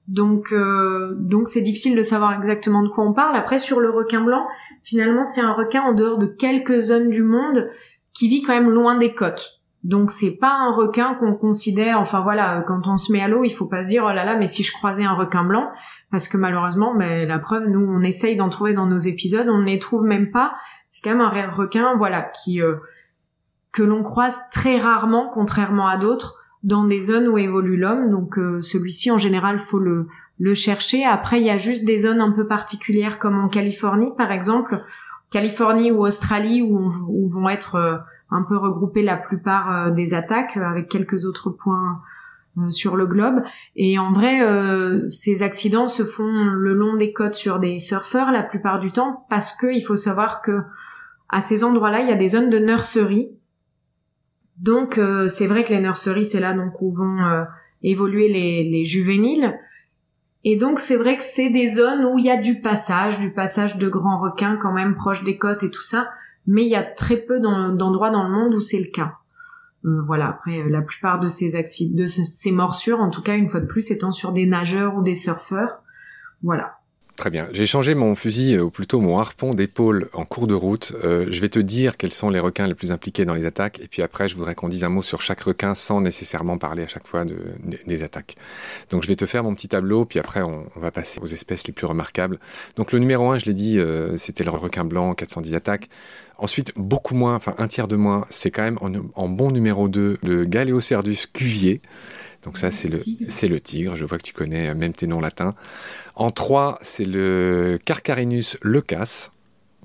Donc 0.08 0.52
euh, 0.52 1.14
donc 1.18 1.48
c'est 1.48 1.62
difficile 1.62 1.96
de 1.96 2.02
savoir 2.02 2.34
exactement 2.34 2.82
de 2.82 2.88
quoi 2.88 3.04
on 3.04 3.14
parle. 3.14 3.36
Après 3.36 3.58
sur 3.58 3.80
le 3.80 3.90
requin 3.90 4.20
blanc, 4.20 4.46
finalement 4.82 5.24
c'est 5.24 5.40
un 5.40 5.52
requin 5.52 5.82
en 5.82 5.94
dehors 5.94 6.18
de 6.18 6.26
quelques 6.26 6.80
zones 6.80 7.08
du 7.08 7.22
monde 7.22 7.70
qui 8.12 8.28
vit 8.28 8.42
quand 8.42 8.54
même 8.54 8.70
loin 8.70 8.98
des 8.98 9.14
côtes. 9.14 9.60
Donc 9.82 10.10
c'est 10.10 10.36
pas 10.38 10.52
un 10.52 10.72
requin 10.72 11.14
qu'on 11.14 11.34
considère 11.34 12.00
enfin 12.00 12.20
voilà, 12.20 12.62
quand 12.66 12.86
on 12.86 12.96
se 12.96 13.12
met 13.12 13.22
à 13.22 13.28
l'eau, 13.28 13.44
il 13.44 13.50
faut 13.50 13.66
pas 13.66 13.82
se 13.82 13.88
dire 13.88 14.04
oh 14.06 14.12
là 14.12 14.24
là 14.26 14.36
mais 14.36 14.46
si 14.46 14.62
je 14.62 14.72
croisais 14.72 15.04
un 15.04 15.14
requin 15.14 15.44
blanc 15.44 15.70
parce 16.10 16.28
que 16.28 16.36
malheureusement 16.36 16.94
mais 16.94 17.24
la 17.24 17.38
preuve 17.38 17.68
nous 17.68 17.80
on 17.80 18.02
essaye 18.02 18.36
d'en 18.36 18.50
trouver 18.50 18.74
dans 18.74 18.86
nos 18.86 18.98
épisodes, 18.98 19.48
on 19.48 19.58
ne 19.58 19.66
les 19.66 19.78
trouve 19.78 20.04
même 20.04 20.30
pas. 20.30 20.54
C'est 20.86 21.02
quand 21.02 21.16
même 21.16 21.22
un 21.22 21.50
requin 21.50 21.96
voilà 21.96 22.20
qui 22.22 22.60
euh, 22.60 22.76
que 23.74 23.82
l'on 23.82 24.04
croise 24.04 24.40
très 24.52 24.78
rarement, 24.78 25.30
contrairement 25.34 25.88
à 25.88 25.98
d'autres, 25.98 26.36
dans 26.62 26.84
des 26.84 27.00
zones 27.00 27.28
où 27.28 27.36
évolue 27.36 27.76
l'homme. 27.76 28.08
Donc 28.08 28.38
euh, 28.38 28.62
celui-ci, 28.62 29.10
en 29.10 29.18
général, 29.18 29.58
faut 29.58 29.80
le, 29.80 30.06
le 30.38 30.54
chercher. 30.54 31.04
Après, 31.04 31.40
il 31.40 31.46
y 31.46 31.50
a 31.50 31.58
juste 31.58 31.84
des 31.84 31.98
zones 31.98 32.20
un 32.20 32.30
peu 32.30 32.46
particulières, 32.46 33.18
comme 33.18 33.38
en 33.38 33.48
Californie, 33.48 34.12
par 34.16 34.30
exemple, 34.30 34.80
Californie 35.30 35.90
ou 35.90 36.06
Australie, 36.06 36.62
où, 36.62 36.78
on, 36.78 36.88
où 37.08 37.28
vont 37.28 37.48
être 37.48 37.74
euh, 37.74 37.96
un 38.30 38.42
peu 38.42 38.56
regroupées 38.56 39.02
la 39.02 39.16
plupart 39.16 39.88
euh, 39.88 39.90
des 39.90 40.14
attaques, 40.14 40.56
avec 40.56 40.88
quelques 40.88 41.26
autres 41.26 41.50
points 41.50 42.00
sur 42.68 42.94
le 42.94 43.06
globe. 43.06 43.42
Et 43.74 43.98
en 43.98 44.12
vrai, 44.12 44.38
ces 45.08 45.42
accidents 45.42 45.88
se 45.88 46.04
font 46.04 46.44
le 46.44 46.72
long 46.72 46.94
des 46.94 47.12
côtes 47.12 47.34
sur 47.34 47.58
des 47.58 47.80
surfeurs 47.80 48.30
la 48.30 48.44
plupart 48.44 48.78
du 48.78 48.92
temps, 48.92 49.26
parce 49.28 49.56
que 49.56 49.66
il 49.66 49.82
faut 49.82 49.96
savoir 49.96 50.40
que 50.40 50.60
à 51.28 51.40
ces 51.40 51.64
endroits-là, 51.64 52.02
il 52.02 52.08
y 52.08 52.12
a 52.12 52.16
des 52.16 52.28
zones 52.28 52.50
de 52.50 52.60
nurserie 52.60 53.28
donc 54.58 54.98
euh, 54.98 55.26
c'est 55.26 55.46
vrai 55.46 55.64
que 55.64 55.70
les 55.72 55.80
nurseries 55.80 56.24
c'est 56.24 56.40
là 56.40 56.54
donc 56.54 56.80
où 56.80 56.92
vont 56.92 57.24
euh, 57.24 57.44
évoluer 57.82 58.28
les, 58.28 58.64
les, 58.64 58.84
juvéniles. 58.84 59.58
Et 60.44 60.56
donc 60.56 60.78
c'est 60.78 60.96
vrai 60.96 61.16
que 61.16 61.22
c'est 61.22 61.50
des 61.50 61.68
zones 61.68 62.04
où 62.04 62.18
il 62.18 62.24
y 62.24 62.30
a 62.30 62.36
du 62.36 62.60
passage, 62.60 63.18
du 63.18 63.32
passage 63.32 63.78
de 63.78 63.88
grands 63.88 64.20
requins 64.20 64.58
quand 64.60 64.72
même 64.72 64.94
proches 64.94 65.24
des 65.24 65.38
côtes 65.38 65.62
et 65.62 65.70
tout 65.70 65.82
ça, 65.82 66.06
mais 66.46 66.62
il 66.64 66.68
y 66.68 66.76
a 66.76 66.82
très 66.82 67.16
peu 67.16 67.40
d'endroits 67.40 68.10
dans 68.10 68.24
le 68.24 68.30
monde 68.30 68.54
où 68.54 68.60
c'est 68.60 68.78
le 68.78 68.90
cas. 68.92 69.14
Euh, 69.84 70.00
voilà, 70.02 70.28
après 70.28 70.62
la 70.68 70.82
plupart 70.82 71.20
de 71.20 71.28
ces 71.28 71.56
accidents, 71.56 72.02
de 72.02 72.06
ces 72.06 72.52
morsures, 72.52 73.00
en 73.00 73.10
tout 73.10 73.22
cas 73.22 73.34
une 73.34 73.48
fois 73.48 73.60
de 73.60 73.66
plus, 73.66 73.90
étant 73.90 74.12
sur 74.12 74.32
des 74.32 74.46
nageurs 74.46 74.96
ou 74.96 75.02
des 75.02 75.14
surfeurs. 75.14 75.82
Voilà. 76.42 76.78
Très 77.16 77.30
bien. 77.30 77.48
J'ai 77.52 77.66
changé 77.66 77.94
mon 77.94 78.16
fusil, 78.16 78.58
ou 78.58 78.70
plutôt 78.70 79.00
mon 79.00 79.18
harpon 79.18 79.54
d'épaule 79.54 80.08
en 80.14 80.24
cours 80.24 80.48
de 80.48 80.54
route. 80.54 80.92
Euh, 81.04 81.26
je 81.30 81.40
vais 81.40 81.48
te 81.48 81.60
dire 81.60 81.96
quels 81.96 82.12
sont 82.12 82.28
les 82.28 82.40
requins 82.40 82.66
les 82.66 82.74
plus 82.74 82.90
impliqués 82.90 83.24
dans 83.24 83.34
les 83.34 83.46
attaques, 83.46 83.78
et 83.78 83.86
puis 83.86 84.02
après, 84.02 84.28
je 84.28 84.34
voudrais 84.34 84.56
qu'on 84.56 84.68
dise 84.68 84.82
un 84.82 84.88
mot 84.88 85.00
sur 85.00 85.22
chaque 85.22 85.42
requin 85.42 85.76
sans 85.76 86.00
nécessairement 86.00 86.58
parler 86.58 86.82
à 86.82 86.88
chaque 86.88 87.06
fois 87.06 87.24
de, 87.24 87.36
de, 87.62 87.78
des 87.86 88.02
attaques. 88.02 88.34
Donc, 88.90 89.04
je 89.04 89.08
vais 89.08 89.14
te 89.14 89.26
faire 89.26 89.44
mon 89.44 89.54
petit 89.54 89.68
tableau, 89.68 90.04
puis 90.04 90.18
après, 90.18 90.42
on, 90.42 90.66
on 90.74 90.80
va 90.80 90.90
passer 90.90 91.20
aux 91.20 91.26
espèces 91.26 91.68
les 91.68 91.72
plus 91.72 91.86
remarquables. 91.86 92.40
Donc, 92.74 92.90
le 92.90 92.98
numéro 92.98 93.30
1, 93.30 93.38
je 93.38 93.44
l'ai 93.44 93.54
dit, 93.54 93.78
euh, 93.78 94.16
c'était 94.16 94.42
le 94.42 94.50
requin 94.50 94.84
blanc, 94.84 95.14
410 95.14 95.54
attaques. 95.54 95.88
Ensuite, 96.36 96.72
beaucoup 96.74 97.14
moins, 97.14 97.36
enfin 97.36 97.54
un 97.58 97.68
tiers 97.68 97.86
de 97.86 97.94
moins, 97.94 98.22
c'est 98.28 98.50
quand 98.50 98.62
même 98.62 98.78
en, 98.80 98.90
en 99.14 99.28
bon 99.28 99.52
numéro 99.52 99.86
2 99.86 100.18
le 100.24 100.44
Galeocerdus 100.44 101.28
cuvier. 101.32 101.80
Donc 102.44 102.58
ça, 102.58 102.70
c'est 102.70 102.88
le, 102.88 102.98
c'est 103.28 103.48
le 103.48 103.60
tigre. 103.60 103.96
Je 103.96 104.04
vois 104.04 104.18
que 104.18 104.22
tu 104.22 104.34
connais 104.34 104.74
même 104.74 104.92
tes 104.92 105.06
noms 105.06 105.20
latins. 105.20 105.54
En 106.14 106.30
3, 106.30 106.78
c'est 106.82 107.04
le 107.04 107.78
Carcarinus 107.84 108.58
leucas. 108.62 109.30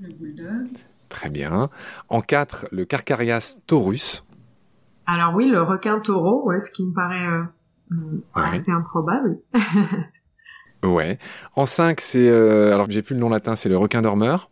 Le 0.02 0.14
bulldog. 0.14 0.68
Très 1.08 1.30
bien. 1.30 1.70
En 2.10 2.22
4, 2.22 2.68
le 2.72 2.86
Carcarias 2.86 3.58
taurus. 3.66 4.24
Alors 5.06 5.34
oui, 5.34 5.50
le 5.50 5.62
requin 5.64 6.00
taureau, 6.00 6.48
ouais, 6.48 6.60
ce 6.60 6.72
qui 6.72 6.86
me 6.86 6.94
paraît 6.94 7.26
euh, 7.26 7.44
ouais. 8.36 8.44
assez 8.52 8.72
improbable. 8.72 9.40
ouais. 10.84 11.18
En 11.56 11.66
5, 11.66 12.00
c'est... 12.00 12.30
Euh, 12.30 12.74
alors 12.74 12.92
j'ai 12.92 13.02
plus 13.02 13.16
le 13.16 13.22
nom 13.22 13.30
latin, 13.30 13.56
c'est 13.56 13.70
le 13.70 13.78
requin 13.78 14.04
dormeur. 14.04 14.49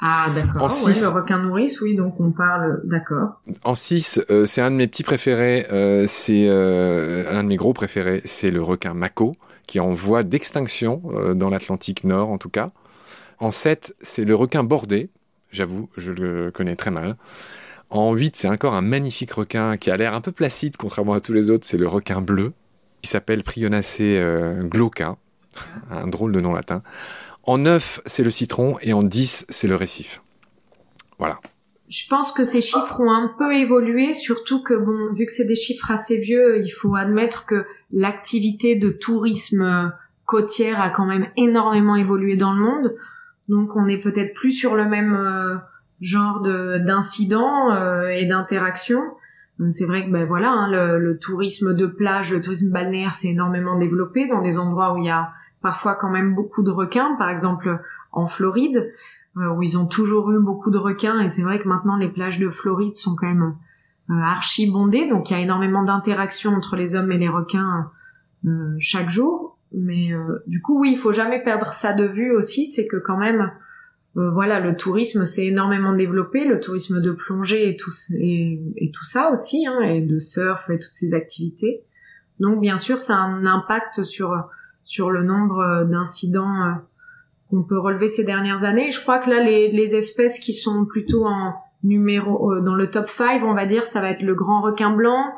Ah 0.00 0.28
d'accord, 0.34 0.64
ouais, 0.64 0.92
six... 0.92 1.02
le 1.02 1.08
requin 1.08 1.38
nourrice, 1.38 1.80
oui, 1.80 1.96
donc 1.96 2.20
on 2.20 2.30
parle, 2.30 2.82
d'accord. 2.84 3.40
En 3.64 3.74
6, 3.74 4.20
euh, 4.30 4.44
c'est 4.44 4.60
un 4.60 4.70
de 4.70 4.76
mes 4.76 4.86
petits 4.86 5.02
préférés, 5.02 5.66
euh, 5.72 6.04
c'est 6.06 6.48
euh, 6.48 7.24
un 7.30 7.42
de 7.42 7.48
mes 7.48 7.56
gros 7.56 7.72
préférés, 7.72 8.20
c'est 8.26 8.50
le 8.50 8.62
requin 8.62 8.92
mako, 8.92 9.36
qui 9.66 9.78
est 9.78 9.80
en 9.80 9.94
voie 9.94 10.22
d'extinction, 10.22 11.02
dans 11.34 11.48
l'Atlantique 11.48 12.04
Nord 12.04 12.30
en 12.30 12.38
tout 12.38 12.50
cas. 12.50 12.70
En 13.38 13.50
7, 13.50 13.94
c'est 14.02 14.24
le 14.24 14.34
requin 14.34 14.64
bordé, 14.64 15.08
j'avoue, 15.50 15.88
je 15.96 16.12
le 16.12 16.50
connais 16.50 16.76
très 16.76 16.90
mal. 16.90 17.16
En 17.88 18.12
8, 18.12 18.36
c'est 18.36 18.48
encore 18.48 18.74
un 18.74 18.82
magnifique 18.82 19.32
requin 19.32 19.78
qui 19.78 19.90
a 19.90 19.96
l'air 19.96 20.12
un 20.12 20.20
peu 20.20 20.32
placide, 20.32 20.76
contrairement 20.76 21.14
à 21.14 21.20
tous 21.20 21.32
les 21.32 21.48
autres, 21.48 21.66
c'est 21.66 21.78
le 21.78 21.88
requin 21.88 22.20
bleu, 22.20 22.52
qui 23.00 23.08
s'appelle 23.08 23.42
Prionacea 23.42 24.62
glauca, 24.62 25.16
un 25.90 26.06
drôle 26.06 26.32
de 26.32 26.40
nom 26.40 26.52
latin. 26.52 26.82
En 27.46 27.58
9, 27.58 28.00
c'est 28.06 28.24
le 28.24 28.30
citron 28.30 28.76
et 28.82 28.92
en 28.92 29.04
10, 29.04 29.46
c'est 29.48 29.68
le 29.68 29.76
récif. 29.76 30.20
Voilà. 31.18 31.38
Je 31.88 32.08
pense 32.10 32.32
que 32.32 32.42
ces 32.42 32.60
chiffres 32.60 33.00
ont 33.00 33.12
un 33.12 33.30
peu 33.38 33.54
évolué, 33.54 34.12
surtout 34.12 34.64
que 34.64 34.74
bon, 34.74 35.12
vu 35.14 35.26
que 35.26 35.30
c'est 35.30 35.46
des 35.46 35.54
chiffres 35.54 35.92
assez 35.92 36.18
vieux, 36.18 36.60
il 36.64 36.70
faut 36.70 36.96
admettre 36.96 37.46
que 37.46 37.64
l'activité 37.92 38.74
de 38.74 38.90
tourisme 38.90 39.92
côtière 40.24 40.80
a 40.80 40.90
quand 40.90 41.06
même 41.06 41.28
énormément 41.36 41.94
évolué 41.94 42.36
dans 42.36 42.52
le 42.52 42.60
monde. 42.60 42.96
Donc 43.48 43.76
on 43.76 43.86
est 43.86 43.98
peut-être 43.98 44.34
plus 44.34 44.50
sur 44.50 44.74
le 44.74 44.84
même 44.88 45.14
euh, 45.14 45.54
genre 46.00 46.40
d'incidents 46.40 47.70
euh, 47.72 48.08
et 48.08 48.26
d'interactions. 48.26 49.04
C'est 49.70 49.86
vrai 49.86 50.04
que 50.04 50.10
ben 50.10 50.26
voilà, 50.26 50.50
hein, 50.50 50.68
le, 50.68 50.98
le 50.98 51.18
tourisme 51.18 51.74
de 51.74 51.86
plage, 51.86 52.32
le 52.32 52.42
tourisme 52.42 52.72
balnéaire 52.72 53.14
s'est 53.14 53.28
énormément 53.28 53.78
développé 53.78 54.26
dans 54.26 54.42
des 54.42 54.58
endroits 54.58 54.94
où 54.94 54.98
il 54.98 55.06
y 55.06 55.10
a 55.10 55.30
parfois 55.66 55.96
quand 55.96 56.08
même 56.08 56.32
beaucoup 56.32 56.62
de 56.62 56.70
requins, 56.70 57.16
par 57.18 57.28
exemple 57.28 57.80
en 58.12 58.28
Floride, 58.28 58.92
où 59.36 59.62
ils 59.62 59.76
ont 59.76 59.86
toujours 59.86 60.30
eu 60.30 60.38
beaucoup 60.38 60.70
de 60.70 60.78
requins, 60.78 61.18
et 61.18 61.28
c'est 61.28 61.42
vrai 61.42 61.58
que 61.58 61.66
maintenant 61.68 61.96
les 61.96 62.08
plages 62.08 62.38
de 62.38 62.48
Floride 62.48 62.94
sont 62.94 63.16
quand 63.16 63.26
même 63.26 63.56
archi 64.08 64.70
bondées, 64.70 65.08
donc 65.08 65.28
il 65.28 65.34
y 65.34 65.36
a 65.36 65.40
énormément 65.40 65.82
d'interactions 65.82 66.52
entre 66.52 66.76
les 66.76 66.94
hommes 66.94 67.10
et 67.10 67.18
les 67.18 67.28
requins 67.28 67.90
chaque 68.78 69.10
jour. 69.10 69.58
Mais 69.72 70.12
du 70.46 70.62
coup, 70.62 70.80
oui, 70.80 70.92
il 70.92 70.96
faut 70.96 71.12
jamais 71.12 71.42
perdre 71.42 71.66
ça 71.66 71.92
de 71.94 72.04
vue 72.04 72.30
aussi, 72.30 72.64
c'est 72.66 72.86
que 72.86 72.96
quand 72.96 73.18
même 73.18 73.50
euh, 74.16 74.30
voilà, 74.30 74.60
le 74.60 74.76
tourisme 74.76 75.26
s'est 75.26 75.46
énormément 75.46 75.92
développé, 75.92 76.44
le 76.44 76.58
tourisme 76.58 77.00
de 77.02 77.12
plongée 77.12 77.68
et 77.68 77.76
tout, 77.76 77.90
et, 78.18 78.90
tout 78.92 79.04
ça 79.04 79.30
aussi, 79.30 79.66
hein, 79.66 79.80
et 79.80 80.00
de 80.00 80.18
surf 80.18 80.70
et 80.70 80.78
toutes 80.78 80.94
ces 80.94 81.12
activités. 81.12 81.82
Donc 82.40 82.60
bien 82.60 82.78
sûr, 82.78 82.98
ça 82.98 83.16
a 83.16 83.20
un 83.20 83.44
impact 83.44 84.04
sur 84.04 84.48
sur 84.86 85.10
le 85.10 85.22
nombre 85.22 85.84
d'incidents 85.84 86.62
euh, 86.64 86.72
qu'on 87.50 87.62
peut 87.62 87.78
relever 87.78 88.08
ces 88.08 88.24
dernières 88.24 88.64
années. 88.64 88.90
je 88.90 89.00
crois 89.02 89.18
que 89.18 89.28
là, 89.28 89.42
les, 89.42 89.70
les 89.70 89.94
espèces 89.94 90.40
qui 90.40 90.54
sont 90.54 90.86
plutôt 90.86 91.26
en 91.26 91.54
numéro 91.84 92.54
euh, 92.54 92.60
dans 92.62 92.74
le 92.74 92.90
top 92.90 93.08
5, 93.08 93.42
on 93.44 93.52
va 93.52 93.66
dire, 93.66 93.84
ça 93.84 94.00
va 94.00 94.10
être 94.10 94.22
le 94.22 94.34
grand 94.34 94.62
requin 94.62 94.90
blanc. 94.90 95.32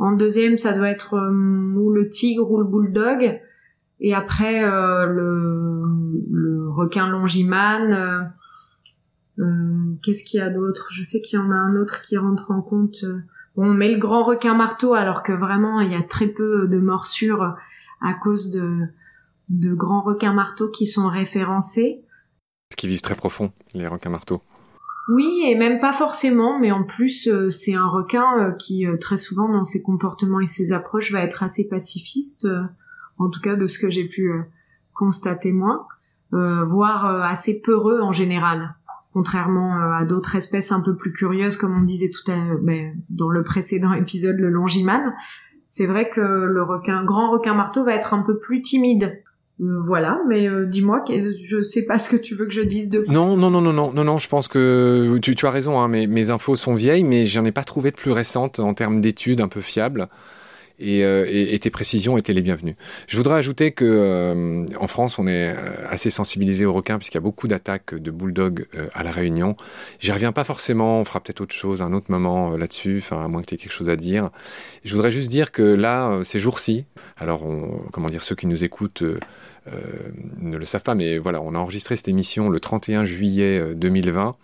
En 0.00 0.12
deuxième, 0.12 0.56
ça 0.56 0.76
doit 0.76 0.90
être 0.90 1.14
ou 1.14 1.92
le 1.92 2.08
tigre 2.08 2.50
ou 2.50 2.58
le 2.58 2.64
bulldog. 2.64 3.40
Et 4.00 4.14
après, 4.14 4.62
le, 4.62 5.82
le 6.30 6.48
requin 6.78 7.08
longimane. 7.08 7.92
Euh, 7.92 8.22
euh, 9.40 9.94
qu'est-ce 10.02 10.24
qu'il 10.24 10.40
y 10.40 10.42
a 10.42 10.50
d'autre? 10.50 10.88
Je 10.90 11.02
sais 11.02 11.20
qu'il 11.20 11.38
y 11.38 11.42
en 11.42 11.50
a 11.50 11.54
un 11.54 11.76
autre 11.76 12.02
qui 12.02 12.16
rentre 12.16 12.50
en 12.50 12.60
compte. 12.60 12.96
Euh, 13.04 13.20
bon, 13.56 13.66
mais 13.66 13.92
le 13.92 13.98
grand 13.98 14.24
requin 14.24 14.54
marteau, 14.54 14.94
alors 14.94 15.22
que 15.22 15.32
vraiment 15.32 15.80
il 15.80 15.92
y 15.92 15.94
a 15.94 16.02
très 16.02 16.26
peu 16.26 16.66
de 16.66 16.78
morsures 16.78 17.54
à 18.00 18.14
cause 18.14 18.50
de, 18.50 18.86
de 19.48 19.74
grands 19.74 20.02
requins 20.02 20.32
marteaux 20.32 20.68
qui 20.68 20.86
sont 20.86 21.08
référencés. 21.08 22.02
Qui 22.76 22.88
vivent 22.88 23.00
très 23.00 23.14
profond, 23.14 23.52
les 23.74 23.86
requins 23.86 24.10
marteaux. 24.10 24.42
Oui, 25.08 25.42
et 25.46 25.54
même 25.54 25.80
pas 25.80 25.92
forcément, 25.92 26.58
mais 26.58 26.70
en 26.70 26.84
plus 26.84 27.30
c'est 27.48 27.74
un 27.74 27.88
requin 27.88 28.54
qui 28.58 28.86
très 29.00 29.16
souvent 29.16 29.48
dans 29.48 29.64
ses 29.64 29.82
comportements 29.82 30.38
et 30.38 30.46
ses 30.46 30.72
approches 30.72 31.12
va 31.12 31.22
être 31.22 31.42
assez 31.42 31.66
pacifiste, 31.66 32.46
en 33.16 33.30
tout 33.30 33.40
cas 33.40 33.56
de 33.56 33.66
ce 33.66 33.78
que 33.78 33.88
j'ai 33.88 34.06
pu 34.06 34.30
constater 34.92 35.50
moi. 35.52 35.88
Euh, 36.34 36.62
voire 36.62 37.06
euh, 37.06 37.22
assez 37.22 37.62
peureux 37.62 38.02
en 38.02 38.12
général, 38.12 38.74
contrairement 39.14 39.76
euh, 39.76 39.92
à 39.92 40.04
d'autres 40.04 40.36
espèces 40.36 40.72
un 40.72 40.82
peu 40.82 40.94
plus 40.94 41.10
curieuses, 41.10 41.56
comme 41.56 41.74
on 41.74 41.84
disait 41.84 42.10
tout 42.10 42.30
à 42.30 42.36
ben, 42.60 42.94
dans 43.08 43.30
le 43.30 43.42
précédent 43.42 43.92
épisode, 43.94 44.36
le 44.36 44.50
longimane. 44.50 45.14
C'est 45.68 45.86
vrai 45.86 46.08
que 46.08 46.20
le 46.20 46.62
requin, 46.62 47.04
grand 47.04 47.30
requin 47.30 47.54
marteau, 47.54 47.84
va 47.84 47.94
être 47.94 48.14
un 48.14 48.22
peu 48.22 48.38
plus 48.38 48.62
timide. 48.62 49.22
voilà, 49.58 50.18
mais 50.26 50.48
dis-moi, 50.66 51.04
je 51.06 51.62
sais 51.62 51.84
pas 51.84 51.98
ce 51.98 52.08
que 52.08 52.20
tu 52.20 52.34
veux 52.34 52.46
que 52.46 52.54
je 52.54 52.62
dise 52.62 52.88
de. 52.90 53.04
Non, 53.08 53.36
non, 53.36 53.50
non, 53.50 53.60
non, 53.60 53.72
non, 53.72 53.92
non, 53.92 54.04
non. 54.04 54.18
Je 54.18 54.28
pense 54.28 54.48
que 54.48 55.18
tu, 55.18 55.36
tu 55.36 55.46
as 55.46 55.50
raison. 55.50 55.78
Hein, 55.78 55.88
mes, 55.88 56.06
mes 56.06 56.30
infos 56.30 56.56
sont 56.56 56.74
vieilles, 56.74 57.04
mais 57.04 57.26
j'en 57.26 57.44
ai 57.44 57.52
pas 57.52 57.64
trouvé 57.64 57.90
de 57.90 57.96
plus 57.96 58.12
récentes 58.12 58.58
en 58.58 58.72
termes 58.72 59.00
d'études 59.00 59.42
un 59.42 59.48
peu 59.48 59.60
fiables. 59.60 60.08
Euh, 60.80 61.26
et, 61.28 61.54
et, 61.54 61.58
tes 61.58 61.70
précisions 61.70 62.16
étaient 62.18 62.32
les 62.32 62.42
bienvenues. 62.42 62.76
Je 63.08 63.16
voudrais 63.16 63.36
ajouter 63.36 63.72
que 63.72 63.84
euh, 63.84 64.64
en 64.78 64.86
France, 64.86 65.18
on 65.18 65.26
est 65.26 65.54
euh, 65.56 65.74
assez 65.88 66.10
sensibilisé 66.10 66.66
aux 66.66 66.72
requins 66.72 66.98
puisqu'il 66.98 67.16
y 67.16 67.18
a 67.18 67.22
beaucoup 67.22 67.48
d'attaques 67.48 67.94
de 67.94 68.10
bulldogs 68.10 68.66
à 68.94 69.02
la 69.02 69.10
Réunion. 69.10 69.56
J'y 69.98 70.12
reviens 70.12 70.32
pas 70.32 70.44
forcément. 70.44 71.00
On 71.00 71.04
fera 71.04 71.20
peut-être 71.20 71.40
autre 71.40 71.54
chose, 71.54 71.82
un 71.82 71.92
autre 71.92 72.10
moment 72.10 72.56
là-dessus. 72.56 72.98
Enfin, 72.98 73.24
à 73.24 73.28
moins 73.28 73.42
que 73.42 73.46
tu 73.46 73.54
aies 73.54 73.58
quelque 73.58 73.72
chose 73.72 73.88
à 73.88 73.96
dire. 73.96 74.30
Je 74.84 74.94
voudrais 74.94 75.10
juste 75.10 75.30
dire 75.30 75.50
que 75.50 75.62
là, 75.62 76.20
ces 76.24 76.38
jours-ci, 76.38 76.84
alors 77.16 77.44
on, 77.44 77.82
comment 77.92 78.08
dire, 78.08 78.22
ceux 78.22 78.36
qui 78.36 78.46
nous 78.46 78.64
écoutent. 78.64 79.02
ne 80.40 80.56
le 80.56 80.64
savent 80.64 80.84
pas, 80.84 80.94
mais 80.94 81.18
voilà, 81.18 81.42
on 81.42 81.54
a 81.54 81.58
enregistré 81.58 81.96
cette 81.96 82.08
émission 82.08 82.48
le 82.48 82.60
31 82.60 83.04
juillet 83.04 83.74
2020. 83.74 84.36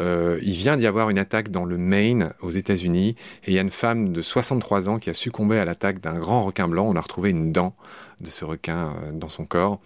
Euh, 0.00 0.38
il 0.42 0.52
vient 0.52 0.76
d'y 0.76 0.86
avoir 0.86 1.10
une 1.10 1.18
attaque 1.18 1.50
dans 1.50 1.64
le 1.64 1.78
Maine, 1.78 2.32
aux 2.40 2.50
États-Unis, 2.50 3.16
et 3.44 3.50
il 3.50 3.54
y 3.54 3.58
a 3.58 3.62
une 3.62 3.70
femme 3.70 4.12
de 4.12 4.22
63 4.22 4.88
ans 4.88 4.98
qui 4.98 5.10
a 5.10 5.14
succombé 5.14 5.58
à 5.58 5.64
l'attaque 5.64 6.00
d'un 6.00 6.18
grand 6.18 6.44
requin 6.44 6.68
blanc. 6.68 6.86
On 6.88 6.96
a 6.96 7.00
retrouvé 7.00 7.30
une 7.30 7.52
dent 7.52 7.74
de 8.20 8.30
ce 8.30 8.44
requin 8.44 8.94
euh, 9.02 9.12
dans 9.12 9.28
son 9.28 9.44
corps. 9.44 9.80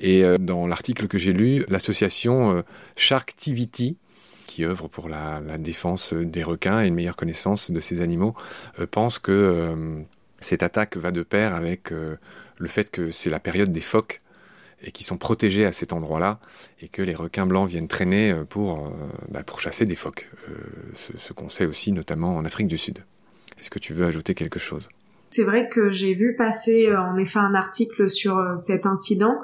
Et 0.00 0.24
euh, 0.24 0.38
dans 0.38 0.66
l'article 0.66 1.08
que 1.08 1.18
j'ai 1.18 1.32
lu, 1.32 1.64
l'association 1.68 2.62
Sharktivity, 2.96 3.96
qui 4.46 4.64
œuvre 4.64 4.88
pour 4.88 5.08
la, 5.08 5.40
défense 5.58 6.12
des 6.12 6.42
requins 6.42 6.82
et 6.82 6.88
une 6.88 6.94
meilleure 6.94 7.16
connaissance 7.16 7.70
de 7.70 7.80
ces 7.80 8.00
animaux, 8.00 8.34
pense 8.90 9.18
que 9.18 10.04
cette 10.38 10.62
attaque 10.62 10.96
va 10.96 11.10
de 11.10 11.22
pair 11.22 11.54
avec 11.54 11.90
le 11.90 12.68
fait 12.68 12.90
que 12.90 13.10
c'est 13.10 13.28
la 13.28 13.40
période 13.40 13.72
des 13.72 13.80
phoques 13.80 14.22
et 14.82 14.92
qui 14.92 15.04
sont 15.04 15.16
protégés 15.16 15.64
à 15.64 15.72
cet 15.72 15.92
endroit-là, 15.92 16.38
et 16.80 16.88
que 16.88 17.02
les 17.02 17.14
requins 17.14 17.46
blancs 17.46 17.68
viennent 17.68 17.88
traîner 17.88 18.30
euh, 18.30 18.44
pour, 18.44 18.86
euh, 18.86 18.90
bah, 19.30 19.42
pour 19.42 19.60
chasser 19.60 19.86
des 19.86 19.94
phoques. 19.94 20.28
Euh, 20.48 20.54
ce, 21.16 21.32
qu'on 21.32 21.48
sait 21.48 21.66
aussi 21.66 21.92
notamment 21.92 22.36
en 22.36 22.44
Afrique 22.44 22.68
du 22.68 22.78
Sud. 22.78 22.98
Est-ce 23.58 23.70
que 23.70 23.78
tu 23.78 23.94
veux 23.94 24.04
ajouter 24.04 24.34
quelque 24.34 24.58
chose? 24.58 24.88
C'est 25.30 25.44
vrai 25.44 25.68
que 25.72 25.90
j'ai 25.90 26.14
vu 26.14 26.36
passer 26.36 26.94
en 26.94 27.16
effet 27.16 27.38
un 27.38 27.54
article 27.54 28.08
sur 28.08 28.38
cet 28.54 28.86
incident, 28.86 29.34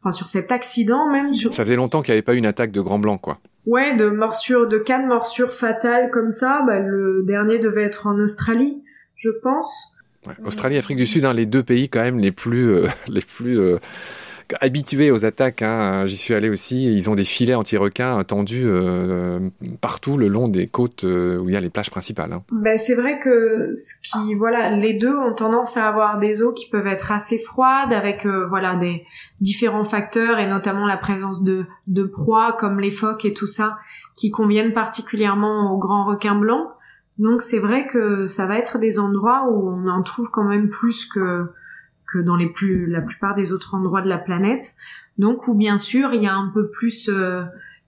enfin 0.00 0.12
sur 0.12 0.28
cet 0.28 0.50
accident 0.50 1.10
même. 1.10 1.34
Sur... 1.34 1.52
Ça 1.52 1.64
faisait 1.64 1.76
longtemps 1.76 2.00
qu'il 2.00 2.12
n'y 2.12 2.16
avait 2.16 2.22
pas 2.22 2.34
eu 2.34 2.38
une 2.38 2.46
attaque 2.46 2.72
de 2.72 2.80
grand 2.80 2.98
blanc, 2.98 3.18
quoi. 3.18 3.38
Ouais, 3.66 3.96
de 3.96 4.08
morsures, 4.08 4.68
de 4.68 4.78
cas 4.78 5.02
de 5.02 5.06
morsures 5.06 5.52
fatales 5.52 6.10
comme 6.10 6.30
ça. 6.30 6.62
Bah, 6.66 6.80
le 6.80 7.24
dernier 7.26 7.58
devait 7.58 7.82
être 7.82 8.06
en 8.06 8.18
Australie, 8.18 8.82
je 9.16 9.30
pense. 9.42 9.96
Ouais, 10.26 10.34
Australie, 10.44 10.78
Afrique 10.78 10.96
du 10.96 11.06
Sud, 11.06 11.24
hein, 11.24 11.34
les 11.34 11.46
deux 11.46 11.62
pays 11.62 11.88
quand 11.88 12.02
même 12.02 12.18
les 12.18 12.32
plus, 12.32 12.86
les 13.08 13.20
plus 13.20 13.58
habitués 14.60 15.10
aux 15.10 15.24
attaques. 15.24 15.62
Hein. 15.62 16.06
J'y 16.06 16.16
suis 16.16 16.34
allé 16.34 16.48
aussi. 16.48 16.84
Ils 16.92 17.10
ont 17.10 17.14
des 17.14 17.24
filets 17.24 17.54
anti-requins 17.54 18.22
tendus 18.24 18.64
euh, 18.66 19.48
partout 19.80 20.16
le 20.16 20.28
long 20.28 20.48
des 20.48 20.66
côtes 20.66 21.04
euh, 21.04 21.38
où 21.38 21.48
il 21.48 21.52
y 21.52 21.56
a 21.56 21.60
les 21.60 21.70
plages 21.70 21.90
principales. 21.90 22.32
Hein. 22.32 22.42
Ben, 22.50 22.78
c'est 22.78 22.94
vrai 22.94 23.18
que 23.18 23.70
ce 23.74 23.94
qui, 24.02 24.34
voilà, 24.34 24.70
les 24.70 24.94
deux 24.94 25.16
ont 25.16 25.34
tendance 25.34 25.76
à 25.76 25.88
avoir 25.88 26.18
des 26.18 26.42
eaux 26.42 26.52
qui 26.52 26.68
peuvent 26.68 26.86
être 26.86 27.12
assez 27.12 27.38
froides 27.38 27.92
avec, 27.92 28.26
euh, 28.26 28.46
voilà, 28.48 28.76
des 28.76 29.04
différents 29.40 29.84
facteurs 29.84 30.38
et 30.38 30.46
notamment 30.46 30.86
la 30.86 30.96
présence 30.96 31.42
de, 31.42 31.66
de 31.86 32.04
proies 32.04 32.56
comme 32.58 32.80
les 32.80 32.90
phoques 32.90 33.24
et 33.24 33.34
tout 33.34 33.46
ça 33.46 33.78
qui 34.16 34.30
conviennent 34.30 34.72
particulièrement 34.72 35.72
aux 35.72 35.78
grands 35.78 36.06
requins 36.06 36.34
blancs. 36.34 36.68
Donc 37.18 37.42
c'est 37.42 37.58
vrai 37.58 37.86
que 37.86 38.26
ça 38.26 38.46
va 38.46 38.58
être 38.58 38.78
des 38.78 38.98
endroits 38.98 39.48
où 39.50 39.70
on 39.70 39.88
en 39.88 40.02
trouve 40.02 40.30
quand 40.30 40.44
même 40.44 40.68
plus 40.68 41.06
que 41.06 41.50
dans 42.22 42.36
les 42.36 42.48
plus 42.48 42.86
la 42.86 43.00
plupart 43.00 43.34
des 43.34 43.52
autres 43.52 43.74
endroits 43.74 44.02
de 44.02 44.08
la 44.08 44.18
planète. 44.18 44.74
Donc 45.18 45.48
où 45.48 45.54
bien 45.54 45.76
sûr 45.76 46.12
il 46.12 46.22
y 46.22 46.26
a 46.26 46.34
un 46.34 46.50
peu 46.52 46.68
plus 46.68 47.08
euh, 47.08 47.42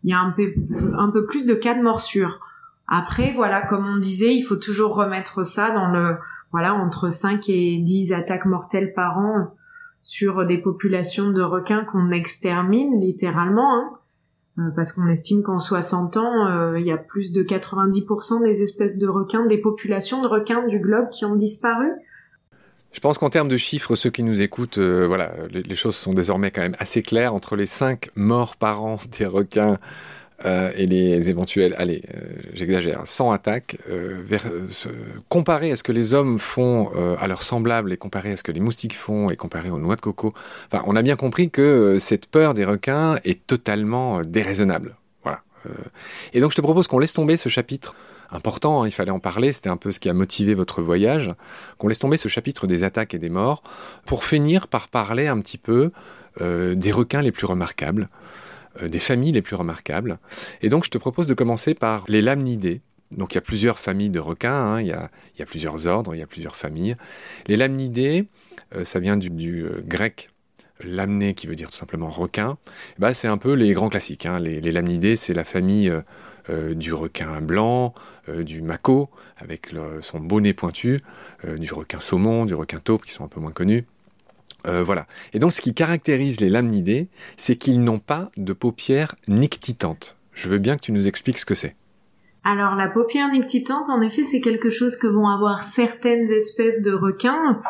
il 0.05 0.11
y 0.11 0.13
a 0.13 0.21
un 0.21 0.31
peu 0.31 0.53
un 0.97 1.11
peu 1.11 1.27
plus 1.27 1.47
de 1.47 1.55
cas 1.55 1.75
de 1.75 1.83
morsure. 1.83 2.41
Après 2.89 3.33
voilà, 3.35 3.61
comme 3.63 3.87
on 3.87 3.99
disait, 3.99 4.35
il 4.35 4.43
faut 4.43 4.57
toujours 4.57 4.95
remettre 4.95 5.45
ça 5.45 5.71
dans 5.71 5.89
le 5.89 6.17
voilà, 6.51 6.75
entre 6.75 7.11
5 7.11 7.49
et 7.51 7.79
10 7.81 8.13
attaques 8.13 8.47
mortelles 8.47 8.95
par 8.95 9.19
an 9.19 9.55
sur 10.03 10.47
des 10.47 10.57
populations 10.57 11.31
de 11.31 11.43
requins 11.43 11.85
qu'on 11.85 12.11
extermine 12.11 12.99
littéralement 12.99 13.75
hein. 13.75 13.91
euh, 14.59 14.71
parce 14.75 14.95
qu'on 14.95 15.07
estime 15.07 15.43
qu'en 15.43 15.59
60 15.59 16.17
ans, 16.17 16.47
euh, 16.47 16.81
il 16.81 16.87
y 16.87 16.93
a 16.93 16.97
plus 16.97 17.35
de 17.35 17.43
90% 17.43 18.43
des 18.43 18.63
espèces 18.63 18.97
de 18.97 19.07
requins, 19.07 19.45
des 19.45 19.59
populations 19.59 20.23
de 20.23 20.27
requins 20.27 20.67
du 20.67 20.81
globe 20.81 21.11
qui 21.11 21.27
ont 21.27 21.37
disparu. 21.37 21.89
Je 22.99 23.01
pense 23.01 23.17
qu'en 23.17 23.31
termes 23.31 23.47
de 23.47 23.57
chiffres, 23.57 23.95
ceux 23.95 24.11
qui 24.11 24.25
nous 24.25 24.43
écoutent, 24.43 24.79
euh, 24.79 25.07
voilà, 25.07 25.31
les, 25.53 25.77
choses 25.77 25.95
sont 25.95 26.15
désormais 26.15 26.51
quand 26.51 26.63
même 26.63 26.75
assez 26.81 27.01
claires 27.01 27.33
entre 27.33 27.55
les 27.55 27.65
5 27.65 28.11
morts 28.17 28.57
par 28.57 28.83
an 28.83 28.97
des 29.21 29.25
requins 29.25 29.79
euh, 30.45 30.73
et 30.75 30.87
les 30.87 31.31
éventuels, 31.31 31.77
allez, 31.79 32.03
euh, 32.13 32.21
j'exagère, 32.55 33.03
100 33.05 33.31
attaques, 33.31 33.79
vers, 33.87 34.51
comparé 35.29 35.71
à 35.71 35.77
ce 35.77 35.85
que 35.85 35.93
les 35.93 36.13
hommes 36.13 36.41
font 36.41 36.91
à 37.21 37.29
leurs 37.29 37.45
semblables 37.45 37.93
et 37.93 37.97
comparé 37.97 38.33
à 38.33 38.37
ce 38.37 38.43
que 38.43 38.51
les 38.51 38.59
moustiques 38.59 38.97
font 38.97 39.31
et 39.31 39.37
comparé 39.37 39.71
aux 39.71 39.79
noix 39.79 39.95
de 39.95 40.01
coco, 40.01 40.35
on 40.73 40.97
a 40.97 41.03
bien 41.03 41.15
compris 41.15 41.51
que 41.51 41.99
cette 42.01 42.27
peur 42.27 42.53
des 42.53 42.65
requins 42.65 43.21
est 43.23 43.47
totalement 43.47 44.23
déraisonnable. 44.23 44.97
Voilà. 45.23 45.45
et 46.33 46.41
donc 46.41 46.51
je 46.51 46.57
te 46.57 46.63
propose 46.63 46.89
qu'on 46.89 46.99
laisse 46.99 47.13
tomber 47.13 47.37
ce 47.37 47.49
chapitre 47.49 47.95
important, 48.31 48.83
hein, 48.83 48.87
il 48.87 48.93
fallait 48.93 49.11
en 49.11 49.21
parler, 49.21 49.53
c'était 49.53 49.69
un 49.69 49.77
peu 49.77 49.93
ce 49.93 50.01
qui 50.01 50.09
a 50.09 50.15
motivé 50.15 50.55
votre 50.55 50.83
voyage, 50.83 51.33
qu'on 51.79 51.89
laisse 51.89 51.99
tomber 51.99 52.17
ce 52.17 52.29
chapitre 52.29 52.67
des 52.67 52.85
attaques 52.85 53.15
et 53.15 53.19
des 53.19 53.31
morts, 53.31 53.63
pour 54.05 54.25
finir 54.25 54.69
par 54.69 54.89
parler 54.89 55.27
un 55.27 55.41
petit 55.41 55.59
peu 55.59 55.91
euh, 56.41 56.75
des 56.75 56.93
requins 56.93 57.23
les 57.23 57.33
plus 57.33 57.47
remarquables, 57.47 58.09
euh, 58.83 58.89
des 58.89 58.99
familles 58.99 59.33
les 59.33 59.43
plus 59.43 59.57
remarquables. 59.57 60.19
Et 60.63 60.69
donc 60.69 60.85
je 60.85 60.91
te 60.91 60.99
propose 60.99 61.27
de 61.27 61.35
commencer 61.35 61.75
par 61.75 62.05
les 62.09 62.23
lamnidés. 62.23 62.81
Donc 63.11 63.33
il 63.33 63.37
y 63.37 63.39
a 63.39 63.43
plusieurs 63.43 63.79
familles 63.79 64.11
de 64.11 64.21
requins, 64.21 64.53
hein, 64.53 64.81
il, 64.81 64.87
y 64.87 64.93
a, 64.93 65.11
plusieurs 65.47 65.87
ordres, 65.87 66.15
il 66.15 66.19
y 66.19 66.23
a 66.23 66.27
plusieurs 66.27 66.57
familles. 66.57 66.97
Les 67.47 67.57
lamnidés, 67.57 68.27
euh, 68.75 68.85
ça 68.85 69.01
vient 69.01 69.17
du, 69.17 69.67
grec 69.87 70.31
lamné 70.85 71.35
qui 71.35 71.49
veut 71.49 71.57
dire 71.57 71.71
tout 71.71 71.77
simplement 71.77 72.09
requin, 72.09 72.57
bah, 73.01 73.13
c'est 73.13 73.27
un 73.27 73.39
peu 73.39 73.55
les 73.55 73.73
grands 73.73 73.89
classiques. 73.89 74.27
Hein. 74.27 74.39
Les, 74.39 74.61
les, 74.61 74.71
lamnidés, 74.71 75.17
c'est 75.17 75.35
la 75.35 75.45
famille 75.45 75.93
du 76.49 76.93
requin 76.93 77.41
blanc, 77.41 77.95
euh, 78.29 78.43
du 78.43 78.63
mako 78.63 79.09
avec 79.37 79.71
son 80.01 80.21
bonnet 80.21 80.53
pointu, 80.53 81.01
euh, 81.45 81.57
du 81.57 81.73
requin 81.73 82.01
saumon, 82.01 82.45
du 82.45 82.55
requin 82.55 82.81
taupe 82.81 83.05
qui 83.05 83.13
sont 83.13 83.25
un 83.25 83.29
peu 83.29 83.41
moins 83.41 83.53
connus. 83.53 83.85
Euh, 84.67 84.83
voilà. 84.83 85.07
Et 85.33 85.39
donc, 85.39 85.53
ce 85.53 85.61
qui 85.61 85.73
caractérise 85.75 86.41
les 86.41 86.51
lamnidés, 86.51 87.09
c'est 87.37 87.57
qu'ils 87.57 87.81
n'ont 87.81 88.01
pas 88.01 88.31
de 88.37 88.53
paupières 88.53 89.15
nictitantes. 89.29 90.17
Je 90.33 90.49
veux 90.49 90.59
bien 90.59 90.77
que 90.77 90.83
tu 90.83 90.93
nous 90.93 91.07
expliques 91.07 91.39
ce 91.39 91.47
que 91.47 91.55
c'est. 91.55 91.77
Alors 92.45 92.77
la 92.77 92.89
paupière 92.89 93.31
nictitante, 93.31 93.89
en 93.89 94.01
effet, 94.01 94.25
c'est 94.25 94.41
quelque 94.41 94.71
chose 94.71 94.97
que 94.97 95.07
vont 95.07 95.29
avoir 95.29 95.63
certaines 95.63 96.31
espèces 96.31 96.83
de 96.83 96.93
requins, 96.93 97.61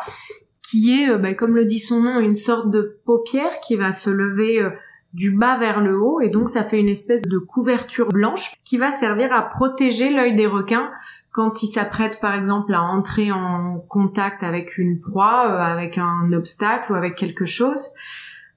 qui 0.63 1.01
est, 1.01 1.09
euh, 1.09 1.17
bah, 1.17 1.33
comme 1.33 1.55
le 1.55 1.65
dit 1.65 1.79
son 1.79 2.01
nom, 2.01 2.19
une 2.19 2.35
sorte 2.35 2.69
de 2.69 2.99
paupière 3.05 3.59
qui 3.61 3.75
va 3.75 3.91
se 3.91 4.09
lever 4.09 4.61
euh, 4.61 4.69
du 5.13 5.35
bas 5.35 5.57
vers 5.57 5.81
le 5.81 5.99
haut, 5.99 6.21
et 6.21 6.29
donc 6.29 6.49
ça 6.49 6.63
fait 6.63 6.79
une 6.79 6.89
espèce 6.89 7.23
de 7.23 7.37
couverture 7.37 8.09
blanche 8.09 8.53
qui 8.63 8.77
va 8.77 8.91
servir 8.91 9.33
à 9.33 9.41
protéger 9.41 10.09
l'œil 10.09 10.35
des 10.35 10.47
requins 10.47 10.89
quand 11.31 11.63
ils 11.63 11.67
s'apprêtent 11.67 12.19
par 12.19 12.35
exemple 12.35 12.73
à 12.73 12.81
entrer 12.81 13.31
en 13.31 13.83
contact 13.87 14.43
avec 14.43 14.77
une 14.77 14.99
proie, 14.99 15.51
euh, 15.51 15.59
avec 15.59 15.97
un 15.97 16.31
obstacle 16.33 16.91
ou 16.91 16.95
avec 16.95 17.15
quelque 17.15 17.45
chose. 17.45 17.93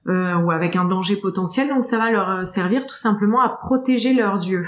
ou 0.05 0.51
avec 0.51 0.75
un 0.75 0.83
danger 0.83 1.15
potentiel, 1.15 1.69
donc 1.69 1.85
ça 1.85 1.97
va 1.97 2.11
leur 2.11 2.45
servir 2.45 2.85
tout 2.85 2.95
simplement 2.95 3.39
à 3.39 3.47
protéger 3.47 4.13
leurs 4.13 4.45
yeux. 4.45 4.65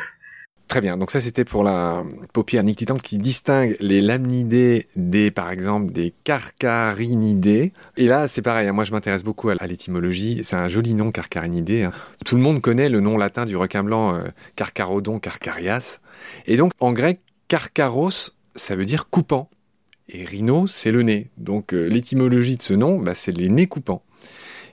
Très 0.68 0.82
bien. 0.82 0.98
Donc 0.98 1.12
ça, 1.12 1.22
c'était 1.22 1.46
pour 1.46 1.64
la 1.64 2.04
paupière 2.34 2.64
nictitante 2.64 3.02
qui 3.02 3.18
distingue 3.18 3.78
les 3.80 4.02
lamnidés 4.02 4.88
des, 4.96 5.30
par 5.30 5.52
exemple, 5.52 5.94
des 5.94 6.14
carcarinidés. 6.24 7.72
Et 7.98 8.08
là, 8.08 8.28
c'est 8.28 8.42
pareil. 8.42 8.68
Hein. 8.68 8.74
moi, 8.74 8.84
je 8.84 8.92
m'intéresse 8.92 9.24
beaucoup 9.24 9.50
à 9.50 9.56
l'étymologie. 9.68 10.42
C'est 10.44 10.56
un 10.56 10.68
joli 10.68 10.96
nom, 10.96 11.12
carcarinidé. 11.12 11.84
Hein. 11.84 11.92
Tout 12.26 12.36
le 12.36 12.42
monde 12.42 12.62
connaît 12.62 12.90
le 12.90 13.00
nom 13.00 13.16
latin 13.18 13.46
du 13.46 13.56
requin 13.56 13.84
blanc, 13.84 14.16
euh, 14.16 14.24
Carcharodon 14.56 15.20
carcarias. 15.20 16.00
Et 16.48 16.58
donc, 16.58 16.72
en 16.80 16.94
grec, 16.94 17.20
carcaros, 17.48 18.32
ça 18.56 18.76
veut 18.76 18.86
dire 18.86 19.10
coupant. 19.10 19.50
Et 20.10 20.26
rhino, 20.26 20.66
c'est 20.66 20.92
le 20.92 21.04
nez. 21.04 21.30
Donc, 21.38 21.74
euh, 21.74 21.86
l'étymologie 21.88 22.58
de 22.58 22.64
ce 22.64 22.74
nom, 22.74 22.98
bah, 23.00 23.14
c'est 23.14 23.32
les 23.32 23.50
nez 23.50 23.68
coupants. 23.68 24.04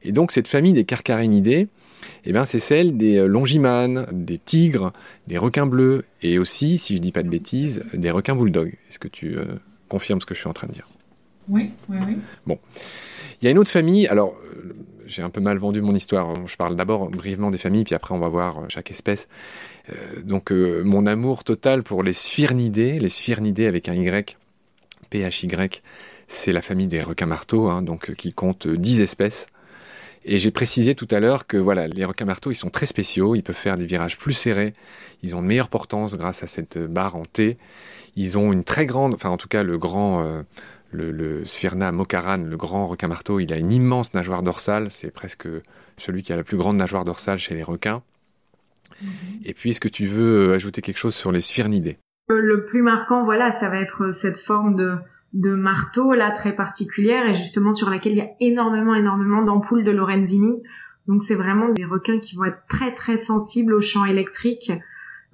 Et 0.02 0.12
donc, 0.12 0.32
cette 0.32 0.48
famille 0.48 0.72
des 0.72 0.84
carcarinidés, 0.84 1.68
eh 2.24 2.32
bien, 2.32 2.44
c'est 2.44 2.60
celle 2.60 2.96
des 2.96 3.16
euh, 3.18 3.26
longimanes, 3.26 4.06
des 4.12 4.38
tigres, 4.38 4.92
des 5.26 5.38
requins 5.38 5.66
bleus 5.66 6.04
et 6.22 6.38
aussi, 6.38 6.78
si 6.78 6.96
je 6.96 7.00
dis 7.00 7.12
pas 7.12 7.22
de 7.22 7.28
bêtises, 7.28 7.84
des 7.94 8.10
requins 8.10 8.36
bulldogs. 8.36 8.74
Est-ce 8.88 8.98
que 8.98 9.08
tu 9.08 9.36
euh, 9.36 9.44
confirmes 9.88 10.20
ce 10.20 10.26
que 10.26 10.34
je 10.34 10.40
suis 10.40 10.48
en 10.48 10.52
train 10.52 10.66
de 10.66 10.72
dire? 10.72 10.88
Oui, 11.48 11.70
oui, 11.88 11.98
oui. 12.06 12.16
Bon. 12.46 12.58
Il 13.40 13.46
y 13.46 13.48
a 13.48 13.50
une 13.50 13.58
autre 13.58 13.70
famille, 13.70 14.06
alors 14.06 14.36
euh, 14.44 14.74
j'ai 15.06 15.22
un 15.22 15.30
peu 15.30 15.40
mal 15.40 15.58
vendu 15.58 15.80
mon 15.80 15.94
histoire. 15.94 16.34
Je 16.46 16.56
parle 16.56 16.76
d'abord 16.76 17.10
brièvement 17.10 17.50
des 17.50 17.58
familles, 17.58 17.84
puis 17.84 17.94
après 17.94 18.14
on 18.14 18.20
va 18.20 18.28
voir 18.28 18.62
chaque 18.68 18.90
espèce. 18.90 19.28
donc 20.22 20.52
mon 20.52 21.06
amour 21.06 21.42
total 21.42 21.82
pour 21.82 22.04
les 22.04 22.12
sphyrinidés, 22.12 23.00
les 23.00 23.08
sphyrinidés 23.08 23.66
avec 23.66 23.88
un 23.88 23.94
Y, 23.94 24.38
PHY, 25.10 25.48
c'est 26.28 26.52
la 26.52 26.62
famille 26.62 26.86
des 26.86 27.02
requins 27.02 27.26
marteaux, 27.26 27.68
hein, 27.68 27.82
donc 27.82 28.14
qui 28.14 28.32
compte 28.32 28.66
10 28.66 29.00
espèces. 29.00 29.48
Et 30.24 30.38
j'ai 30.38 30.50
précisé 30.50 30.94
tout 30.94 31.08
à 31.10 31.20
l'heure 31.20 31.46
que 31.46 31.56
voilà, 31.56 31.88
les 31.88 32.04
requins 32.04 32.24
marteaux, 32.24 32.50
ils 32.50 32.56
sont 32.56 32.70
très 32.70 32.86
spéciaux, 32.86 33.34
ils 33.34 33.42
peuvent 33.42 33.56
faire 33.56 33.76
des 33.76 33.86
virages 33.86 34.18
plus 34.18 34.32
serrés, 34.32 34.74
ils 35.22 35.34
ont 35.34 35.40
une 35.40 35.46
meilleure 35.46 35.68
portance 35.68 36.16
grâce 36.16 36.42
à 36.42 36.46
cette 36.46 36.78
barre 36.78 37.16
en 37.16 37.24
T. 37.24 37.58
Ils 38.14 38.38
ont 38.38 38.52
une 38.52 38.62
très 38.62 38.86
grande, 38.86 39.14
enfin 39.14 39.30
en 39.30 39.36
tout 39.36 39.48
cas 39.48 39.62
le 39.62 39.78
grand, 39.78 40.22
euh, 40.22 40.42
le, 40.92 41.10
le 41.10 41.44
Sphyrna 41.44 41.90
mokaran, 41.90 42.38
le 42.38 42.56
grand 42.56 42.86
requin 42.86 43.08
marteau, 43.08 43.40
il 43.40 43.52
a 43.52 43.56
une 43.56 43.72
immense 43.72 44.14
nageoire 44.14 44.42
dorsale, 44.42 44.90
c'est 44.90 45.10
presque 45.10 45.48
celui 45.96 46.22
qui 46.22 46.32
a 46.32 46.36
la 46.36 46.44
plus 46.44 46.56
grande 46.56 46.76
nageoire 46.76 47.04
dorsale 47.04 47.38
chez 47.38 47.54
les 47.54 47.62
requins. 47.62 48.02
Mm-hmm. 49.02 49.06
Et 49.44 49.54
puis, 49.54 49.70
est-ce 49.70 49.80
que 49.80 49.88
tu 49.88 50.06
veux 50.06 50.50
euh, 50.50 50.54
ajouter 50.54 50.82
quelque 50.82 50.98
chose 50.98 51.14
sur 51.14 51.32
les 51.32 51.40
sphyrinidés 51.40 51.98
Le 52.28 52.66
plus 52.66 52.82
marquant, 52.82 53.24
voilà, 53.24 53.50
ça 53.50 53.70
va 53.70 53.80
être 53.80 54.12
cette 54.12 54.36
forme 54.36 54.76
de, 54.76 54.96
de 55.32 55.54
marteau 55.54 56.12
là 56.12 56.30
très 56.30 56.54
particulière 56.54 57.26
et 57.26 57.34
justement 57.34 57.72
sur 57.72 57.88
laquelle 57.88 58.12
il 58.12 58.18
y 58.18 58.22
a 58.22 58.30
énormément 58.40 58.94
énormément 58.94 59.42
d'ampoules 59.42 59.84
de 59.84 59.90
Lorenzini. 59.90 60.62
Donc 61.08 61.22
c'est 61.22 61.34
vraiment 61.34 61.70
des 61.70 61.84
requins 61.84 62.20
qui 62.20 62.36
vont 62.36 62.44
être 62.44 62.62
très 62.68 62.94
très 62.94 63.16
sensibles 63.16 63.74
au 63.74 63.80
champ 63.80 64.04
électrique. 64.04 64.72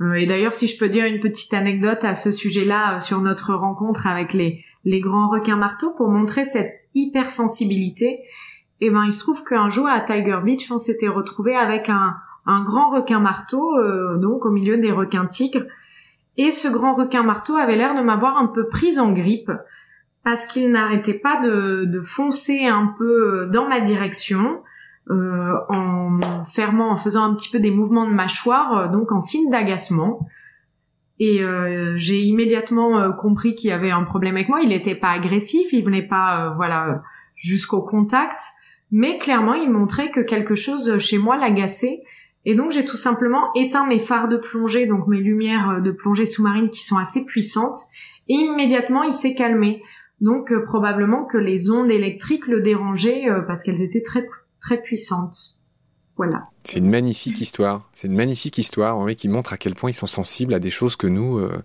Euh, 0.00 0.14
et 0.14 0.26
d'ailleurs 0.26 0.54
si 0.54 0.68
je 0.68 0.78
peux 0.78 0.88
dire 0.88 1.04
une 1.06 1.20
petite 1.20 1.52
anecdote 1.52 2.04
à 2.04 2.14
ce 2.14 2.30
sujet-là 2.30 2.96
euh, 2.96 3.00
sur 3.00 3.20
notre 3.20 3.54
rencontre 3.54 4.06
avec 4.06 4.32
les 4.32 4.64
les 4.84 5.00
grands 5.00 5.28
requins 5.28 5.56
marteaux 5.56 5.90
pour 5.96 6.08
montrer 6.08 6.44
cette 6.44 6.78
hypersensibilité, 6.94 8.20
et 8.80 8.86
eh 8.86 8.90
ben 8.90 9.02
il 9.04 9.12
se 9.12 9.18
trouve 9.18 9.42
qu'un 9.44 9.68
jour 9.68 9.88
à 9.88 10.00
Tiger 10.00 10.38
Beach 10.44 10.70
on 10.70 10.78
s'était 10.78 11.08
retrouvé 11.08 11.56
avec 11.56 11.88
un 11.88 12.16
un 12.46 12.62
grand 12.62 12.90
requin 12.90 13.18
marteau 13.18 13.76
euh, 13.76 14.16
donc 14.16 14.46
au 14.46 14.50
milieu 14.50 14.78
des 14.78 14.92
requins 14.92 15.26
tigres 15.26 15.66
et 16.36 16.52
ce 16.52 16.68
grand 16.68 16.94
requin 16.94 17.24
marteau 17.24 17.56
avait 17.56 17.74
l'air 17.74 17.96
de 17.96 18.00
m'avoir 18.00 18.38
un 18.38 18.46
peu 18.46 18.68
prise 18.68 19.00
en 19.00 19.10
grippe 19.10 19.50
parce 20.24 20.46
qu'il 20.46 20.70
n'arrêtait 20.70 21.18
pas 21.18 21.40
de, 21.40 22.00
foncer 22.02 22.66
un 22.66 22.94
peu 22.98 23.48
dans 23.52 23.68
ma 23.68 23.80
direction 23.80 24.62
euh, 25.10 25.54
en 25.70 26.44
fermant, 26.44 26.90
en 26.90 26.96
faisant 26.96 27.24
un 27.24 27.34
petit 27.34 27.50
peu 27.50 27.60
des 27.60 27.70
mouvements 27.70 28.06
de 28.06 28.12
mâchoire, 28.12 28.76
euh, 28.76 28.88
donc 28.88 29.10
en 29.10 29.20
signe 29.20 29.50
d'agacement. 29.50 30.28
Et 31.18 31.42
euh, 31.42 31.94
j'ai 31.96 32.20
immédiatement 32.20 33.10
compris 33.12 33.54
qu'il 33.54 33.70
y 33.70 33.72
avait 33.72 33.90
un 33.90 34.04
problème 34.04 34.36
avec 34.36 34.50
moi. 34.50 34.60
Il 34.60 34.68
n'était 34.68 34.94
pas 34.94 35.08
agressif, 35.08 35.72
il 35.72 35.82
venait 35.82 36.06
pas, 36.06 36.52
voilà, 36.56 37.02
jusqu'au 37.36 37.82
contact, 37.82 38.40
mais 38.92 39.18
clairement 39.18 39.54
il 39.54 39.70
montrait 39.70 40.10
que 40.10 40.20
quelque 40.20 40.54
chose 40.54 40.98
chez 40.98 41.18
moi 41.18 41.38
l'agaçait. 41.38 42.02
Et 42.44 42.54
donc 42.54 42.70
j'ai 42.70 42.84
tout 42.84 42.96
simplement 42.96 43.50
éteint 43.54 43.86
mes 43.86 43.98
phares 43.98 44.28
de 44.28 44.36
plongée, 44.36 44.86
donc 44.86 45.08
mes 45.08 45.20
lumières 45.20 45.80
de 45.82 45.90
plongée 45.90 46.26
sous-marine 46.26 46.68
qui 46.68 46.84
sont 46.84 46.98
assez 46.98 47.24
puissantes. 47.24 47.78
Et 48.28 48.34
immédiatement 48.34 49.02
il 49.02 49.12
s'est 49.12 49.34
calmé. 49.34 49.82
Donc 50.20 50.50
euh, 50.52 50.64
probablement 50.64 51.24
que 51.24 51.38
les 51.38 51.70
ondes 51.70 51.90
électriques 51.90 52.46
le 52.46 52.60
dérangeaient 52.60 53.28
euh, 53.30 53.42
parce 53.42 53.62
qu'elles 53.62 53.82
étaient 53.82 54.02
très 54.02 54.26
très 54.60 54.80
puissantes. 54.80 55.56
Voilà. 56.16 56.44
C'est 56.64 56.78
une 56.78 56.90
magnifique 56.90 57.40
histoire. 57.40 57.88
C'est 57.94 58.08
une 58.08 58.16
magnifique 58.16 58.58
histoire 58.58 58.98
en 58.98 59.06
qui 59.06 59.28
montre 59.28 59.52
à 59.52 59.56
quel 59.56 59.76
point 59.76 59.90
ils 59.90 59.94
sont 59.94 60.06
sensibles 60.06 60.52
à 60.52 60.58
des 60.58 60.70
choses 60.70 60.96
que 60.96 61.06
nous 61.06 61.38
euh, 61.38 61.62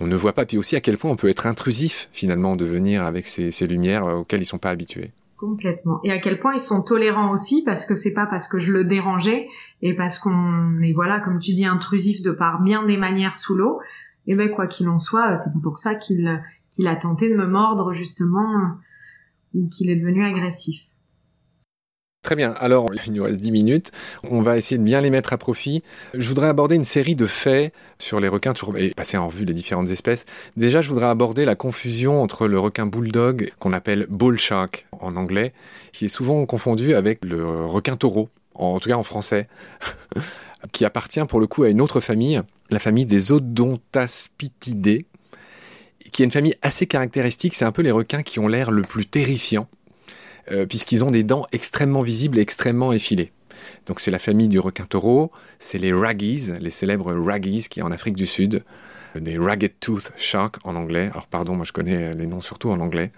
on 0.00 0.06
ne 0.06 0.16
voit 0.16 0.32
pas, 0.32 0.44
puis 0.44 0.58
aussi 0.58 0.74
à 0.74 0.80
quel 0.80 0.98
point 0.98 1.10
on 1.10 1.16
peut 1.16 1.28
être 1.28 1.46
intrusif 1.46 2.08
finalement 2.12 2.56
de 2.56 2.64
venir 2.64 3.04
avec 3.04 3.28
ces, 3.28 3.50
ces 3.50 3.66
lumières 3.66 4.04
auxquelles 4.04 4.42
ils 4.42 4.46
sont 4.46 4.58
pas 4.58 4.70
habitués. 4.70 5.12
Complètement. 5.36 6.00
Et 6.04 6.10
à 6.10 6.18
quel 6.18 6.40
point 6.40 6.54
ils 6.54 6.60
sont 6.60 6.82
tolérants 6.82 7.30
aussi, 7.30 7.62
parce 7.64 7.86
que 7.86 7.94
c'est 7.94 8.14
pas 8.14 8.26
parce 8.26 8.48
que 8.48 8.58
je 8.58 8.72
le 8.72 8.84
dérangeais 8.84 9.46
et 9.82 9.94
parce 9.94 10.18
qu'on 10.18 10.80
est 10.82 10.92
voilà, 10.92 11.20
comme 11.20 11.38
tu 11.38 11.52
dis, 11.52 11.66
intrusif 11.66 12.22
de 12.22 12.30
par 12.32 12.62
bien 12.62 12.84
des 12.84 12.96
manières 12.96 13.36
sous 13.36 13.54
l'eau. 13.54 13.80
Et 14.26 14.34
ben 14.34 14.50
quoi 14.50 14.66
qu'il 14.66 14.88
en 14.88 14.98
soit, 14.98 15.36
c'est 15.36 15.50
pour 15.62 15.78
ça 15.78 15.94
qu'ils 15.96 16.42
qu'il 16.74 16.88
a 16.88 16.96
tenté 16.96 17.30
de 17.30 17.36
me 17.36 17.46
mordre 17.46 17.92
justement 17.92 18.78
ou 19.54 19.68
qu'il 19.68 19.90
est 19.90 19.96
devenu 19.96 20.24
agressif. 20.24 20.86
Très 22.24 22.36
bien, 22.36 22.52
alors 22.52 22.90
il 23.06 23.12
nous 23.12 23.22
reste 23.22 23.38
10 23.38 23.52
minutes, 23.52 23.92
on 24.24 24.40
va 24.40 24.56
essayer 24.56 24.78
de 24.78 24.82
bien 24.82 25.00
les 25.00 25.10
mettre 25.10 25.32
à 25.32 25.38
profit. 25.38 25.84
Je 26.14 26.26
voudrais 26.26 26.48
aborder 26.48 26.74
une 26.74 26.84
série 26.84 27.14
de 27.14 27.26
faits 27.26 27.72
sur 27.98 28.18
les 28.18 28.28
requins 28.28 28.54
et 28.76 28.90
passer 28.94 29.18
en 29.18 29.28
revue 29.28 29.44
les 29.44 29.52
différentes 29.52 29.90
espèces. 29.90 30.24
Déjà, 30.56 30.82
je 30.82 30.88
voudrais 30.88 31.06
aborder 31.06 31.44
la 31.44 31.54
confusion 31.54 32.22
entre 32.22 32.48
le 32.48 32.58
requin 32.58 32.86
bulldog, 32.86 33.52
qu'on 33.60 33.72
appelle 33.72 34.06
bull 34.08 34.38
shark 34.38 34.86
en 34.98 35.16
anglais, 35.16 35.52
qui 35.92 36.06
est 36.06 36.08
souvent 36.08 36.44
confondu 36.46 36.94
avec 36.94 37.24
le 37.24 37.66
requin 37.66 37.96
taureau, 37.96 38.30
en 38.54 38.80
tout 38.80 38.88
cas 38.88 38.96
en 38.96 39.02
français, 39.02 39.48
qui 40.72 40.86
appartient 40.86 41.24
pour 41.28 41.40
le 41.40 41.46
coup 41.46 41.64
à 41.64 41.68
une 41.68 41.82
autre 41.82 42.00
famille, 42.00 42.40
la 42.70 42.78
famille 42.78 43.06
des 43.06 43.32
Odontaspitidés, 43.32 45.06
qui 46.12 46.22
est 46.22 46.24
une 46.24 46.30
famille 46.30 46.54
assez 46.62 46.86
caractéristique. 46.86 47.54
C'est 47.54 47.64
un 47.64 47.72
peu 47.72 47.82
les 47.82 47.90
requins 47.90 48.22
qui 48.22 48.38
ont 48.38 48.48
l'air 48.48 48.70
le 48.70 48.82
plus 48.82 49.06
terrifiant, 49.06 49.68
euh, 50.50 50.66
puisqu'ils 50.66 51.04
ont 51.04 51.10
des 51.10 51.24
dents 51.24 51.46
extrêmement 51.52 52.02
visibles 52.02 52.38
et 52.38 52.42
extrêmement 52.42 52.92
effilées. 52.92 53.32
Donc 53.86 54.00
c'est 54.00 54.10
la 54.10 54.18
famille 54.18 54.48
du 54.48 54.58
requin 54.58 54.84
taureau, 54.84 55.30
c'est 55.58 55.78
les 55.78 55.92
raggies, 55.92 56.52
les 56.60 56.70
célèbres 56.70 57.14
raggies 57.14 57.66
qui 57.68 57.80
est 57.80 57.82
en 57.82 57.92
Afrique 57.92 58.14
du 58.14 58.26
Sud, 58.26 58.62
des 59.20 59.38
ragged 59.38 59.72
tooth 59.80 60.12
shark 60.16 60.56
en 60.64 60.74
anglais. 60.76 61.08
Alors 61.12 61.26
pardon, 61.26 61.54
moi 61.54 61.64
je 61.64 61.72
connais 61.72 62.12
les 62.14 62.26
noms 62.26 62.40
surtout 62.40 62.70
en 62.70 62.80
anglais. 62.80 63.12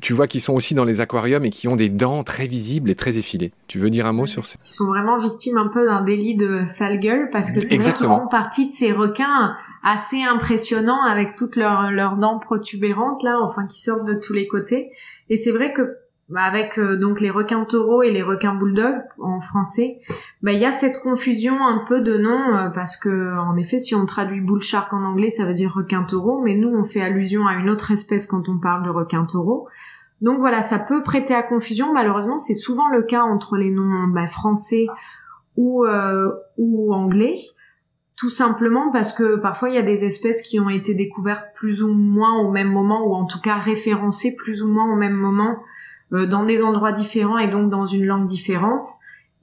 Tu 0.00 0.12
vois 0.12 0.26
qu'ils 0.26 0.40
sont 0.40 0.52
aussi 0.52 0.74
dans 0.74 0.84
les 0.84 1.00
aquariums 1.00 1.44
et 1.44 1.50
qui 1.50 1.68
ont 1.68 1.76
des 1.76 1.88
dents 1.88 2.22
très 2.22 2.46
visibles 2.46 2.90
et 2.90 2.94
très 2.94 3.18
effilées. 3.18 3.52
Tu 3.66 3.78
veux 3.78 3.90
dire 3.90 4.06
un 4.06 4.12
mot 4.12 4.26
sur 4.26 4.46
ça? 4.46 4.56
Ils 4.60 4.68
sont 4.68 4.86
vraiment 4.86 5.18
victimes 5.18 5.56
un 5.56 5.68
peu 5.68 5.86
d'un 5.86 6.02
délit 6.02 6.36
de 6.36 6.64
sale 6.66 7.00
gueule 7.00 7.30
parce 7.32 7.50
que 7.52 7.60
c'est 7.60 7.78
vrai 7.78 7.92
qu'ils 7.92 8.06
font 8.06 8.28
partie 8.28 8.68
de 8.68 8.72
ces 8.72 8.92
requins 8.92 9.56
assez 9.82 10.22
impressionnants 10.22 11.02
avec 11.02 11.36
toutes 11.36 11.56
leurs, 11.56 11.90
leurs 11.90 12.16
dents 12.16 12.38
protubérantes 12.38 13.22
là, 13.22 13.38
enfin 13.40 13.66
qui 13.66 13.80
sortent 13.80 14.06
de 14.06 14.14
tous 14.14 14.32
les 14.32 14.46
côtés. 14.46 14.92
Et 15.28 15.36
c'est 15.36 15.52
vrai 15.52 15.72
que 15.72 15.96
bah, 16.28 16.42
avec 16.42 16.78
euh, 16.78 16.96
donc 16.96 17.20
les 17.20 17.30
requins 17.30 17.64
taureaux 17.64 18.02
et 18.02 18.10
les 18.10 18.22
requins 18.22 18.54
bulldogs 18.54 19.02
en 19.18 19.40
français, 19.40 20.00
bah 20.42 20.52
il 20.52 20.60
y 20.60 20.64
a 20.64 20.70
cette 20.70 20.98
confusion 21.02 21.66
un 21.66 21.84
peu 21.88 22.00
de 22.00 22.16
noms 22.16 22.56
euh, 22.56 22.68
parce 22.70 22.96
que 22.96 23.38
en 23.38 23.56
effet 23.56 23.80
si 23.80 23.94
on 23.94 24.06
traduit 24.06 24.40
bull 24.40 24.62
shark 24.62 24.92
en 24.92 25.02
anglais 25.04 25.30
ça 25.30 25.44
veut 25.44 25.54
dire 25.54 25.72
requin 25.74 26.04
taureau, 26.04 26.40
mais 26.40 26.54
nous 26.54 26.68
on 26.68 26.84
fait 26.84 27.02
allusion 27.02 27.46
à 27.46 27.54
une 27.54 27.68
autre 27.68 27.90
espèce 27.90 28.26
quand 28.26 28.48
on 28.48 28.58
parle 28.58 28.84
de 28.84 28.90
requin 28.90 29.24
taureau. 29.24 29.68
Donc 30.22 30.38
voilà, 30.38 30.62
ça 30.62 30.78
peut 30.78 31.02
prêter 31.02 31.34
à 31.34 31.42
confusion. 31.42 31.92
Malheureusement, 31.92 32.38
c'est 32.38 32.54
souvent 32.54 32.88
le 32.88 33.02
cas 33.02 33.22
entre 33.22 33.56
les 33.56 33.72
noms 33.72 34.06
bah, 34.06 34.28
français 34.28 34.86
ou 35.56 35.84
euh, 35.84 36.30
ou 36.56 36.94
anglais 36.94 37.34
tout 38.16 38.30
simplement 38.30 38.92
parce 38.92 39.16
que 39.16 39.36
parfois 39.36 39.70
il 39.70 39.74
y 39.74 39.78
a 39.78 39.82
des 39.82 40.04
espèces 40.04 40.42
qui 40.42 40.60
ont 40.60 40.70
été 40.70 40.94
découvertes 40.94 41.48
plus 41.54 41.82
ou 41.82 41.92
moins 41.92 42.38
au 42.40 42.50
même 42.50 42.68
moment 42.68 43.06
ou 43.06 43.14
en 43.14 43.24
tout 43.24 43.40
cas 43.40 43.58
référencées 43.58 44.36
plus 44.36 44.62
ou 44.62 44.68
moins 44.68 44.92
au 44.92 44.96
même 44.96 45.14
moment 45.14 45.62
dans 46.10 46.44
des 46.44 46.62
endroits 46.62 46.92
différents 46.92 47.38
et 47.38 47.50
donc 47.50 47.70
dans 47.70 47.86
une 47.86 48.04
langue 48.04 48.26
différente. 48.26 48.84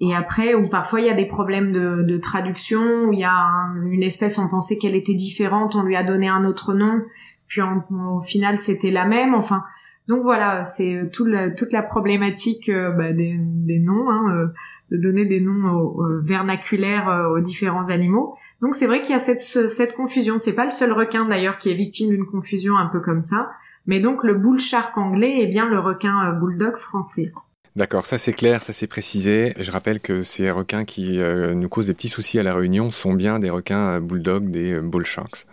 Et 0.02 0.16
après, 0.16 0.54
ou 0.54 0.70
parfois 0.70 1.02
il 1.02 1.08
y 1.08 1.10
a 1.10 1.16
des 1.16 1.26
problèmes 1.26 1.74
de, 1.74 2.04
de 2.04 2.18
traduction, 2.18 3.06
où 3.06 3.14
il 3.14 3.20
y 3.20 3.26
a 3.26 3.50
une 3.86 4.04
espèce, 4.04 4.38
on 4.38 4.50
pensait 4.50 4.78
qu'elle 4.78 4.96
était 4.96 5.14
différente, 5.14 5.76
on 5.76 5.84
lui 5.84 5.96
a 5.96 6.04
donné 6.04 6.30
un 6.30 6.46
autre 6.46 6.74
nom, 6.74 7.02
puis 7.48 7.62
au 7.62 8.22
final 8.22 8.60
c'était 8.60 8.92
la 8.92 9.06
même. 9.06 9.34
Enfin, 9.34 9.64
donc 10.08 10.22
voilà, 10.22 10.64
c'est 10.64 11.10
tout 11.12 11.28
toute 11.58 11.74
la 11.74 11.84
problématique 11.84 12.72
bah, 12.72 13.12
des, 13.12 13.36
des, 13.40 13.80
noms, 13.80 14.10
hein, 14.10 14.52
de 14.90 14.98
donner 14.98 15.26
des 15.26 15.42
noms 15.42 15.98
vernaculaires 16.24 17.30
aux 17.34 17.42
différents 17.42 17.90
animaux. 17.90 18.36
Donc 18.62 18.76
c'est 18.76 18.88
vrai 18.88 19.02
qu'il 19.02 19.12
y 19.12 19.16
a 19.16 19.20
cette, 19.20 19.40
cette 19.40 19.94
confusion. 19.94 20.38
C'est 20.38 20.56
pas 20.56 20.66
le 20.66 20.72
seul 20.72 20.92
requin 20.92 21.26
d'ailleurs 21.28 21.58
qui 21.58 21.70
est 21.70 21.76
victime 21.76 22.10
d'une 22.10 22.26
confusion 22.26 22.78
un 22.78 22.88
peu 22.88 23.00
comme 23.00 23.22
ça. 23.22 23.52
Mais 23.86 24.00
donc 24.00 24.24
le 24.24 24.36
bull 24.36 24.60
shark 24.60 24.96
anglais 24.98 25.42
est 25.42 25.48
bien 25.48 25.68
le 25.68 25.80
requin 25.80 26.28
euh, 26.28 26.32
bulldog 26.34 26.76
français. 26.78 27.32
D'accord, 27.76 28.06
ça 28.06 28.18
c'est 28.18 28.34
clair, 28.34 28.62
ça 28.62 28.74
c'est 28.74 28.88
précisé. 28.88 29.54
Je 29.58 29.72
rappelle 29.72 30.00
que 30.00 30.22
ces 30.22 30.52
requins 30.52 30.86
qui 30.86 31.20
euh, 31.20 31.54
nous 31.54 31.70
causent 31.70 31.88
des 31.88 31.94
petits 31.94 32.10
soucis 32.10 32.38
à 32.38 32.44
la 32.44 32.54
Réunion 32.54 32.92
sont 32.92 33.14
bien 33.14 33.40
des 33.40 33.50
requins 33.50 33.96
euh, 33.96 34.00
bulldog, 34.00 34.52
des 34.52 34.80
bull 34.80 35.06
sharks. 35.06 35.46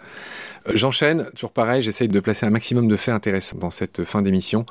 J'enchaîne, 0.74 1.30
toujours 1.30 1.52
pareil, 1.52 1.80
j'essaye 1.80 2.08
de 2.08 2.20
placer 2.20 2.44
un 2.44 2.50
maximum 2.50 2.88
de 2.88 2.96
faits 2.96 3.14
intéressants 3.14 3.56
dans 3.56 3.70
cette 3.70 4.02
fin 4.02 4.20
d'émission. 4.20 4.66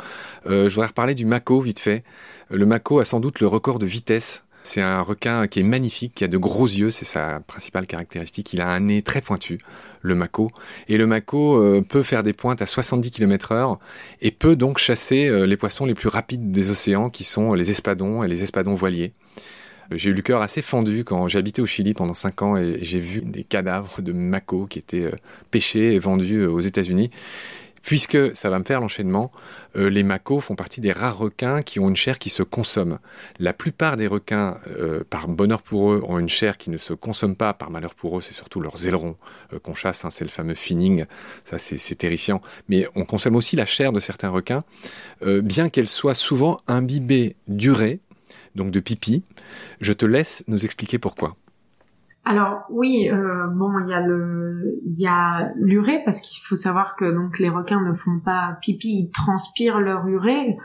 je 0.46 0.68
voudrais 0.68 0.88
reparler 0.88 1.16
du 1.16 1.26
mako 1.26 1.62
vite 1.62 1.80
fait. 1.80 2.04
Le 2.50 2.66
mako 2.66 3.00
a 3.00 3.06
sans 3.06 3.22
doute 3.22 3.40
le 3.40 3.48
record 3.48 3.80
de 3.80 3.86
vitesse 3.86 4.44
c'est 4.66 4.82
un 4.82 5.02
requin 5.02 5.48
qui 5.48 5.60
est 5.60 5.64
magnifique, 5.64 6.14
qui 6.16 6.24
a 6.24 6.28
de 6.28 6.38
gros 6.38 6.66
yeux, 6.66 6.90
c'est 6.90 7.06
sa 7.06 7.40
principale 7.42 7.86
caractéristique. 7.86 8.54
Il 8.54 8.62
a 8.62 8.70
un 8.70 8.80
nez 8.80 9.02
très 9.02 9.22
pointu, 9.22 9.60
le 10.02 10.16
mako. 10.16 10.50
Et 10.88 10.98
le 10.98 11.08
mako 11.08 11.62
euh, 11.62 11.82
peut 11.82 12.04
faire 12.04 12.24
des 12.24 12.34
pointes 12.34 12.62
à 12.62 12.66
70 12.66 13.12
km 13.12 13.52
heure 13.52 13.80
et 14.22 14.32
peut 14.32 14.56
donc 14.56 14.78
chasser 14.80 15.28
euh, 15.28 15.46
les 15.46 15.58
poissons 15.58 15.86
les 15.86 15.94
plus 15.94 16.10
rapides 16.10 16.52
des 16.52 16.72
océans, 16.72 17.10
qui 17.10 17.24
sont 17.24 17.54
les 17.54 17.70
espadons 17.70 18.24
et 18.24 18.28
les 18.28 18.44
espadons 18.44 18.74
voiliers. 18.74 19.14
J'ai 19.92 20.10
eu 20.10 20.14
le 20.14 20.24
cœur 20.24 20.42
assez 20.42 20.64
fendu 20.64 21.04
quand 21.04 21.34
habité 21.36 21.62
au 21.62 21.68
Chili 21.68 21.94
pendant 21.94 22.16
5 22.16 22.42
ans 22.42 22.58
et 22.58 22.80
j'ai 22.82 23.00
vu 23.00 23.22
des 23.22 23.44
cadavres 23.44 24.02
de 24.02 24.14
mako 24.14 24.66
qui 24.66 24.80
étaient 24.80 25.06
euh, 25.06 25.16
pêchés 25.52 25.94
et 25.94 26.00
vendus 26.00 26.46
aux 26.46 26.62
États-Unis 26.62 27.12
puisque 27.86 28.36
ça 28.36 28.50
va 28.50 28.58
me 28.60 28.64
faire 28.64 28.82
l'enchaînement, 28.82 29.32
euh, 29.78 29.90
les 29.90 30.04
macos 30.04 30.42
font 30.42 30.56
partie 30.56 30.82
des 30.82 30.92
rares 30.92 31.18
requins 31.18 31.62
qui 31.62 31.80
ont 31.80 31.88
une 31.88 31.96
chair 31.96 32.18
qui 32.18 32.32
se 32.32 32.42
consomme. 32.42 32.98
La 33.40 33.54
plupart 33.54 33.96
des 33.96 34.08
requins, 34.08 34.58
euh, 34.68 35.04
par 35.08 35.28
bonheur 35.28 35.62
pour 35.62 35.94
eux, 35.94 36.04
ont 36.08 36.18
une 36.18 36.28
chair 36.28 36.58
qui 36.58 36.72
ne 36.72 36.78
se 36.78 36.94
consomme 36.94 37.36
pas, 37.36 37.54
par 37.54 37.70
malheur 37.70 37.94
pour 37.94 38.18
eux, 38.18 38.22
c'est 38.22 38.34
surtout 38.34 38.60
leurs 38.60 38.88
ailerons 38.88 39.16
euh, 39.54 39.60
qu'on 39.60 39.76
chasse, 39.76 40.04
hein, 40.04 40.10
c'est 40.10 40.26
le 40.26 40.32
fameux 40.32 40.56
finning, 40.56 41.06
ça 41.46 41.60
c'est 41.60 41.96
terrifiant. 41.96 42.42
Mais 42.70 42.88
on 42.96 43.06
consomme 43.06 43.36
aussi 43.36 43.56
la 43.56 43.68
chair 43.68 43.94
de 43.94 44.00
certains 44.00 44.30
requins, 44.30 44.64
bien 45.22 45.70
qu'elle 45.70 45.88
soit 45.88 46.16
souvent 46.16 46.60
imbibée 46.68 47.36
d'urée, 47.48 48.00
donc 48.56 48.72
de 48.72 48.80
pipi. 48.80 49.24
Je 49.80 49.94
te 49.94 50.06
laisse 50.06 50.44
nous 50.48 50.66
expliquer 50.66 50.98
pourquoi. 50.98 51.36
Alors 52.28 52.64
oui, 52.72 53.08
euh, 53.12 53.46
bon, 53.48 53.72
il 53.86 53.90
y 53.90 53.94
a 53.94 54.02
le, 54.02 54.80
il 54.84 55.00
y 55.00 55.06
a 55.06 55.52
l'urée 55.58 56.02
parce 56.04 56.22
qu'il 56.22 56.44
faut 56.44 56.56
savoir 56.56 56.96
que 56.96 57.06
donc 57.06 57.38
les 57.38 57.50
requins 57.50 57.82
ne 57.82 57.94
font 57.94 58.20
pas 58.20 58.58
pipi, 58.62 59.06
ils 59.06 59.12
transpirent 59.12 59.80
leur 59.80 60.08
urée. 60.08 60.58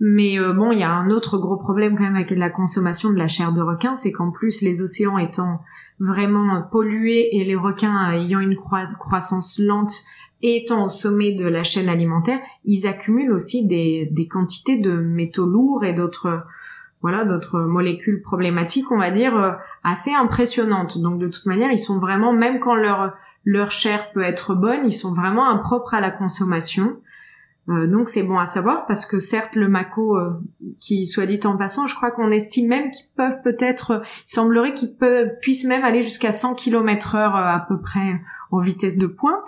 Mais 0.00 0.38
euh, 0.38 0.54
bon, 0.54 0.72
il 0.72 0.78
y 0.78 0.82
a 0.82 0.90
un 0.90 1.10
autre 1.10 1.36
gros 1.36 1.58
problème 1.58 1.96
quand 1.96 2.04
même 2.04 2.16
avec 2.16 2.30
la 2.30 2.48
consommation 2.48 3.10
de 3.10 3.18
la 3.18 3.28
chair 3.28 3.52
de 3.52 3.60
requin, 3.60 3.94
c'est 3.94 4.10
qu'en 4.10 4.30
plus 4.30 4.62
les 4.62 4.80
océans 4.80 5.18
étant 5.18 5.60
vraiment 6.00 6.62
pollués 6.72 7.28
et 7.36 7.44
les 7.44 7.56
requins 7.56 8.10
ayant 8.12 8.40
une 8.40 8.56
croissance 8.56 9.60
lente 9.60 9.92
et 10.40 10.62
étant 10.62 10.86
au 10.86 10.88
sommet 10.88 11.34
de 11.34 11.46
la 11.46 11.62
chaîne 11.62 11.88
alimentaire, 11.88 12.40
ils 12.64 12.86
accumulent 12.86 13.32
aussi 13.32 13.68
des, 13.68 14.08
des 14.10 14.26
quantités 14.26 14.78
de 14.78 14.92
métaux 14.92 15.46
lourds 15.46 15.84
et 15.84 15.92
d'autres 15.92 16.42
voilà 17.02 17.24
d'autres 17.24 17.60
molécules 17.60 18.22
problématiques 18.22 18.90
on 18.90 18.98
va 18.98 19.10
dire 19.10 19.36
euh, 19.36 19.52
assez 19.84 20.12
impressionnantes. 20.12 20.98
Donc 20.98 21.18
de 21.18 21.28
toute 21.28 21.46
manière 21.46 21.70
ils 21.70 21.78
sont 21.78 21.98
vraiment 21.98 22.32
même 22.32 22.60
quand 22.60 22.74
leur 22.74 23.14
leur 23.44 23.72
chair 23.72 24.12
peut 24.12 24.22
être 24.22 24.54
bonne 24.54 24.86
ils 24.86 24.92
sont 24.92 25.14
vraiment 25.14 25.50
impropres 25.50 25.94
à 25.94 26.00
la 26.00 26.10
consommation. 26.10 26.96
Euh, 27.68 27.86
donc 27.86 28.08
c'est 28.08 28.24
bon 28.24 28.38
à 28.38 28.46
savoir 28.46 28.86
parce 28.86 29.06
que 29.06 29.20
certes 29.20 29.54
le 29.54 29.68
mako 29.68 30.16
euh, 30.16 30.30
qui 30.80 31.06
soit 31.06 31.26
dit 31.26 31.40
en 31.44 31.56
passant 31.56 31.86
je 31.86 31.94
crois 31.94 32.10
qu'on 32.10 32.30
estime 32.30 32.68
même 32.68 32.90
qu'ils 32.90 33.08
peuvent 33.16 33.40
peut-être 33.42 34.02
il 34.24 34.30
semblerait 34.30 34.74
qu'ils 34.74 34.96
puissent 35.40 35.66
même 35.66 35.84
aller 35.84 36.02
jusqu'à 36.02 36.32
100 36.32 36.56
km 36.56 37.14
heure 37.14 37.36
à 37.36 37.64
peu 37.68 37.80
près 37.80 38.20
en 38.50 38.58
vitesse 38.58 38.98
de 38.98 39.06
pointe 39.06 39.46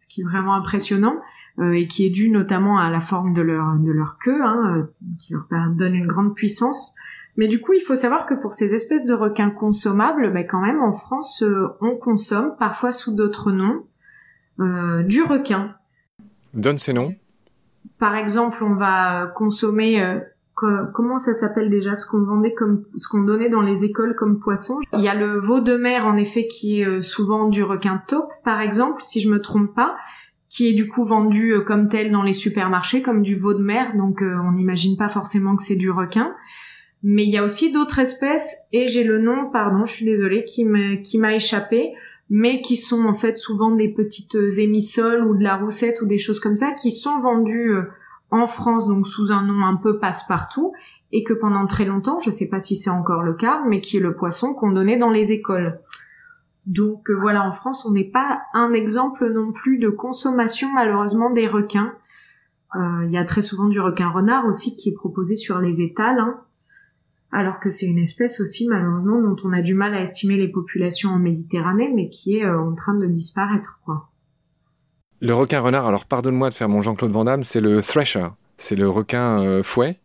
ce 0.00 0.08
qui 0.08 0.22
est 0.22 0.24
vraiment 0.24 0.54
impressionnant 0.54 1.14
et 1.60 1.86
qui 1.86 2.06
est 2.06 2.10
dû 2.10 2.30
notamment 2.30 2.78
à 2.78 2.90
la 2.90 3.00
forme 3.00 3.34
de 3.34 3.42
leur 3.42 3.76
de 3.76 3.90
leur 3.90 4.18
queue, 4.18 4.42
hein, 4.42 4.76
euh, 4.76 4.82
qui 5.20 5.34
leur 5.34 5.46
donne 5.70 5.94
une 5.94 6.06
grande 6.06 6.34
puissance. 6.34 6.96
Mais 7.36 7.48
du 7.48 7.60
coup, 7.60 7.72
il 7.72 7.80
faut 7.80 7.94
savoir 7.94 8.26
que 8.26 8.34
pour 8.34 8.52
ces 8.52 8.74
espèces 8.74 9.06
de 9.06 9.14
requins 9.14 9.50
consommables, 9.50 10.32
ben 10.32 10.46
quand 10.46 10.60
même 10.60 10.80
en 10.80 10.92
France, 10.92 11.42
euh, 11.42 11.68
on 11.80 11.96
consomme, 11.96 12.54
parfois 12.58 12.92
sous 12.92 13.14
d'autres 13.14 13.52
noms, 13.52 13.84
du 14.58 15.22
requin. 15.22 15.74
Donne 16.54 16.78
ces 16.78 16.92
noms. 16.92 17.16
Par 17.98 18.14
exemple, 18.14 18.62
on 18.62 18.76
va 18.76 19.32
consommer 19.34 20.20
comment 20.54 21.18
ça 21.18 21.34
s'appelle 21.34 21.68
déjà 21.68 21.96
ce 21.96 22.08
qu'on 22.08 22.22
vendait 22.22 22.52
comme 22.52 22.84
ce 22.94 23.08
qu'on 23.08 23.22
donnait 23.22 23.48
dans 23.48 23.62
les 23.62 23.84
écoles 23.84 24.14
comme 24.14 24.38
poisson. 24.38 24.78
Il 24.92 25.00
y 25.00 25.08
a 25.08 25.14
le 25.14 25.40
veau 25.40 25.60
de 25.60 25.74
mer 25.74 26.06
en 26.06 26.16
effet 26.16 26.46
qui 26.46 26.82
est 26.82 27.00
souvent 27.00 27.48
du 27.48 27.64
requin 27.64 28.00
taupe 28.06 28.30
par 28.44 28.60
exemple 28.60 29.02
si 29.02 29.20
je 29.20 29.30
me 29.30 29.40
trompe 29.40 29.74
pas 29.74 29.96
qui 30.52 30.68
est 30.68 30.74
du 30.74 30.86
coup 30.86 31.02
vendu 31.02 31.54
euh, 31.54 31.62
comme 31.62 31.88
tel 31.88 32.12
dans 32.12 32.22
les 32.22 32.34
supermarchés, 32.34 33.00
comme 33.00 33.22
du 33.22 33.36
veau 33.36 33.54
de 33.54 33.62
mer, 33.62 33.96
donc 33.96 34.20
euh, 34.20 34.36
on 34.44 34.52
n'imagine 34.52 34.98
pas 34.98 35.08
forcément 35.08 35.56
que 35.56 35.62
c'est 35.62 35.76
du 35.76 35.90
requin. 35.90 36.34
Mais 37.02 37.24
il 37.24 37.30
y 37.30 37.38
a 37.38 37.42
aussi 37.42 37.72
d'autres 37.72 37.98
espèces, 37.98 38.68
et 38.70 38.86
j'ai 38.86 39.02
le 39.02 39.18
nom, 39.18 39.50
pardon, 39.50 39.86
je 39.86 39.92
suis 39.94 40.04
désolée, 40.04 40.44
qui 40.44 40.66
m'a 40.66 41.34
échappé, 41.34 41.94
mais 42.28 42.60
qui 42.60 42.76
sont 42.76 43.06
en 43.06 43.14
fait 43.14 43.38
souvent 43.38 43.74
des 43.74 43.88
petites 43.88 44.36
euh, 44.36 44.60
émissoles 44.60 45.24
ou 45.24 45.34
de 45.34 45.42
la 45.42 45.56
roussette 45.56 46.02
ou 46.02 46.06
des 46.06 46.18
choses 46.18 46.38
comme 46.38 46.58
ça, 46.58 46.72
qui 46.72 46.92
sont 46.92 47.18
vendues 47.18 47.74
en 48.30 48.46
France, 48.46 48.86
donc 48.86 49.06
sous 49.06 49.32
un 49.32 49.42
nom 49.42 49.64
un 49.64 49.76
peu 49.76 49.98
passe-partout, 49.98 50.74
et 51.12 51.24
que 51.24 51.32
pendant 51.32 51.66
très 51.66 51.86
longtemps, 51.86 52.20
je 52.20 52.30
sais 52.30 52.50
pas 52.50 52.60
si 52.60 52.76
c'est 52.76 52.90
encore 52.90 53.22
le 53.22 53.32
cas, 53.32 53.62
mais 53.68 53.80
qui 53.80 53.96
est 53.96 54.00
le 54.00 54.14
poisson 54.14 54.52
qu'on 54.52 54.72
donnait 54.72 54.98
dans 54.98 55.10
les 55.10 55.32
écoles. 55.32 55.80
Donc 56.66 57.10
euh, 57.10 57.14
voilà, 57.14 57.46
en 57.46 57.52
France, 57.52 57.86
on 57.86 57.92
n'est 57.92 58.10
pas 58.10 58.42
un 58.54 58.72
exemple 58.72 59.28
non 59.32 59.52
plus 59.52 59.78
de 59.78 59.88
consommation 59.88 60.72
malheureusement 60.72 61.30
des 61.30 61.48
requins. 61.48 61.92
Euh, 62.76 63.04
il 63.04 63.12
y 63.12 63.18
a 63.18 63.24
très 63.24 63.42
souvent 63.42 63.66
du 63.66 63.80
requin 63.80 64.08
renard 64.08 64.46
aussi 64.46 64.76
qui 64.76 64.90
est 64.90 64.94
proposé 64.94 65.36
sur 65.36 65.58
les 65.58 65.82
étals, 65.82 66.18
hein. 66.18 66.40
alors 67.30 67.60
que 67.60 67.70
c'est 67.70 67.86
une 67.86 67.98
espèce 67.98 68.40
aussi 68.40 68.68
malheureusement 68.68 69.20
dont 69.20 69.36
on 69.44 69.52
a 69.52 69.60
du 69.60 69.74
mal 69.74 69.94
à 69.94 70.00
estimer 70.00 70.36
les 70.36 70.48
populations 70.48 71.10
en 71.10 71.18
Méditerranée, 71.18 71.92
mais 71.94 72.08
qui 72.08 72.38
est 72.38 72.46
euh, 72.46 72.58
en 72.58 72.74
train 72.74 72.94
de 72.94 73.06
disparaître. 73.06 73.80
Quoi. 73.84 74.08
Le 75.20 75.34
requin 75.34 75.60
renard, 75.60 75.86
alors 75.86 76.06
pardonne-moi 76.06 76.48
de 76.48 76.54
faire 76.54 76.68
mon 76.68 76.80
Jean-Claude 76.80 77.12
Van 77.12 77.24
Damme, 77.24 77.42
c'est 77.42 77.60
le 77.60 77.82
thresher, 77.82 78.28
c'est 78.56 78.76
le 78.76 78.88
requin 78.88 79.62
fouet 79.62 79.98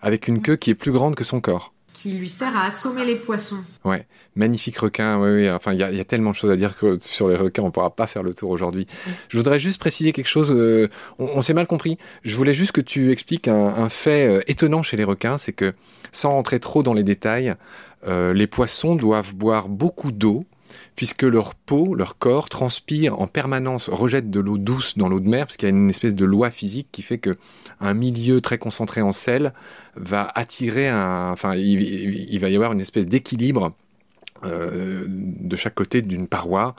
avec 0.00 0.28
une 0.28 0.42
queue 0.42 0.56
qui 0.56 0.70
est 0.70 0.74
plus 0.74 0.92
grande 0.92 1.14
que 1.14 1.24
son 1.24 1.40
corps 1.40 1.73
qui 1.94 2.12
lui 2.12 2.28
sert 2.28 2.54
à 2.54 2.66
assommer 2.66 3.06
les 3.06 3.14
poissons. 3.14 3.64
Ouais, 3.84 4.06
magnifique 4.36 4.76
requin. 4.76 5.18
Oui, 5.18 5.30
oui. 5.30 5.50
Enfin, 5.50 5.72
il 5.72 5.78
y 5.78 5.82
a, 6.00 6.04
tellement 6.04 6.32
de 6.32 6.36
choses 6.36 6.50
à 6.50 6.56
dire 6.56 6.76
que 6.76 6.98
sur 7.00 7.28
les 7.28 7.36
requins, 7.36 7.62
on 7.62 7.70
pourra 7.70 7.94
pas 7.94 8.06
faire 8.06 8.22
le 8.22 8.34
tour 8.34 8.50
aujourd'hui. 8.50 8.86
Je 9.28 9.38
voudrais 9.38 9.58
juste 9.58 9.78
préciser 9.78 10.12
quelque 10.12 10.28
chose. 10.28 10.52
Euh, 10.52 10.90
on, 11.18 11.40
s'est 11.40 11.54
mal 11.54 11.66
compris. 11.66 11.96
Je 12.24 12.36
voulais 12.36 12.52
juste 12.52 12.72
que 12.72 12.82
tu 12.82 13.12
expliques 13.12 13.48
un, 13.48 13.88
fait 13.88 14.26
euh, 14.26 14.40
étonnant 14.48 14.82
chez 14.82 14.96
les 14.96 15.04
requins, 15.04 15.38
c'est 15.38 15.52
que 15.52 15.72
sans 16.12 16.32
rentrer 16.32 16.60
trop 16.60 16.82
dans 16.82 16.94
les 16.94 17.04
détails, 17.04 17.54
euh, 18.06 18.34
les 18.34 18.46
poissons 18.46 18.96
doivent 18.96 19.34
boire 19.34 19.68
beaucoup 19.68 20.12
d'eau 20.12 20.44
puisque 20.96 21.22
leur 21.22 21.54
peau, 21.54 21.94
leur 21.94 22.18
corps 22.18 22.48
transpire 22.48 23.20
en 23.20 23.26
permanence, 23.26 23.88
rejette 23.88 24.30
de 24.30 24.40
l'eau 24.40 24.58
douce 24.58 24.96
dans 24.96 25.08
l'eau 25.08 25.20
de 25.20 25.28
mer, 25.28 25.46
parce 25.46 25.56
qu'il 25.56 25.68
y 25.68 25.72
a 25.72 25.74
une 25.74 25.90
espèce 25.90 26.14
de 26.14 26.24
loi 26.24 26.50
physique 26.50 26.88
qui 26.92 27.02
fait 27.02 27.18
que 27.18 27.36
un 27.80 27.94
milieu 27.94 28.40
très 28.40 28.58
concentré 28.58 29.02
en 29.02 29.12
sel 29.12 29.52
va 29.96 30.30
attirer 30.34 30.88
un, 30.88 31.30
enfin, 31.32 31.54
il, 31.54 32.38
va 32.38 32.48
y 32.48 32.54
avoir 32.54 32.72
une 32.72 32.80
espèce 32.80 33.06
d'équilibre 33.06 33.74
euh, 34.44 35.04
de 35.08 35.56
chaque 35.56 35.74
côté 35.74 36.02
d'une 36.02 36.28
paroi. 36.28 36.74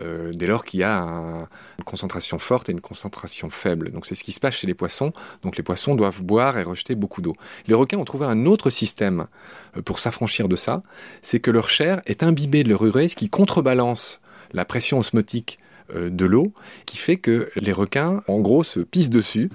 Euh, 0.00 0.32
dès 0.32 0.46
lors 0.46 0.64
qu'il 0.64 0.80
y 0.80 0.84
a 0.84 1.00
une 1.00 1.84
concentration 1.84 2.38
forte 2.38 2.68
et 2.68 2.72
une 2.72 2.80
concentration 2.80 3.50
faible. 3.50 3.90
Donc 3.90 4.06
c'est 4.06 4.14
ce 4.14 4.22
qui 4.22 4.32
se 4.32 4.40
passe 4.40 4.54
chez 4.54 4.66
les 4.66 4.74
poissons. 4.74 5.12
Donc 5.42 5.56
les 5.56 5.62
poissons 5.62 5.94
doivent 5.94 6.22
boire 6.22 6.58
et 6.58 6.62
rejeter 6.62 6.94
beaucoup 6.94 7.20
d'eau. 7.20 7.34
Les 7.66 7.74
requins 7.74 7.98
ont 7.98 8.04
trouvé 8.04 8.26
un 8.26 8.46
autre 8.46 8.70
système 8.70 9.26
euh, 9.76 9.82
pour 9.82 9.98
s'affranchir 9.98 10.48
de 10.48 10.56
ça, 10.56 10.82
c'est 11.22 11.40
que 11.40 11.50
leur 11.50 11.68
chair 11.68 12.00
est 12.06 12.22
imbibée 12.22 12.62
de 12.62 12.68
leur 12.68 12.84
urée, 12.84 13.08
ce 13.08 13.16
qui 13.16 13.28
contrebalance 13.28 14.20
la 14.52 14.64
pression 14.64 14.98
osmotique 14.98 15.58
euh, 15.94 16.10
de 16.10 16.26
l'eau 16.26 16.52
qui 16.86 16.96
fait 16.96 17.16
que 17.16 17.50
les 17.56 17.72
requins, 17.72 18.22
en 18.28 18.38
gros, 18.38 18.62
se 18.62 18.80
pissent 18.80 19.10
dessus. 19.10 19.50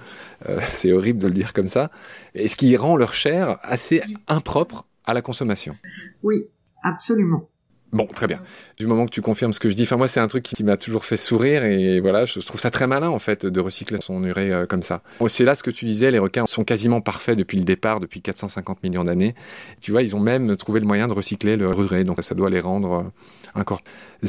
C'est 0.60 0.92
horrible 0.92 1.20
de 1.20 1.28
le 1.28 1.34
dire 1.34 1.54
comme 1.54 1.68
ça. 1.68 1.90
Et 2.36 2.50
ce 2.50 2.56
qui 2.58 2.76
rend 2.76 2.98
leur 2.98 3.14
chair 3.14 3.60
assez 3.64 4.02
impropre 4.28 4.86
à 5.06 5.14
la 5.14 5.22
consommation. 5.22 5.78
Oui, 6.22 6.46
absolument. 6.84 7.48
Bon, 7.94 8.08
très 8.08 8.26
bien. 8.26 8.42
Du 8.78 8.88
moment 8.88 9.06
que 9.06 9.12
tu 9.12 9.22
confirmes 9.22 9.54
ce 9.54 9.60
que 9.60 9.70
je 9.70 9.76
dis, 9.76 9.84
enfin 9.84 9.98
moi 9.98 10.08
c'est 10.08 10.20
un 10.20 10.28
truc 10.28 10.44
qui 10.44 10.64
m'a 10.64 10.78
toujours 10.78 11.06
fait 11.06 11.16
sourire 11.16 11.64
et 11.64 12.00
voilà, 12.00 12.26
je 12.26 12.40
trouve 12.40 12.60
ça 12.60 12.72
très 12.72 12.88
malin 12.88 13.10
en 13.10 13.20
fait 13.20 13.46
de 13.46 13.60
recycler 13.60 14.00
son 14.02 14.24
urée 14.24 14.52
euh, 14.52 14.66
comme 14.66 14.82
ça. 14.82 15.04
C'est 15.28 15.44
là 15.44 15.54
ce 15.54 15.62
que 15.62 15.70
tu 15.70 15.86
disais, 15.86 16.10
les 16.10 16.18
requins 16.18 16.48
sont 16.48 16.64
quasiment 16.64 17.02
parfaits 17.02 17.38
depuis 17.38 17.56
le 17.56 17.64
départ, 17.64 18.00
depuis 18.00 18.22
450 18.22 18.82
millions 18.82 19.04
d'années. 19.04 19.36
Tu 19.80 19.92
vois, 19.92 20.02
ils 20.02 20.16
ont 20.16 20.20
même 20.20 20.58
trouvé 20.58 20.80
le 20.80 20.88
moyen 20.88 21.08
de 21.08 21.14
recycler 21.14 21.56
leur 21.56 21.80
urée, 21.80 22.04
donc 22.04 22.24
ça 22.24 22.34
doit 22.34 22.50
les 22.50 22.62
rendre 22.62 22.94
euh, 22.94 23.60
encore 23.60 23.82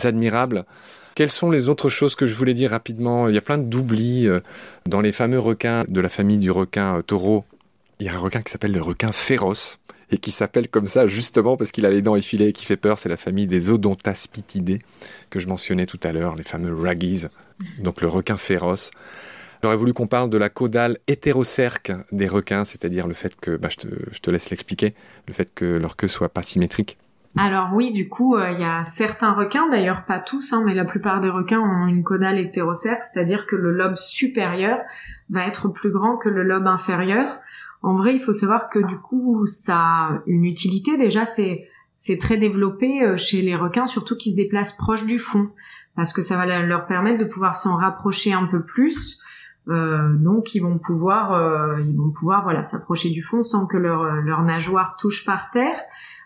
admirables. 0.02 0.66
Quelles 1.14 1.30
sont 1.30 1.50
les 1.50 1.70
autres 1.70 1.88
choses 1.88 2.16
que 2.16 2.26
je 2.26 2.34
voulais 2.34 2.54
dire 2.54 2.72
rapidement? 2.72 3.28
Il 3.28 3.34
y 3.34 3.38
a 3.38 3.40
plein 3.40 3.56
d'oublis 3.56 4.28
euh, 4.28 4.40
dans 4.84 5.00
les 5.00 5.12
fameux 5.12 5.38
requins 5.38 5.84
de 5.88 6.00
la 6.02 6.10
famille 6.10 6.38
du 6.38 6.50
requin 6.50 7.00
taureau. 7.06 7.44
Il 7.98 8.04
y 8.04 8.10
a 8.10 8.12
un 8.14 8.18
requin 8.18 8.42
qui 8.42 8.52
s'appelle 8.52 8.72
le 8.72 8.82
requin 8.82 9.10
féroce 9.12 9.78
et 10.14 10.18
qui 10.18 10.30
s'appelle 10.30 10.68
comme 10.68 10.86
ça 10.86 11.08
justement 11.08 11.56
parce 11.56 11.72
qu'il 11.72 11.84
a 11.86 11.90
les 11.90 12.00
dents 12.00 12.14
effilées 12.14 12.48
et 12.48 12.52
qui 12.52 12.64
fait 12.64 12.76
peur. 12.76 13.00
C'est 13.00 13.08
la 13.08 13.16
famille 13.16 13.48
des 13.48 13.70
Odontaspitidés 13.70 14.78
que 15.28 15.40
je 15.40 15.48
mentionnais 15.48 15.86
tout 15.86 15.98
à 16.04 16.12
l'heure, 16.12 16.36
les 16.36 16.44
fameux 16.44 16.72
raggies, 16.72 17.26
donc 17.80 18.00
le 18.00 18.06
requin 18.06 18.36
féroce. 18.36 18.92
J'aurais 19.60 19.76
voulu 19.76 19.92
qu'on 19.92 20.06
parle 20.06 20.30
de 20.30 20.38
la 20.38 20.50
caudale 20.50 20.98
hétérocerque 21.08 21.90
des 22.12 22.28
requins, 22.28 22.64
c'est-à-dire 22.64 23.08
le 23.08 23.14
fait 23.14 23.34
que, 23.34 23.56
bah, 23.56 23.68
je, 23.70 24.20
te, 24.20 24.30
laisse 24.30 24.50
l'expliquer, 24.50 24.94
le 25.26 25.34
fait 25.34 25.52
que 25.52 25.64
leur 25.64 25.96
queue 25.96 26.06
soit 26.06 26.28
pas 26.28 26.42
symétrique. 26.42 26.96
Alors 27.36 27.70
oui, 27.74 27.92
du 27.92 28.08
coup, 28.08 28.36
euh, 28.36 28.52
il 28.52 28.60
y 28.60 28.64
a 28.64 28.84
certains 28.84 29.32
requins, 29.32 29.68
d'ailleurs 29.68 30.04
pas 30.04 30.20
tous, 30.20 30.52
hein, 30.52 30.62
mais 30.64 30.74
la 30.74 30.84
plupart 30.84 31.20
des 31.20 31.30
requins 31.30 31.58
ont 31.58 31.88
une 31.88 32.04
caudale 32.04 32.38
hétérocerque, 32.38 33.02
c'est-à-dire 33.02 33.46
que 33.48 33.56
le 33.56 33.72
lobe 33.72 33.96
supérieur 33.96 34.78
va 35.30 35.44
être 35.46 35.68
plus 35.68 35.90
grand 35.90 36.18
que 36.18 36.28
le 36.28 36.44
lobe 36.44 36.68
inférieur. 36.68 37.40
En 37.84 37.96
vrai, 37.96 38.14
il 38.14 38.18
faut 38.18 38.32
savoir 38.32 38.70
que 38.70 38.78
du 38.78 38.98
coup, 38.98 39.44
ça 39.44 39.76
a 39.76 40.22
une 40.26 40.46
utilité. 40.46 40.96
Déjà, 40.96 41.26
c'est 41.26 42.18
très 42.18 42.38
développé 42.38 43.02
euh, 43.02 43.18
chez 43.18 43.42
les 43.42 43.54
requins, 43.54 43.84
surtout 43.84 44.16
qui 44.16 44.30
se 44.30 44.36
déplacent 44.36 44.74
proche 44.78 45.04
du 45.04 45.18
fond, 45.18 45.50
parce 45.94 46.14
que 46.14 46.22
ça 46.22 46.38
va 46.38 46.62
leur 46.62 46.86
permettre 46.86 47.18
de 47.18 47.26
pouvoir 47.26 47.58
s'en 47.58 47.76
rapprocher 47.76 48.32
un 48.32 48.46
peu 48.46 48.64
plus. 48.64 49.20
Euh, 49.68 50.14
donc, 50.14 50.54
ils 50.54 50.60
vont 50.60 50.78
pouvoir, 50.78 51.34
euh, 51.34 51.78
ils 51.86 51.94
vont 51.94 52.10
pouvoir, 52.10 52.44
voilà, 52.44 52.64
s'approcher 52.64 53.10
du 53.10 53.22
fond 53.22 53.42
sans 53.42 53.66
que 53.66 53.76
leur 53.76 54.42
nageoire 54.44 54.96
touche 54.96 55.26
par 55.26 55.50
terre. 55.50 55.78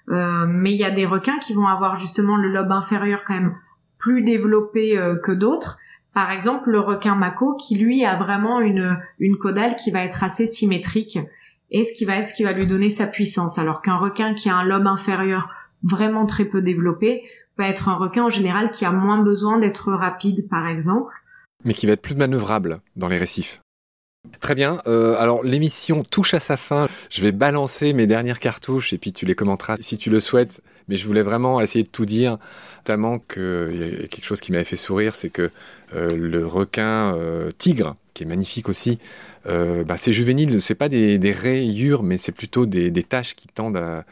mais 0.06 0.72
il 0.72 0.78
y 0.78 0.84
a 0.84 0.92
des 0.92 1.06
requins 1.06 1.38
qui 1.40 1.54
vont 1.54 1.66
avoir 1.66 1.96
justement 1.96 2.36
le 2.36 2.50
lobe 2.52 2.70
inférieur 2.70 3.24
quand 3.26 3.34
même 3.34 3.56
plus 3.98 4.22
développé 4.22 4.96
que 5.24 5.32
d'autres. 5.32 5.78
Par 6.14 6.30
exemple, 6.30 6.70
le 6.70 6.78
requin 6.78 7.16
mako 7.16 7.56
qui 7.56 7.76
lui 7.76 8.04
a 8.04 8.16
vraiment 8.16 8.61
une 8.61 8.96
une 9.18 9.36
caudale 9.36 9.74
qui 9.74 9.90
va 9.90 10.04
être 10.04 10.22
assez 10.22 10.46
symétrique 10.46 11.18
et 11.71 11.85
ce 11.85 11.95
qui 11.97 12.05
va 12.05 12.16
être 12.16 12.27
ce 12.27 12.35
qui 12.35 12.45
va 12.45 12.53
lui 12.53 12.66
donner 12.66 12.91
sa 12.91 13.07
puissance. 13.07 13.59
Alors 13.59 13.83
qu'un 13.83 13.97
requin 13.97 14.35
qui 14.35 14.49
a 14.49 14.57
un 14.57 14.64
lobe 14.64 14.87
inférieur 14.87 15.51
vraiment 15.83 16.27
très 16.27 16.45
peu 16.45 16.62
développé 16.62 17.23
va 17.57 17.69
être 17.69 17.89
un 17.89 17.97
requin 17.97 18.25
en 18.25 18.31
général 18.31 18.71
qui 18.71 18.85
a 18.85 18.91
moins 18.91 19.23
besoin 19.23 19.59
d'être 19.59 19.93
rapide, 19.93 20.49
par 20.49 20.66
exemple. 20.66 21.12
Mais 21.64 21.75
qui 21.75 21.87
va 21.87 21.93
être 21.93 22.03
plus 22.03 22.14
manœuvrable 22.14 22.81
dans 22.97 23.09
les 23.09 23.16
récifs. 23.16 23.61
Très 24.41 24.55
bien. 24.55 24.81
Euh, 24.87 25.16
alors 25.19 25.43
l'émission 25.43 26.05
touche 26.05 26.35
à 26.35 26.41
sa 26.41 26.57
fin. 26.57 26.89
Je 27.11 27.23
vais 27.23 27.33
balancer 27.33 27.93
mes 27.93 28.07
dernières 28.07 28.41
cartouches 28.41 28.93
et 28.93 28.99
puis 28.99 29.12
tu 29.12 29.27
les 29.27 29.35
commenteras 29.35 29.77
si 29.81 29.97
tu 29.97 30.11
le 30.11 30.21
souhaites. 30.21 30.61
Mais 30.89 30.97
je 30.97 31.07
voulais 31.07 31.22
vraiment 31.22 31.61
essayer 31.61 31.84
de 31.84 31.89
tout 31.89 32.07
dire, 32.07 32.39
notamment 32.78 33.18
qu'il 33.18 34.01
y 34.01 34.05
a 34.05 34.09
quelque 34.09 34.24
chose 34.24 34.41
qui 34.41 34.53
m'avait 34.53 34.64
fait 34.64 34.76
sourire, 34.76 35.14
c'est 35.14 35.28
que 35.28 35.51
euh, 35.95 36.11
le 36.11 36.47
requin 36.47 37.14
euh, 37.14 37.51
tigre, 37.57 37.97
qui 38.14 38.24
est 38.24 38.26
magnifique 38.26 38.68
aussi, 38.68 38.99
euh, 39.47 39.84
bah, 39.84 39.97
c'est 39.97 40.74
pas 40.74 40.89
des, 40.89 41.32
rayures, 41.32 42.03
mais 42.03 42.18
c'est 42.18 42.32
plutôt 42.32 42.66
des, 42.66 42.91
taches 43.03 43.34
qui 43.34 43.49
tendent 43.49 43.76
à, 43.76 44.05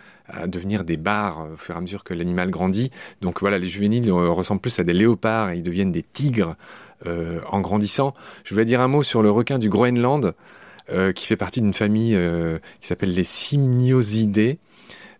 devenir 0.48 0.82
des 0.82 0.96
barres 0.96 1.46
au 1.54 1.56
fur 1.56 1.74
et 1.74 1.78
à 1.78 1.80
mesure 1.80 2.02
que 2.02 2.12
l'animal 2.12 2.50
grandit. 2.50 2.90
Donc 3.20 3.40
voilà, 3.40 3.58
les 3.58 3.68
juvéniles 3.68 4.10
ressemblent 4.10 4.60
plus 4.60 4.78
à 4.80 4.84
des 4.84 4.92
léopards 4.92 5.50
et 5.50 5.58
ils 5.58 5.62
deviennent 5.62 5.92
des 5.92 6.02
tigres 6.02 6.56
en 7.04 7.60
grandissant. 7.60 8.12
Je 8.42 8.52
voulais 8.52 8.64
dire 8.64 8.80
un 8.80 8.88
mot 8.88 9.04
sur 9.04 9.22
le 9.22 9.30
requin 9.30 9.60
du 9.60 9.68
Groenland, 9.68 10.34
qui 11.14 11.26
fait 11.26 11.36
partie 11.36 11.60
d'une 11.60 11.74
famille 11.74 12.18
qui 12.80 12.88
s'appelle 12.88 13.14
les 13.14 13.22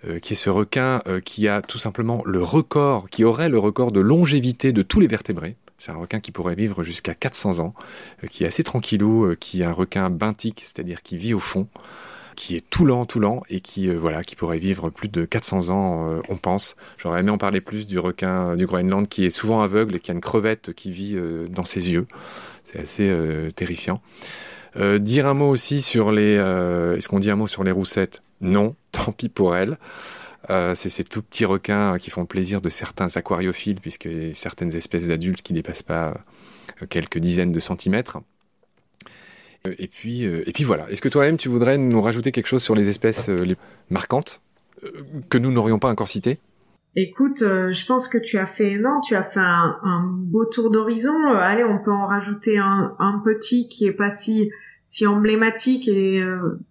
Simniosidés. 0.07 0.21
qui 0.21 0.33
est 0.33 0.37
ce 0.37 0.51
requin 0.51 1.03
qui 1.25 1.49
a 1.49 1.63
tout 1.63 1.79
simplement 1.79 2.23
le 2.25 2.43
record, 2.43 3.09
qui 3.11 3.25
aurait 3.25 3.49
le 3.49 3.59
record 3.59 3.93
de 3.93 4.01
longévité 4.01 4.73
de 4.73 4.83
tous 4.83 5.01
les 5.01 5.07
vertébrés. 5.07 5.57
C'est 5.79 5.93
un 5.93 5.97
requin 5.97 6.21
qui 6.21 6.33
pourrait 6.33 6.55
vivre 6.55 6.83
jusqu'à 6.83 7.15
400 7.15 7.59
ans, 7.59 7.75
euh, 8.25 8.29
qui 8.29 8.45
est 8.45 8.47
assez 8.47 8.65
tranquillou, 8.65 9.25
euh, 9.25 9.37
qui 9.39 9.63
est 9.63 9.65
un 9.65 9.73
requin 9.73 10.11
benthique, 10.11 10.63
c'est-à-dire 10.63 11.03
qui 11.03 11.17
vit 11.17 11.35
au 11.35 11.39
fond, 11.39 11.69
qui 12.35 12.57
est 12.57 12.65
tout 12.71 12.85
lent, 12.85 13.05
tout 13.05 13.21
lent, 13.21 13.43
et 13.51 13.61
qui 13.61 13.89
euh, 13.89 13.99
voilà, 13.99 14.23
qui 14.23 14.37
pourrait 14.37 14.59
vivre 14.59 14.91
plus 14.91 15.09
de 15.09 15.25
400 15.25 15.69
ans, 15.69 16.21
on 16.29 16.37
pense. 16.37 16.77
J'aurais 16.99 17.21
aimé 17.21 17.31
en 17.31 17.39
parler 17.39 17.61
plus 17.61 17.87
du 17.87 17.99
requin 17.99 18.57
du 18.57 18.67
Groenland, 18.67 19.07
qui 19.09 19.25
est 19.25 19.31
souvent 19.31 19.61
aveugle 19.61 19.97
et 19.97 20.01
qui 20.01 20.11
a 20.11 20.15
une 20.15 20.21
crevette 20.21 20.73
qui 20.73 20.91
vit 20.91 21.17
dans 21.51 21.65
ses 21.65 21.93
yeux. 21.93 22.07
C'est 22.65 22.81
assez 22.81 23.49
terrifiant. 23.55 24.01
dire 24.99 25.27
un 25.27 25.35
mot 25.35 25.49
aussi 25.49 25.81
sur 25.81 26.11
les. 26.11 26.35
Est-ce 26.35 27.09
qu'on 27.09 27.21
dit 27.21 27.31
un 27.31 27.37
mot 27.37 27.47
sur 27.47 27.65
les 27.65 27.73
roussettes? 27.73 28.23
Non, 28.41 28.75
tant 28.93 29.13
pis 29.13 29.29
pour 29.29 29.57
elles. 29.57 29.79
Euh, 30.51 30.75
c'est 30.75 30.91
ces 30.91 31.05
tout 31.05 31.23
petits 31.23 31.45
requins 31.45 31.99
qui 31.99 32.11
font 32.11 32.25
plaisir 32.25 32.61
de 32.61 32.69
certains 32.69 33.09
aquariophiles, 33.17 33.81
puisque 33.81 34.09
certaines 34.35 34.75
espèces 34.77 35.09
d'adultes 35.09 35.43
qui 35.43 35.53
dépassent 35.53 35.83
pas 35.83 36.15
euh, 36.83 36.87
quelques 36.89 37.19
dizaines 37.19 37.53
de 37.53 37.61
centimètres. 37.61 38.19
Euh, 39.67 39.75
et 39.79 39.89
puis, 39.89 40.23
et 40.23 40.53
puis 40.53 40.65
voilà. 40.65 40.89
Est-ce 40.91 41.03
que 41.03 41.09
toi-même 41.09 41.37
tu 41.37 41.49
voudrais 41.49 41.79
nous 41.79 42.01
rajouter 42.01 42.33
quelque 42.33 42.47
chose 42.47 42.63
sur 42.63 42.75
les 42.75 42.89
espèces 42.89 43.29
les 43.29 43.57
marquantes 43.91 44.41
que 45.31 45.39
nous 45.39 45.51
n'aurions 45.51 45.79
pas 45.79 45.89
encore 45.89 46.09
citées? 46.09 46.39
Écoute, 46.95 47.41
je 47.41 47.87
pense 47.87 48.09
que 48.09 48.17
tu 48.17 48.39
as 48.39 48.47
fait 48.47 48.77
non, 48.77 49.01
tu 49.01 49.17
as 49.17 49.23
fait 49.23 49.41
un, 49.41 50.03
beau 50.07 50.45
tour 50.47 50.71
d'horizon. 50.71 51.15
allez, 51.35 51.65
on 51.65 51.83
peut 51.83 51.93
en 51.93 52.07
rajouter 52.07 52.59
un, 52.59 52.95
un, 52.99 53.21
petit 53.25 53.69
qui 53.69 53.87
est 53.87 53.93
pas 53.93 54.09
si 54.09 54.51
si 54.85 55.07
emblématique 55.07 55.89
et 55.89 56.23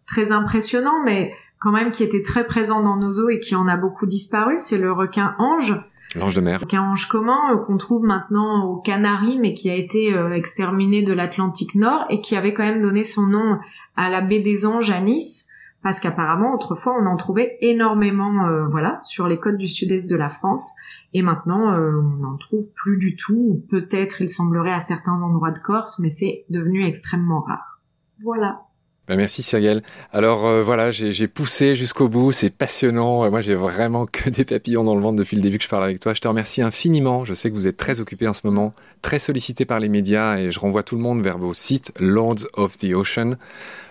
très 0.07 0.32
impressionnant, 0.32 1.03
mais 1.03 1.34
quand 1.66 1.72
même 1.72 1.89
qui 1.89 2.03
était 2.03 2.22
très 2.22 2.45
présent 2.45 2.84
dans 2.84 2.95
nos 2.95 3.11
eaux 3.22 3.30
et 3.30 3.39
qui 3.39 3.55
en 3.55 3.68
a 3.68 3.76
beaucoup 3.76 4.05
disparu, 4.05 4.53
c'est 4.59 4.78
le 4.78 4.91
requin 4.91 5.34
ange. 5.39 5.74
L'ange 6.16 6.36
de 6.36 6.41
mer. 6.41 6.61
Un 6.72 6.91
ange 6.91 7.07
commun 7.07 7.39
euh, 7.51 7.57
qu'on 7.57 7.78
trouve 7.78 8.03
maintenant 8.03 8.66
aux 8.66 8.76
Canaries, 8.76 9.39
mais 9.39 9.55
qui 9.55 9.72
a 9.72 9.74
été 9.74 10.13
euh, 10.13 10.32
exterminé 10.36 11.01
de 11.01 11.11
l'Atlantique 11.11 11.74
Nord 11.74 12.05
et 12.11 12.22
qui 12.22 12.36
avait 12.36 12.53
quand 12.53 12.61
même 12.61 12.84
donné 12.84 13.03
son 13.03 13.26
nom 13.26 13.57
à 13.95 14.11
la 14.11 14.22
baie 14.22 14.41
des 14.41 14.68
Anges 14.68 14.91
à 14.91 15.01
Nice, 15.01 15.49
parce 15.82 15.99
qu'apparemment 15.99 16.53
autrefois 16.53 16.93
on 17.01 17.07
en 17.07 17.16
trouvait 17.18 17.57
énormément, 17.61 18.45
euh, 18.45 18.68
voilà, 18.68 18.99
sur 19.03 19.28
les 19.28 19.39
côtes 19.39 19.57
du 19.57 19.68
sud-est 19.68 20.07
de 20.07 20.16
la 20.16 20.30
France. 20.30 20.72
Et 21.16 21.24
maintenant, 21.24 21.74
on 21.80 22.18
n'en 22.18 22.36
trouve 22.36 22.66
plus 22.76 22.97
du 22.97 23.16
tout. 23.16 23.63
Peut-être, 23.70 24.22
il 24.22 24.28
semblerait, 24.28 24.74
à 24.74 24.82
certains 24.82 25.13
endroits 25.13 25.51
de 25.51 25.59
Corse, 25.59 25.97
mais 25.99 26.09
c'est 26.09 26.43
devenu 26.49 26.86
extrêmement 26.86 27.39
rare. 27.39 27.80
Voilà. 28.22 28.64
Bah, 29.07 29.15
merci 29.15 29.43
Cyril. 29.43 29.83
Alors 30.11 30.45
euh, 30.47 30.63
voilà, 30.63 30.89
j'ai 30.89 31.27
poussé 31.27 31.75
jusqu'au 31.75 32.09
bout, 32.09 32.31
c'est 32.31 32.49
passionnant. 32.49 33.29
Moi 33.29 33.41
j'ai 33.41 33.53
vraiment 33.53 34.05
que 34.11 34.29
des 34.29 34.45
papillons 34.45 34.83
dans 34.83 34.95
le 34.95 35.01
ventre 35.01 35.17
depuis 35.17 35.35
le 35.35 35.43
début 35.43 35.59
que 35.59 35.63
je 35.63 35.69
parle 35.69 35.83
avec 35.83 35.99
toi. 35.99 36.13
Je 36.13 36.21
te 36.21 36.27
remercie 36.27 36.61
infiniment. 36.61 37.23
Je 37.23 37.33
sais 37.33 37.49
que 37.49 37.55
vous 37.55 37.67
êtes 37.67 37.77
très 37.77 37.99
occupé 37.99 38.27
en 38.27 38.33
ce 38.33 38.41
moment, 38.45 38.71
très 39.01 39.19
sollicité 39.19 39.65
par 39.65 39.79
les 39.79 39.89
médias 39.89 40.37
et 40.37 40.49
je 40.49 40.59
renvoie 40.59 40.81
tout 40.81 40.95
le 40.95 41.01
monde 41.01 41.21
vers 41.21 41.37
vos 41.37 41.53
sites 41.53 41.91
Lords 41.99 42.47
of 42.53 42.77
the 42.77 42.93
Ocean. 42.93 43.35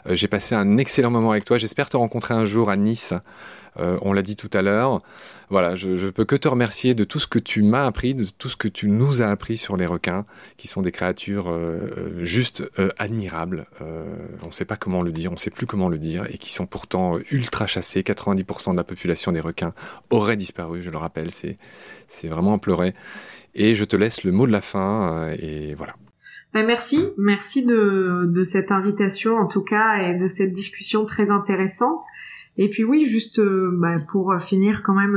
Euh, 0.06 0.14
j'ai 0.14 0.28
passé 0.28 0.54
un 0.54 0.76
excellent 0.78 1.10
moment 1.10 1.32
avec 1.32 1.44
toi. 1.44 1.58
J'espère 1.58 1.88
te 1.88 1.96
rencontrer 1.96 2.34
un 2.34 2.44
jour 2.44 2.70
à 2.70 2.76
Nice. 2.76 3.14
Euh, 3.78 3.98
on 4.02 4.12
l'a 4.12 4.22
dit 4.22 4.36
tout 4.36 4.50
à 4.52 4.62
l'heure. 4.62 5.02
Voilà, 5.50 5.74
je, 5.74 5.96
je 5.96 6.08
peux 6.08 6.24
que 6.24 6.36
te 6.36 6.48
remercier 6.48 6.94
de 6.94 7.04
tout 7.04 7.18
ce 7.18 7.26
que 7.26 7.38
tu 7.38 7.62
m'as 7.62 7.86
appris, 7.86 8.14
de 8.14 8.24
tout 8.24 8.48
ce 8.48 8.56
que 8.56 8.68
tu 8.68 8.88
nous 8.88 9.22
as 9.22 9.28
appris 9.28 9.56
sur 9.56 9.76
les 9.76 9.86
requins, 9.86 10.24
qui 10.56 10.68
sont 10.68 10.82
des 10.82 10.92
créatures 10.92 11.48
euh, 11.48 11.78
euh, 11.98 12.24
juste 12.24 12.64
admirables. 12.98 13.66
on 13.80 14.46
ne 14.46 14.52
sait 14.52 14.64
pas 14.64 14.76
comment 14.76 15.02
le 15.02 15.12
dire, 15.12 15.30
on 15.30 15.34
ne 15.34 15.38
sait 15.38 15.50
plus 15.50 15.66
comment 15.66 15.88
le 15.88 15.98
dire, 15.98 16.26
et 16.30 16.38
qui 16.38 16.52
sont 16.52 16.66
pourtant 16.66 17.18
ultra 17.30 17.66
chassés. 17.66 18.02
90% 18.02 18.72
de 18.72 18.76
la 18.76 18.84
population 18.84 19.32
des 19.32 19.40
requins 19.40 19.72
aurait 20.10 20.36
disparu, 20.36 20.82
je 20.82 20.90
le 20.90 20.98
rappelle. 20.98 21.30
C'est, 21.30 21.58
c'est 22.08 22.28
vraiment 22.28 22.54
à 22.54 22.58
pleurer. 22.58 22.94
Et 23.54 23.74
je 23.74 23.84
te 23.84 23.96
laisse 23.96 24.24
le 24.24 24.32
mot 24.32 24.46
de 24.46 24.52
la 24.52 24.60
fin, 24.60 25.30
et 25.38 25.74
voilà. 25.74 25.94
Ben 26.54 26.64
merci, 26.64 27.00
merci 27.18 27.66
de, 27.66 28.42
cette 28.44 28.70
invitation 28.70 29.38
en 29.38 29.46
tout 29.48 29.64
cas 29.64 29.96
et 29.96 30.16
de 30.16 30.28
cette 30.28 30.52
discussion 30.52 31.04
très 31.04 31.32
intéressante. 31.32 32.00
Et 32.56 32.70
puis 32.70 32.84
oui, 32.84 33.06
juste 33.06 33.40
euh, 33.40 33.72
bah, 33.74 33.96
pour 34.12 34.32
finir 34.40 34.84
quand 34.84 34.94
même 34.94 35.16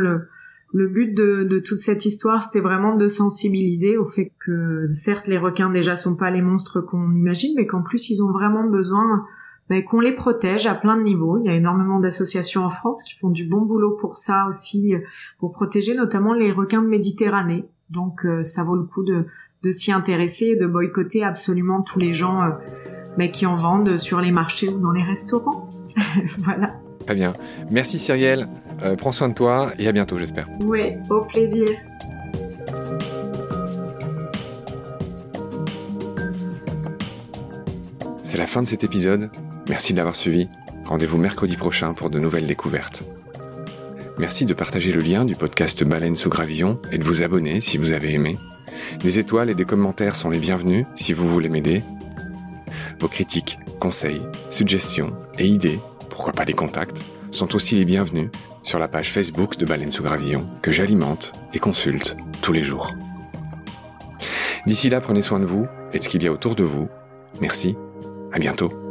le, 0.73 0.88
but 0.88 1.13
de, 1.13 1.59
toute 1.59 1.79
cette 1.79 2.07
histoire, 2.07 2.43
c'était 2.43 2.59
vraiment 2.59 2.95
de 2.95 3.07
sensibiliser 3.07 3.97
au 3.97 4.05
fait 4.05 4.31
que 4.43 4.89
certes 4.93 5.27
les 5.27 5.38
requins 5.38 5.69
déjà 5.69 5.95
sont 5.95 6.15
pas 6.15 6.31
les 6.31 6.41
monstres 6.41 6.81
qu'on 6.81 7.11
imagine, 7.11 7.53
mais 7.55 7.67
qu'en 7.67 7.83
plus 7.83 8.09
ils 8.09 8.23
ont 8.23 8.31
vraiment 8.31 8.67
besoin 8.67 9.23
bah, 9.69 9.79
qu'on 9.83 9.99
les 9.99 10.15
protège 10.15 10.65
à 10.65 10.73
plein 10.73 10.97
de 10.97 11.03
niveaux. 11.03 11.38
Il 11.38 11.45
y 11.45 11.49
a 11.49 11.55
énormément 11.55 11.99
d'associations 11.99 12.65
en 12.65 12.69
France 12.69 13.03
qui 13.03 13.15
font 13.15 13.29
du 13.29 13.45
bon 13.47 13.61
boulot 13.61 13.95
pour 14.01 14.17
ça 14.17 14.47
aussi, 14.47 14.95
pour 15.38 15.51
protéger 15.51 15.93
notamment 15.93 16.33
les 16.33 16.51
requins 16.51 16.81
de 16.81 16.88
Méditerranée. 16.88 17.69
Donc 17.91 18.25
euh, 18.25 18.41
ça 18.41 18.63
vaut 18.63 18.75
le 18.75 18.83
coup 18.83 19.03
de, 19.03 19.25
de 19.68 19.72
s'y 19.72 19.91
intéresser 19.91 20.45
et 20.45 20.55
de 20.55 20.65
boycotter 20.65 21.24
absolument 21.24 21.82
tous 21.82 21.99
les 21.99 22.13
gens 22.13 22.41
euh, 22.41 22.51
bah, 23.18 23.28
qui 23.28 23.45
en 23.45 23.57
vendent 23.57 23.97
sur 23.97 24.22
les 24.22 24.32
marchés 24.32 24.70
ou 24.70 24.80
dans 24.80 24.91
les 24.91 25.03
restaurants. 25.03 25.70
voilà. 26.38 26.76
Très 27.05 27.15
bien. 27.15 27.34
Merci 27.70 27.99
Cyrielle. 27.99 28.47
Euh, 28.84 28.95
prends 28.95 29.11
soin 29.11 29.28
de 29.28 29.34
toi 29.34 29.72
et 29.78 29.88
à 29.88 29.91
bientôt, 29.91 30.18
j'espère. 30.18 30.47
Oui, 30.63 30.93
au 31.09 31.22
plaisir. 31.22 31.68
C'est 38.24 38.38
la 38.38 38.47
fin 38.47 38.61
de 38.61 38.68
cet 38.68 38.86
épisode. 38.86 39.30
Merci 39.68 39.91
de 39.91 39.97
l'avoir 39.97 40.15
suivi. 40.15 40.47
Rendez-vous 40.86 41.18
mercredi 41.18 41.57
prochain 41.57 41.93
pour 41.93 42.09
de 42.09 42.20
nouvelles 42.20 42.47
découvertes. 42.47 43.03
Merci 44.18 44.45
de 44.45 44.53
partager 44.53 44.93
le 44.93 45.01
lien 45.01 45.26
du 45.26 45.36
podcast 45.36 45.84
Baleine 45.84 46.15
sous 46.15 46.30
Gravillon 46.30 46.80
et 46.91 46.97
de 46.97 47.03
vous 47.03 47.22
abonner 47.22 47.59
si 47.59 47.78
vous 47.78 47.91
avez 47.91 48.13
aimé. 48.13 48.38
Des 48.99 49.19
étoiles 49.19 49.49
et 49.49 49.55
des 49.55 49.65
commentaires 49.65 50.15
sont 50.15 50.30
les 50.30 50.39
bienvenus 50.39 50.86
si 50.95 51.13
vous 51.13 51.28
voulez 51.28 51.49
m'aider. 51.49 51.84
Vos 52.99 53.07
critiques, 53.07 53.59
conseils, 53.80 54.21
suggestions 54.49 55.13
et 55.38 55.45
idées, 55.45 55.80
pourquoi 56.09 56.34
pas 56.34 56.45
des 56.45 56.53
contacts, 56.53 56.97
sont 57.32 57.55
aussi 57.55 57.75
les 57.75 57.86
bienvenus 57.86 58.30
sur 58.63 58.80
la 58.80 58.88
page 58.88 59.11
Facebook 59.11 59.57
de 59.57 59.65
Baleine 59.65 59.91
sous 59.91 60.03
gravillon 60.03 60.45
que 60.61 60.71
j'alimente 60.71 61.32
et 61.53 61.59
consulte 61.59 62.17
tous 62.41 62.53
les 62.53 62.63
jours. 62.63 62.93
D'ici 64.65 64.89
là, 64.89 64.99
prenez 64.99 65.21
soin 65.21 65.39
de 65.39 65.45
vous 65.45 65.67
et 65.93 65.99
de 65.99 66.03
ce 66.03 66.09
qu'il 66.09 66.23
y 66.23 66.28
a 66.28 66.32
autour 66.32 66.55
de 66.55 66.63
vous. 66.63 66.89
Merci. 67.39 67.78
À 68.34 68.39
bientôt. 68.39 68.86